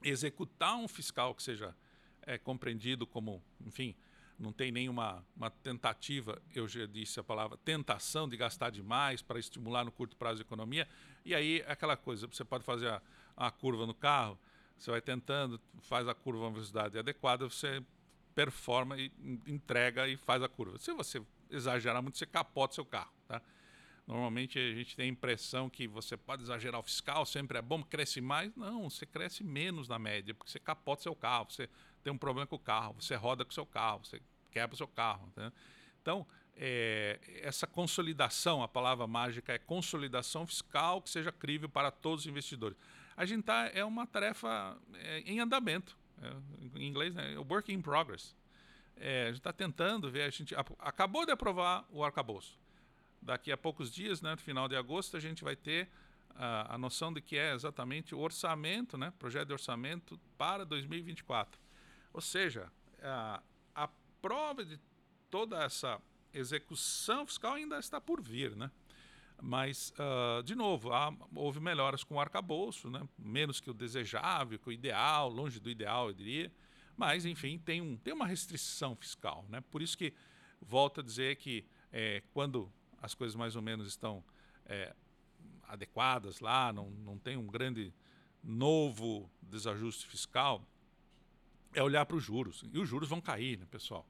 executar 0.00 0.76
um 0.76 0.86
fiscal 0.86 1.34
que 1.34 1.42
seja 1.42 1.74
é, 2.22 2.38
compreendido 2.38 3.04
como, 3.04 3.42
enfim, 3.66 3.96
não 4.38 4.52
tem 4.52 4.70
nenhuma 4.70 5.24
uma 5.36 5.50
tentativa, 5.50 6.40
eu 6.54 6.68
já 6.68 6.86
disse 6.86 7.18
a 7.18 7.24
palavra 7.24 7.58
tentação 7.58 8.28
de 8.28 8.36
gastar 8.36 8.70
demais 8.70 9.22
para 9.22 9.40
estimular 9.40 9.84
no 9.84 9.90
curto 9.90 10.16
prazo 10.16 10.40
a 10.40 10.42
economia. 10.42 10.88
E 11.24 11.34
aí, 11.34 11.64
aquela 11.66 11.96
coisa, 11.96 12.28
você 12.28 12.44
pode 12.44 12.64
fazer 12.64 12.88
a, 12.88 13.02
a 13.36 13.50
curva 13.50 13.84
no 13.84 13.94
carro, 13.94 14.38
você 14.78 14.90
vai 14.90 15.00
tentando, 15.00 15.60
faz 15.80 16.06
a 16.06 16.14
curva 16.14 16.44
a 16.44 16.46
uma 16.46 16.52
velocidade 16.52 16.96
adequada, 16.96 17.48
você 17.48 17.82
performa 18.34 18.96
e 18.96 19.12
entrega 19.46 20.08
e 20.08 20.16
faz 20.16 20.42
a 20.42 20.48
curva. 20.48 20.78
Se 20.78 20.92
você 20.92 21.20
exagerar 21.50 22.02
muito, 22.02 22.18
você 22.18 22.26
capota 22.26 22.74
seu 22.74 22.84
carro. 22.84 23.12
Normalmente 24.06 24.58
a 24.58 24.74
gente 24.74 24.96
tem 24.96 25.06
a 25.06 25.08
impressão 25.08 25.70
que 25.70 25.86
você 25.86 26.16
pode 26.16 26.42
exagerar 26.42 26.80
o 26.80 26.82
fiscal, 26.82 27.24
sempre 27.24 27.58
é 27.58 27.62
bom, 27.62 27.82
cresce 27.82 28.20
mais. 28.20 28.54
Não, 28.56 28.90
você 28.90 29.06
cresce 29.06 29.44
menos 29.44 29.88
na 29.88 29.98
média, 29.98 30.34
porque 30.34 30.50
você 30.50 30.58
capota 30.58 31.02
seu 31.02 31.14
carro, 31.14 31.46
você 31.48 31.68
tem 32.02 32.12
um 32.12 32.18
problema 32.18 32.46
com 32.46 32.56
o 32.56 32.58
carro, 32.58 32.96
você 32.98 33.14
roda 33.14 33.44
com 33.44 33.50
o 33.50 33.54
seu 33.54 33.64
carro, 33.64 34.04
você 34.04 34.20
quebra 34.50 34.74
o 34.74 34.76
seu 34.76 34.88
carro. 34.88 35.30
Tá? 35.34 35.52
Então, 36.00 36.26
é, 36.56 37.20
essa 37.42 37.66
consolidação, 37.66 38.62
a 38.62 38.68
palavra 38.68 39.06
mágica 39.06 39.52
é 39.52 39.58
consolidação 39.58 40.46
fiscal 40.46 41.00
que 41.00 41.08
seja 41.08 41.30
crível 41.30 41.68
para 41.68 41.90
todos 41.90 42.24
os 42.24 42.26
investidores 42.26 42.76
a 43.16 43.24
gente 43.24 43.44
tá, 43.44 43.70
é 43.72 43.84
uma 43.84 44.06
tarefa 44.06 44.76
é, 44.94 45.20
em 45.20 45.40
andamento. 45.40 45.96
É, 46.20 46.34
em 46.78 46.86
inglês, 46.86 47.14
né? 47.14 47.36
Work 47.38 47.72
in 47.72 47.80
progress. 47.80 48.34
É, 48.96 49.24
a 49.24 49.26
gente 49.26 49.38
está 49.38 49.52
tentando 49.52 50.10
ver, 50.10 50.22
a 50.22 50.30
gente 50.30 50.54
acabou 50.78 51.26
de 51.26 51.32
aprovar 51.32 51.84
o 51.90 52.04
arcabouço. 52.04 52.58
Daqui 53.22 53.52
a 53.52 53.56
poucos 53.56 53.90
dias, 53.90 54.20
né, 54.20 54.32
no 54.32 54.40
final 54.40 54.68
de 54.68 54.74
agosto, 54.74 55.16
a 55.16 55.20
gente 55.20 55.44
vai 55.44 55.54
ter 55.54 55.88
a, 56.30 56.74
a 56.74 56.78
noção 56.78 57.12
de 57.12 57.20
que 57.20 57.38
é 57.38 57.54
exatamente 57.54 58.14
o 58.14 58.18
orçamento, 58.18 58.98
né, 58.98 59.12
projeto 59.18 59.46
de 59.46 59.52
orçamento 59.52 60.18
para 60.36 60.64
2024. 60.64 61.60
Ou 62.12 62.20
seja, 62.20 62.70
a, 63.00 63.40
a 63.74 63.88
prova 64.20 64.64
de 64.64 64.78
toda 65.30 65.62
essa 65.62 66.00
execução 66.34 67.26
fiscal 67.26 67.54
ainda 67.54 67.78
está 67.78 68.00
por 68.00 68.20
vir, 68.20 68.56
né? 68.56 68.70
Mas, 69.40 69.92
uh, 69.98 70.42
de 70.44 70.54
novo, 70.54 70.92
há, 70.92 71.12
houve 71.34 71.58
melhoras 71.58 72.04
com 72.04 72.14
o 72.14 72.20
arcabouço, 72.20 72.88
né? 72.88 73.06
menos 73.18 73.60
que 73.60 73.68
o 73.68 73.74
desejável, 73.74 74.56
que 74.56 74.68
o 74.68 74.72
ideal, 74.72 75.28
longe 75.28 75.58
do 75.58 75.68
ideal, 75.68 76.08
eu 76.08 76.14
diria. 76.14 76.52
Mas, 76.96 77.24
enfim, 77.24 77.58
tem, 77.58 77.80
um, 77.80 77.96
tem 77.96 78.14
uma 78.14 78.26
restrição 78.26 78.94
fiscal. 78.94 79.44
Né? 79.48 79.60
Por 79.60 79.82
isso 79.82 79.98
que 79.98 80.14
volto 80.60 81.00
a 81.00 81.02
dizer 81.02 81.36
que 81.36 81.66
é, 81.92 82.22
quando 82.32 82.72
as 83.02 83.14
coisas 83.14 83.34
mais 83.34 83.56
ou 83.56 83.62
menos 83.62 83.88
estão 83.88 84.24
é, 84.64 84.94
adequadas 85.64 86.38
lá, 86.40 86.72
não, 86.72 86.88
não 86.90 87.18
tem 87.18 87.36
um 87.36 87.46
grande 87.46 87.92
novo 88.42 89.28
desajuste 89.42 90.06
fiscal, 90.06 90.64
é 91.74 91.82
olhar 91.82 92.06
para 92.06 92.16
os 92.16 92.22
juros. 92.22 92.64
E 92.72 92.78
os 92.78 92.88
juros 92.88 93.08
vão 93.08 93.20
cair, 93.20 93.58
né, 93.58 93.66
pessoal? 93.70 94.06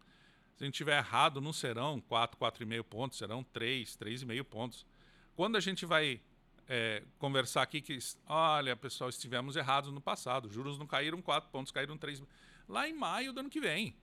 Se 0.57 0.65
a 0.65 0.67
gente 0.67 0.75
tiver 0.75 0.99
errado, 0.99 1.41
não 1.41 1.53
serão 1.53 2.01
4, 2.01 2.39
4,5 2.39 2.85
pontos, 2.85 3.19
serão 3.19 3.43
3, 3.43 3.97
3,5 3.97 4.45
pontos. 4.45 4.87
Quando 5.35 5.57
a 5.57 5.61
gente 5.61 5.87
vai 5.87 6.21
é, 6.69 7.03
conversar 7.19 7.63
aqui 7.63 7.81
que, 7.81 7.99
olha, 8.27 8.77
pessoal, 8.77 9.09
estivemos 9.09 9.57
errados 9.57 9.91
no 9.91 10.01
passado, 10.01 10.53
juros 10.53 10.79
não 10.79 10.87
caíram 10.87 11.23
4 11.23 11.51
pontos, 11.51 11.73
caíram 11.73 11.97
3. 11.97 12.23
Lá 12.69 12.89
em 12.89 12.93
maio 12.93 13.33
do 13.33 13.41
ano 13.41 13.51
que 13.51 13.61
vem. 13.61 13.97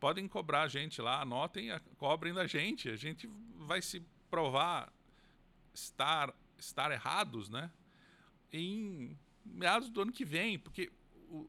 Podem 0.00 0.28
cobrar 0.28 0.62
a 0.62 0.68
gente 0.68 1.00
lá, 1.00 1.22
anotem, 1.22 1.68
cobrem 1.96 2.34
da 2.34 2.46
gente. 2.46 2.88
A 2.88 2.96
gente 2.96 3.28
vai 3.56 3.80
se 3.80 4.02
provar 4.30 4.92
estar, 5.72 6.34
estar 6.58 6.90
errados, 6.90 7.48
né? 7.48 7.70
Em 8.52 9.18
meados 9.44 9.88
do 9.88 10.02
ano 10.02 10.12
que 10.12 10.24
vem, 10.24 10.58
porque 10.58 10.90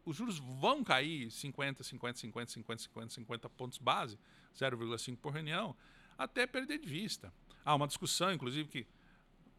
os 0.03 0.15
juros 0.15 0.39
vão 0.39 0.83
cair 0.83 1.29
50, 1.29 1.83
50, 1.83 2.19
50, 2.19 2.51
50, 2.51 2.83
50, 2.83 3.13
50 3.13 3.49
pontos 3.49 3.77
base, 3.77 4.17
0,5 4.55 5.17
por 5.17 5.33
reunião, 5.33 5.75
até 6.17 6.47
perder 6.47 6.79
de 6.79 6.87
vista. 6.87 7.31
Há 7.63 7.75
uma 7.75 7.87
discussão, 7.87 8.31
inclusive, 8.31 8.69
que 8.69 8.87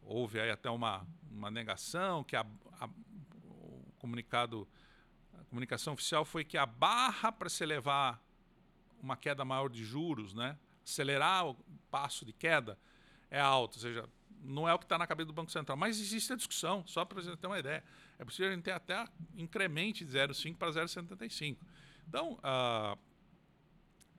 houve 0.01 0.39
aí 0.39 0.49
até 0.49 0.69
uma, 0.69 1.05
uma 1.31 1.51
negação, 1.51 2.23
que 2.23 2.35
a, 2.35 2.45
a, 2.79 2.87
o 3.45 3.93
comunicado, 3.99 4.67
a 5.33 5.43
comunicação 5.45 5.93
oficial 5.93 6.25
foi 6.25 6.43
que 6.43 6.57
a 6.57 6.65
barra 6.65 7.31
para 7.31 7.49
se 7.49 7.65
levar 7.65 8.21
uma 9.01 9.17
queda 9.17 9.43
maior 9.45 9.69
de 9.69 9.83
juros, 9.83 10.33
né, 10.33 10.57
acelerar 10.83 11.47
o 11.47 11.55
passo 11.89 12.25
de 12.25 12.33
queda, 12.33 12.77
é 13.29 13.39
alta, 13.39 13.77
ou 13.77 13.81
seja, 13.81 14.09
não 14.43 14.67
é 14.67 14.73
o 14.73 14.79
que 14.79 14.85
está 14.85 14.97
na 14.97 15.07
cabeça 15.07 15.27
do 15.27 15.33
Banco 15.33 15.51
Central. 15.51 15.77
Mas 15.77 15.99
existe 15.99 16.31
a 16.31 16.35
discussão, 16.35 16.83
só 16.85 17.03
para 17.03 17.21
você 17.21 17.35
ter 17.35 17.47
uma 17.47 17.59
ideia. 17.59 17.83
É 18.17 18.23
possível 18.23 18.51
a 18.51 18.55
gente 18.55 18.63
ter 18.63 18.71
até 18.71 19.05
incremente 19.35 20.05
de 20.05 20.11
0,5 20.11 20.55
para 20.55 20.69
0,75. 20.69 21.57
Então, 22.07 22.33
uh, 22.35 22.97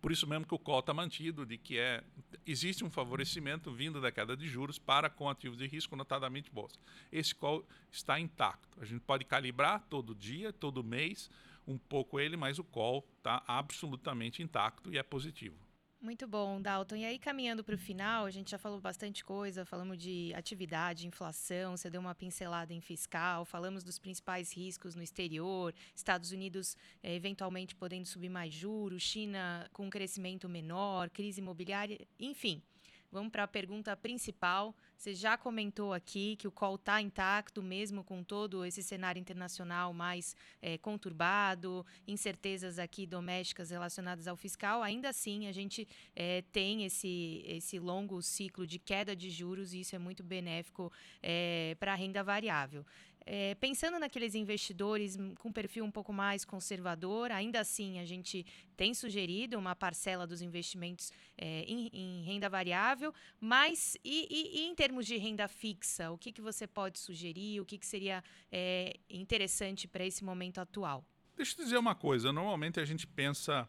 por 0.01 0.13
isso 0.13 0.27
mesmo 0.27 0.47
que 0.47 0.55
o 0.55 0.59
call 0.59 0.81
está 0.81 0.95
mantido, 0.95 1.45
de 1.45 1.59
que 1.59 1.79
é, 1.79 2.05
existe 2.47 2.85
um 2.85 2.91
favorecimento 2.91 3.73
vindo 3.73 4.01
da 4.01 4.13
queda 4.13 4.37
de 4.37 4.47
juros 4.49 4.79
para 4.79 5.11
com 5.11 5.29
ativos 5.29 5.59
de 5.59 5.67
risco, 5.67 5.97
notadamente 5.97 6.51
bolsa. 6.51 6.79
Esse 7.11 7.35
call 7.35 7.67
está 7.91 8.19
intacto. 8.21 8.79
A 8.81 8.85
gente 8.85 9.01
pode 9.01 9.25
calibrar 9.25 9.81
todo 9.89 10.15
dia, 10.15 10.53
todo 10.53 10.85
mês, 10.85 11.31
um 11.69 11.77
pouco 11.77 12.19
ele, 12.19 12.37
mas 12.37 12.59
o 12.59 12.65
call 12.65 13.07
está 13.19 13.45
absolutamente 13.47 14.43
intacto 14.43 14.93
e 14.93 14.99
é 14.99 15.03
positivo. 15.03 15.69
Muito 16.01 16.29
bom, 16.29 16.63
Dalton. 16.63 16.95
E 16.95 17.05
aí, 17.05 17.19
caminhando 17.19 17.65
para 17.65 17.75
o 17.75 17.79
final, 17.79 18.25
a 18.25 18.31
gente 18.31 18.53
já 18.53 18.59
falou 18.59 18.81
bastante 18.81 19.25
coisa, 19.25 19.65
falamos 19.65 19.99
de 19.99 20.33
atividade, 20.35 21.09
inflação, 21.09 21.77
você 21.77 21.91
deu 21.91 22.01
uma 22.01 22.15
pincelada 22.15 22.73
em 22.73 22.81
fiscal, 22.81 23.45
falamos 23.45 23.83
dos 23.83 23.99
principais 23.99 24.57
riscos 24.57 24.95
no 24.95 25.03
exterior, 25.03 25.75
Estados 25.97 26.31
Unidos 26.31 26.77
eh, 27.03 27.17
eventualmente 27.17 27.75
podendo 27.75 28.07
subir 28.07 28.29
mais 28.29 28.55
juros, 28.55 29.03
China 29.03 29.69
com 29.73 29.87
um 29.87 29.91
crescimento 29.91 30.49
menor, 30.49 31.11
crise 31.11 31.41
imobiliária, 31.41 31.99
enfim. 32.19 32.63
Vamos 33.11 33.33
para 33.33 33.45
a 33.45 33.49
pergunta 33.49 33.97
principal. 33.97 34.77
Você 34.95 35.15
já 35.15 35.39
comentou 35.39 35.95
aqui 35.95 36.37
que 36.37 36.47
o 36.47 36.51
call 36.51 36.75
está 36.75 37.01
intacto, 37.01 37.63
mesmo 37.63 38.05
com 38.05 38.23
todo 38.23 38.67
esse 38.67 38.83
cenário 38.83 39.19
internacional 39.19 39.95
mais 39.95 40.37
é, 40.61 40.77
conturbado, 40.77 41.87
incertezas 42.07 42.79
aqui 42.79 43.07
domésticas 43.07 43.71
relacionadas 43.71 44.29
ao 44.29 44.37
fiscal. 44.37 44.83
Ainda 44.83 45.09
assim, 45.09 45.47
a 45.47 45.53
gente 45.53 45.89
é, 46.15 46.43
tem 46.53 46.85
esse, 46.85 47.43
esse 47.47 47.79
longo 47.79 48.21
ciclo 48.21 48.67
de 48.67 48.79
queda 48.79 49.17
de 49.17 49.31
juros 49.31 49.73
e 49.73 49.81
isso 49.81 49.97
é 49.97 49.99
muito 49.99 50.23
benéfico 50.23 50.93
é, 51.23 51.77
para 51.81 51.95
a 51.95 51.97
renda 51.97 52.23
variável. 52.23 52.85
É, 53.31 53.55
pensando 53.57 53.99
naqueles 53.99 54.35
investidores 54.35 55.19
com 55.39 55.53
perfil 55.53 55.85
um 55.85 55.91
pouco 55.91 56.15
mais 56.15 56.47
conservador, 56.47 57.31
ainda 57.31 57.61
assim 57.61 57.99
a 57.99 58.05
gente 58.07 58.47
tem 58.75 58.95
sugerido 58.95 59.59
uma 59.59 59.77
parcela 59.77 60.27
dos 60.27 60.41
investimentos 60.41 61.13
é, 61.37 61.61
em, 61.65 61.91
em, 61.93 62.23
renda 62.23 62.49
variável, 62.49 63.13
mas 63.39 63.99
e, 64.03 64.27
e, 64.31 64.61
e, 64.61 64.67
em 64.67 64.75
termos 64.75 65.07
de 65.07 65.19
renda 65.19 65.47
fixa, 65.47 66.11
o 66.11 66.17
que, 66.17 66.33
que 66.33 66.41
você 66.41 66.67
pode 66.67 66.99
sugerir? 66.99 67.61
O 67.61 67.67
que, 67.67 67.77
que 67.77 67.87
seria 67.87 68.25
é, 68.51 68.99
interessante 69.11 69.87
para 69.87 70.07
esse 70.07 70.25
momento 70.25 70.59
atual? 70.59 71.05
Deixa 71.37 71.53
eu 71.53 71.65
dizer 71.65 71.77
uma 71.77 71.95
coisa: 71.95 72.33
normalmente 72.33 72.81
a 72.81 72.85
gente 72.87 73.07
pensa 73.07 73.69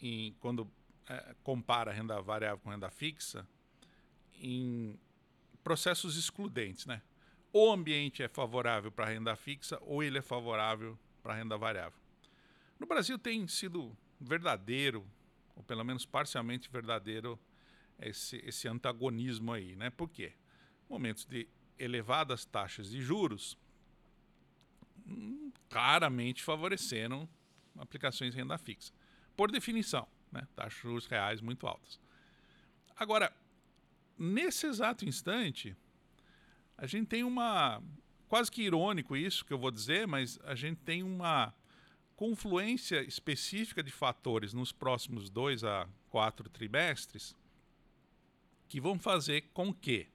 em, 0.00 0.32
quando 0.38 0.70
é, 1.08 1.34
compara 1.42 1.90
renda 1.90 2.22
variável 2.22 2.60
com 2.60 2.70
renda 2.70 2.88
fixa, 2.88 3.44
em 4.32 4.96
processos 5.64 6.16
excludentes, 6.16 6.86
né? 6.86 7.02
O 7.52 7.70
ambiente 7.70 8.22
é 8.22 8.28
favorável 8.28 8.92
para 8.92 9.06
renda 9.06 9.34
fixa 9.34 9.78
ou 9.82 10.02
ele 10.02 10.18
é 10.18 10.22
favorável 10.22 10.98
para 11.22 11.34
renda 11.34 11.56
variável. 11.56 11.98
No 12.78 12.86
Brasil 12.86 13.18
tem 13.18 13.46
sido 13.46 13.96
verdadeiro, 14.20 15.06
ou 15.56 15.62
pelo 15.62 15.84
menos 15.84 16.06
parcialmente 16.06 16.70
verdadeiro, 16.70 17.38
esse, 18.00 18.36
esse 18.44 18.68
antagonismo 18.68 19.52
aí, 19.52 19.76
né? 19.76 19.90
Por 19.90 20.08
quê? 20.08 20.32
Momentos 20.88 21.24
de 21.24 21.48
elevadas 21.78 22.44
taxas 22.44 22.90
de 22.90 23.00
juros 23.00 23.58
hum, 25.06 25.52
claramente 25.68 26.42
favoreceram 26.42 27.28
aplicações 27.78 28.32
de 28.32 28.38
renda 28.38 28.56
fixa. 28.58 28.92
Por 29.36 29.50
definição, 29.50 30.06
né? 30.30 30.46
taxas 30.54 30.74
de 30.74 30.82
juros 30.82 31.06
reais 31.06 31.40
muito 31.40 31.66
altas. 31.66 32.00
Agora, 32.96 33.34
nesse 34.18 34.66
exato 34.66 35.04
instante, 35.04 35.76
a 36.80 36.86
gente 36.86 37.08
tem 37.08 37.22
uma. 37.22 37.82
Quase 38.26 38.50
que 38.50 38.62
irônico 38.62 39.14
isso 39.14 39.44
que 39.44 39.52
eu 39.52 39.58
vou 39.58 39.70
dizer, 39.70 40.06
mas 40.06 40.38
a 40.44 40.54
gente 40.54 40.78
tem 40.78 41.02
uma 41.02 41.54
confluência 42.16 43.02
específica 43.02 43.82
de 43.82 43.90
fatores 43.90 44.54
nos 44.54 44.72
próximos 44.72 45.28
dois 45.28 45.62
a 45.62 45.86
quatro 46.08 46.48
trimestres 46.48 47.36
que 48.66 48.80
vão 48.80 48.98
fazer 48.98 49.42
com 49.52 49.74
que. 49.74 50.08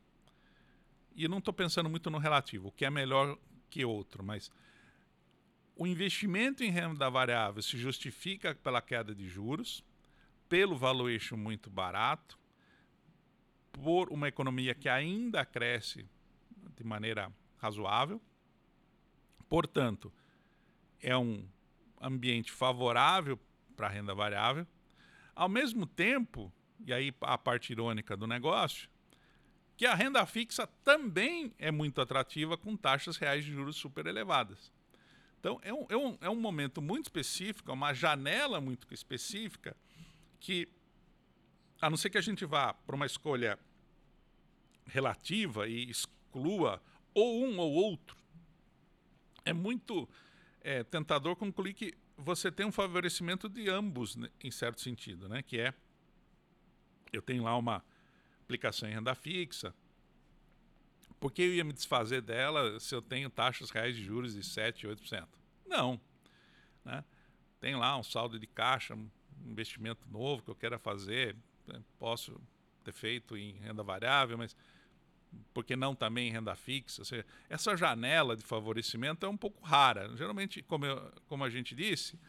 E 1.16 1.28
não 1.28 1.38
estou 1.38 1.54
pensando 1.54 1.90
muito 1.90 2.10
no 2.10 2.18
relativo, 2.18 2.70
o 2.70 2.72
que 2.72 2.86
é 2.86 2.90
melhor 2.90 3.38
que 3.70 3.86
outro, 3.86 4.24
mas 4.24 4.52
o 5.76 5.86
investimento 5.86 6.64
em 6.64 6.72
renda 6.72 7.10
variável 7.10 7.62
se 7.62 7.78
justifica 7.78 8.56
pela 8.56 8.82
queda 8.82 9.14
de 9.14 9.28
juros, 9.28 9.84
pelo 10.50 10.76
valuation 10.76 11.38
muito 11.38 11.70
barato, 11.70 12.40
por 13.72 14.10
uma 14.10 14.28
economia 14.28 14.74
que 14.74 14.90
ainda 14.90 15.46
cresce 15.46 16.08
de 16.76 16.84
maneira 16.84 17.32
razoável. 17.58 18.22
Portanto, 19.48 20.12
é 21.02 21.16
um 21.18 21.48
ambiente 22.02 22.52
favorável 22.52 23.40
para 23.76 23.88
a 23.88 23.90
renda 23.90 24.14
variável. 24.14 24.66
Ao 25.36 25.50
mesmo 25.50 25.86
tempo, 25.86 26.52
e 26.86 26.94
aí 26.94 27.14
a 27.22 27.38
parte 27.38 27.72
irônica 27.72 28.16
do 28.16 28.26
negócio, 28.26 28.90
que 29.78 29.86
a 29.86 29.94
renda 29.94 30.26
fixa 30.26 30.66
também 30.84 31.54
é 31.58 31.70
muito 31.70 32.00
atrativa 32.00 32.58
com 32.58 32.78
taxas 32.78 33.18
reais 33.18 33.44
de 33.44 33.52
juros 33.52 33.76
super 33.76 34.06
elevadas. 34.06 34.72
Então, 35.40 35.60
é 35.62 35.74
um, 35.74 35.86
é 35.90 35.98
um, 35.98 36.18
é 36.22 36.30
um 36.30 36.36
momento 36.36 36.82
muito 36.82 37.06
específico, 37.06 37.70
é 37.70 37.74
uma 37.74 37.94
janela 37.94 38.60
muito 38.62 38.92
específica, 38.92 39.76
que, 40.40 40.68
a 41.82 41.90
não 41.90 41.98
ser 41.98 42.10
que 42.10 42.18
a 42.18 42.22
gente 42.22 42.46
vá 42.46 42.74
para 42.74 42.96
uma 42.96 43.06
escolha 43.06 43.60
relativa 44.88 45.68
e 45.68 45.90
exclua 46.36 46.82
ou 47.14 47.46
um 47.46 47.58
ou 47.58 47.72
outro, 47.72 48.18
é 49.46 49.54
muito 49.54 50.08
é, 50.62 50.84
tentador 50.84 51.36
concluir 51.36 51.74
que 51.74 51.94
você 52.18 52.52
tem 52.52 52.66
um 52.66 52.72
favorecimento 52.72 53.48
de 53.48 53.70
ambos, 53.70 54.16
né, 54.16 54.30
em 54.44 54.52
certo 54.52 54.82
sentido, 54.82 55.30
né? 55.30 55.42
que 55.42 55.60
é, 55.60 55.74
eu 57.14 57.22
tenho 57.22 57.44
lá 57.44 57.58
uma 57.58 57.84
aplicação 58.42 58.90
em 58.90 58.94
renda 58.94 59.16
fixa, 59.16 59.74
por 61.20 61.32
que 61.32 61.42
eu 61.42 61.54
ia 61.54 61.64
me 61.64 61.74
desfazer 61.74 62.22
dela 62.22 62.80
se 62.80 62.94
eu 62.94 63.02
tenho 63.02 63.30
taxas 63.30 63.70
reais 63.70 63.96
de 63.96 64.04
juros 64.04 64.34
de 64.34 64.42
7%, 64.42 64.90
8%? 64.98 65.28
Não. 65.66 66.00
Né? 66.84 67.04
Tem 67.60 67.76
lá 67.76 67.98
um 67.98 68.04
saldo 68.04 68.38
de 68.38 68.46
caixa, 68.46 68.94
um 68.94 69.10
investimento 69.46 70.08
novo 70.10 70.44
que 70.44 70.50
eu 70.50 70.56
quero 70.56 70.78
fazer, 70.78 71.36
né? 71.66 71.82
posso 71.98 72.40
ter 72.84 72.92
feito 72.92 73.36
em 73.38 73.54
renda 73.54 73.82
variável, 73.82 74.38
mas 74.38 74.56
porque 75.54 75.76
não 75.76 75.96
também 75.96 76.32
renda 76.32 76.56
fixa. 76.56 77.04
Seja, 77.04 77.26
essa 77.50 77.76
janela 77.76 78.36
de 78.36 78.44
favorecimento 78.44 79.26
é 79.26 79.30
um 79.30 79.38
pouco 79.38 79.64
rara. 79.64 80.16
Geralmente, 80.16 80.62
como, 80.62 80.86
eu, 80.86 81.12
como 81.28 81.44
a 81.44 81.50
gente 81.50 81.76
disse, 81.76 82.20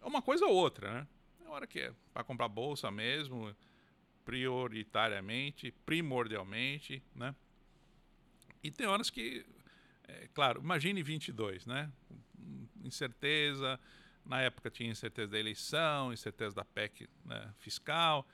é 0.00 0.06
uma 0.06 0.22
coisa 0.22 0.46
ou 0.46 0.54
outra. 0.54 0.92
Né? 0.92 1.08
É 1.44 1.48
hora 1.48 1.66
que 1.66 1.80
é 1.80 1.92
para 2.12 2.24
comprar 2.24 2.48
bolsa 2.48 2.90
mesmo, 2.90 3.54
prioritariamente, 4.24 5.72
primordialmente. 5.84 7.02
Né? 7.14 7.34
E 8.62 8.70
tem 8.70 8.86
horas 8.86 9.10
que, 9.10 9.44
é, 10.08 10.28
claro, 10.34 10.60
imagine 10.60 11.02
22, 11.02 11.66
né? 11.66 11.90
Incerteza, 12.84 13.78
na 14.24 14.40
época 14.40 14.70
tinha 14.70 14.90
incerteza 14.90 15.28
da 15.28 15.38
eleição, 15.38 16.12
incerteza 16.12 16.54
da 16.54 16.64
PEC 16.64 17.08
né, 17.24 17.52
fiscal 17.58 18.26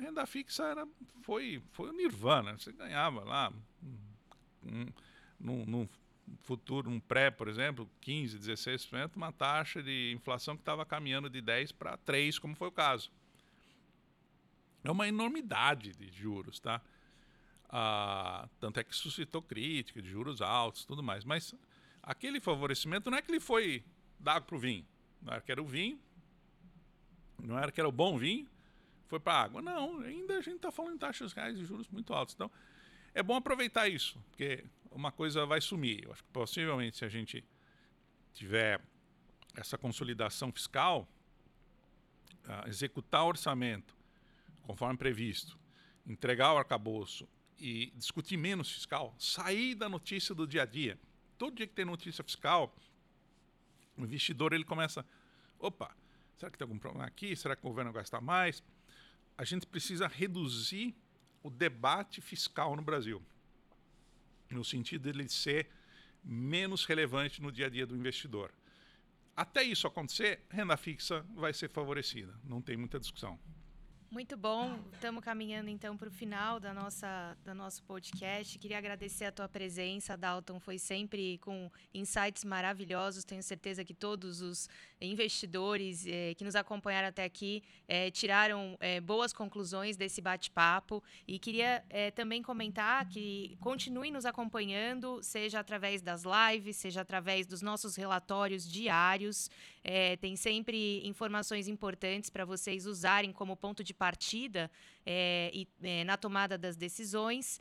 renda 0.00 0.26
fixa 0.26 0.64
era, 0.64 0.86
foi, 1.22 1.62
foi 1.72 1.90
o 1.90 1.92
nirvana. 1.92 2.58
Você 2.58 2.72
ganhava 2.72 3.24
lá, 3.24 3.52
um, 4.64 4.86
num, 5.38 5.64
num 5.66 5.88
futuro, 6.42 6.90
um 6.90 7.00
pré, 7.00 7.30
por 7.30 7.48
exemplo, 7.48 7.88
15%, 8.02 8.38
16%, 8.38 9.16
uma 9.16 9.32
taxa 9.32 9.82
de 9.82 10.12
inflação 10.12 10.56
que 10.56 10.62
estava 10.62 10.84
caminhando 10.84 11.28
de 11.28 11.42
10% 11.42 11.74
para 11.74 11.98
3%, 11.98 12.40
como 12.40 12.54
foi 12.54 12.68
o 12.68 12.72
caso. 12.72 13.10
É 14.84 14.90
uma 14.90 15.06
enormidade 15.06 15.92
de 15.92 16.08
juros, 16.08 16.58
tá? 16.58 16.80
Ah, 17.68 18.48
tanto 18.60 18.80
é 18.80 18.84
que 18.84 18.94
suscitou 18.94 19.40
crítica 19.40 20.02
de 20.02 20.08
juros 20.10 20.42
altos 20.42 20.84
tudo 20.84 21.02
mais. 21.02 21.24
Mas 21.24 21.54
aquele 22.02 22.40
favorecimento 22.40 23.10
não 23.10 23.16
é 23.16 23.22
que 23.22 23.30
ele 23.30 23.40
foi 23.40 23.84
dado 24.18 24.44
para 24.44 24.56
o 24.56 24.58
vinho. 24.58 24.84
Não 25.22 25.32
era 25.32 25.40
que 25.40 25.52
era 25.52 25.62
o 25.62 25.66
vinho, 25.66 26.00
não 27.42 27.58
era 27.58 27.70
que 27.70 27.80
era 27.80 27.88
o 27.88 27.92
bom 27.92 28.18
vinho, 28.18 28.48
foi 29.12 29.20
para 29.20 29.34
a 29.34 29.42
água. 29.42 29.60
Não, 29.60 30.00
ainda 30.00 30.38
a 30.38 30.40
gente 30.40 30.56
está 30.56 30.72
falando 30.72 30.94
em 30.94 30.98
taxas 30.98 31.34
reais 31.34 31.58
de 31.58 31.66
juros 31.66 31.86
muito 31.90 32.14
altas. 32.14 32.34
Então, 32.34 32.50
é 33.12 33.22
bom 33.22 33.36
aproveitar 33.36 33.86
isso, 33.86 34.18
porque 34.30 34.64
uma 34.90 35.12
coisa 35.12 35.44
vai 35.44 35.60
sumir. 35.60 36.04
Eu 36.04 36.12
acho 36.12 36.24
que 36.24 36.30
possivelmente 36.30 36.96
se 36.96 37.04
a 37.04 37.10
gente 37.10 37.44
tiver 38.32 38.80
essa 39.54 39.76
consolidação 39.76 40.50
fiscal, 40.50 41.06
uh, 42.46 42.66
executar 42.66 43.24
o 43.24 43.28
orçamento 43.28 43.94
conforme 44.62 44.96
previsto, 44.96 45.58
entregar 46.06 46.54
o 46.54 46.56
arcabouço 46.56 47.28
e 47.58 47.92
discutir 47.94 48.38
menos 48.38 48.72
fiscal, 48.72 49.14
sair 49.18 49.74
da 49.74 49.90
notícia 49.90 50.34
do 50.34 50.46
dia 50.46 50.62
a 50.62 50.66
dia. 50.66 50.98
Todo 51.36 51.54
dia 51.54 51.66
que 51.66 51.74
tem 51.74 51.84
notícia 51.84 52.24
fiscal, 52.24 52.74
o 53.94 54.04
investidor 54.04 54.54
ele 54.54 54.64
começa, 54.64 55.04
opa, 55.58 55.94
será 56.38 56.50
que 56.50 56.56
tem 56.56 56.64
algum 56.64 56.78
problema 56.78 57.04
aqui? 57.04 57.36
Será 57.36 57.54
que 57.54 57.60
o 57.60 57.68
governo 57.68 57.92
vai 57.92 58.00
gastar 58.00 58.22
mais? 58.22 58.62
A 59.36 59.44
gente 59.44 59.66
precisa 59.66 60.06
reduzir 60.06 60.94
o 61.42 61.50
debate 61.50 62.20
fiscal 62.20 62.76
no 62.76 62.82
Brasil, 62.82 63.22
no 64.50 64.64
sentido 64.64 65.02
dele 65.02 65.28
ser 65.28 65.68
menos 66.22 66.84
relevante 66.84 67.42
no 67.42 67.50
dia 67.50 67.66
a 67.66 67.70
dia 67.70 67.86
do 67.86 67.96
investidor. 67.96 68.52
Até 69.34 69.62
isso 69.62 69.86
acontecer, 69.86 70.44
renda 70.50 70.76
fixa 70.76 71.24
vai 71.34 71.52
ser 71.52 71.68
favorecida, 71.68 72.38
não 72.44 72.60
tem 72.60 72.76
muita 72.76 73.00
discussão. 73.00 73.38
Muito 74.12 74.36
bom. 74.36 74.78
Estamos 74.92 75.24
caminhando 75.24 75.70
então 75.70 75.96
para 75.96 76.06
o 76.06 76.10
final 76.10 76.60
da 76.60 76.74
nossa 76.74 77.34
do 77.42 77.54
nosso 77.54 77.82
podcast. 77.84 78.58
Queria 78.58 78.76
agradecer 78.76 79.24
a 79.24 79.32
tua 79.32 79.48
presença, 79.48 80.18
Dalton. 80.18 80.60
Foi 80.60 80.78
sempre 80.78 81.38
com 81.38 81.70
insights 81.94 82.44
maravilhosos. 82.44 83.24
Tenho 83.24 83.42
certeza 83.42 83.82
que 83.82 83.94
todos 83.94 84.42
os 84.42 84.68
investidores 85.06 86.06
eh, 86.06 86.34
que 86.36 86.44
nos 86.44 86.54
acompanharam 86.54 87.08
até 87.08 87.24
aqui 87.24 87.62
eh, 87.88 88.10
tiraram 88.10 88.76
eh, 88.80 89.00
boas 89.00 89.32
conclusões 89.32 89.96
desse 89.96 90.20
bate-papo. 90.20 91.02
E 91.26 91.38
queria 91.38 91.84
também 92.14 92.42
comentar 92.42 93.08
que 93.08 93.56
continue 93.60 94.10
nos 94.10 94.24
acompanhando, 94.24 95.22
seja 95.22 95.60
através 95.60 96.00
das 96.00 96.22
lives, 96.24 96.76
seja 96.76 97.00
através 97.00 97.46
dos 97.46 97.62
nossos 97.62 97.96
relatórios 97.96 98.68
diários. 98.70 99.50
Tem 100.20 100.36
sempre 100.36 101.06
informações 101.06 101.68
importantes 101.68 102.30
para 102.30 102.44
vocês 102.44 102.86
usarem 102.86 103.32
como 103.32 103.56
ponto 103.56 103.82
de 103.82 103.92
partida 103.92 104.70
é, 105.04 105.50
e, 105.52 105.68
é, 105.82 106.04
na 106.04 106.16
tomada 106.16 106.56
das 106.56 106.76
decisões. 106.76 107.60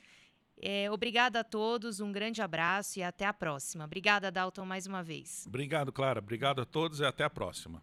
É, 0.61 0.91
obrigada 0.91 1.39
a 1.39 1.43
todos, 1.43 1.99
um 1.99 2.11
grande 2.11 2.41
abraço 2.41 2.99
e 2.99 3.03
até 3.03 3.25
a 3.25 3.33
próxima. 3.33 3.85
Obrigada, 3.85 4.29
Dalton, 4.29 4.65
mais 4.65 4.85
uma 4.85 5.01
vez. 5.01 5.45
Obrigado, 5.47 5.91
Clara. 5.91 6.19
Obrigado 6.19 6.61
a 6.61 6.65
todos 6.65 6.99
e 6.99 7.05
até 7.05 7.23
a 7.23 7.29
próxima. 7.29 7.81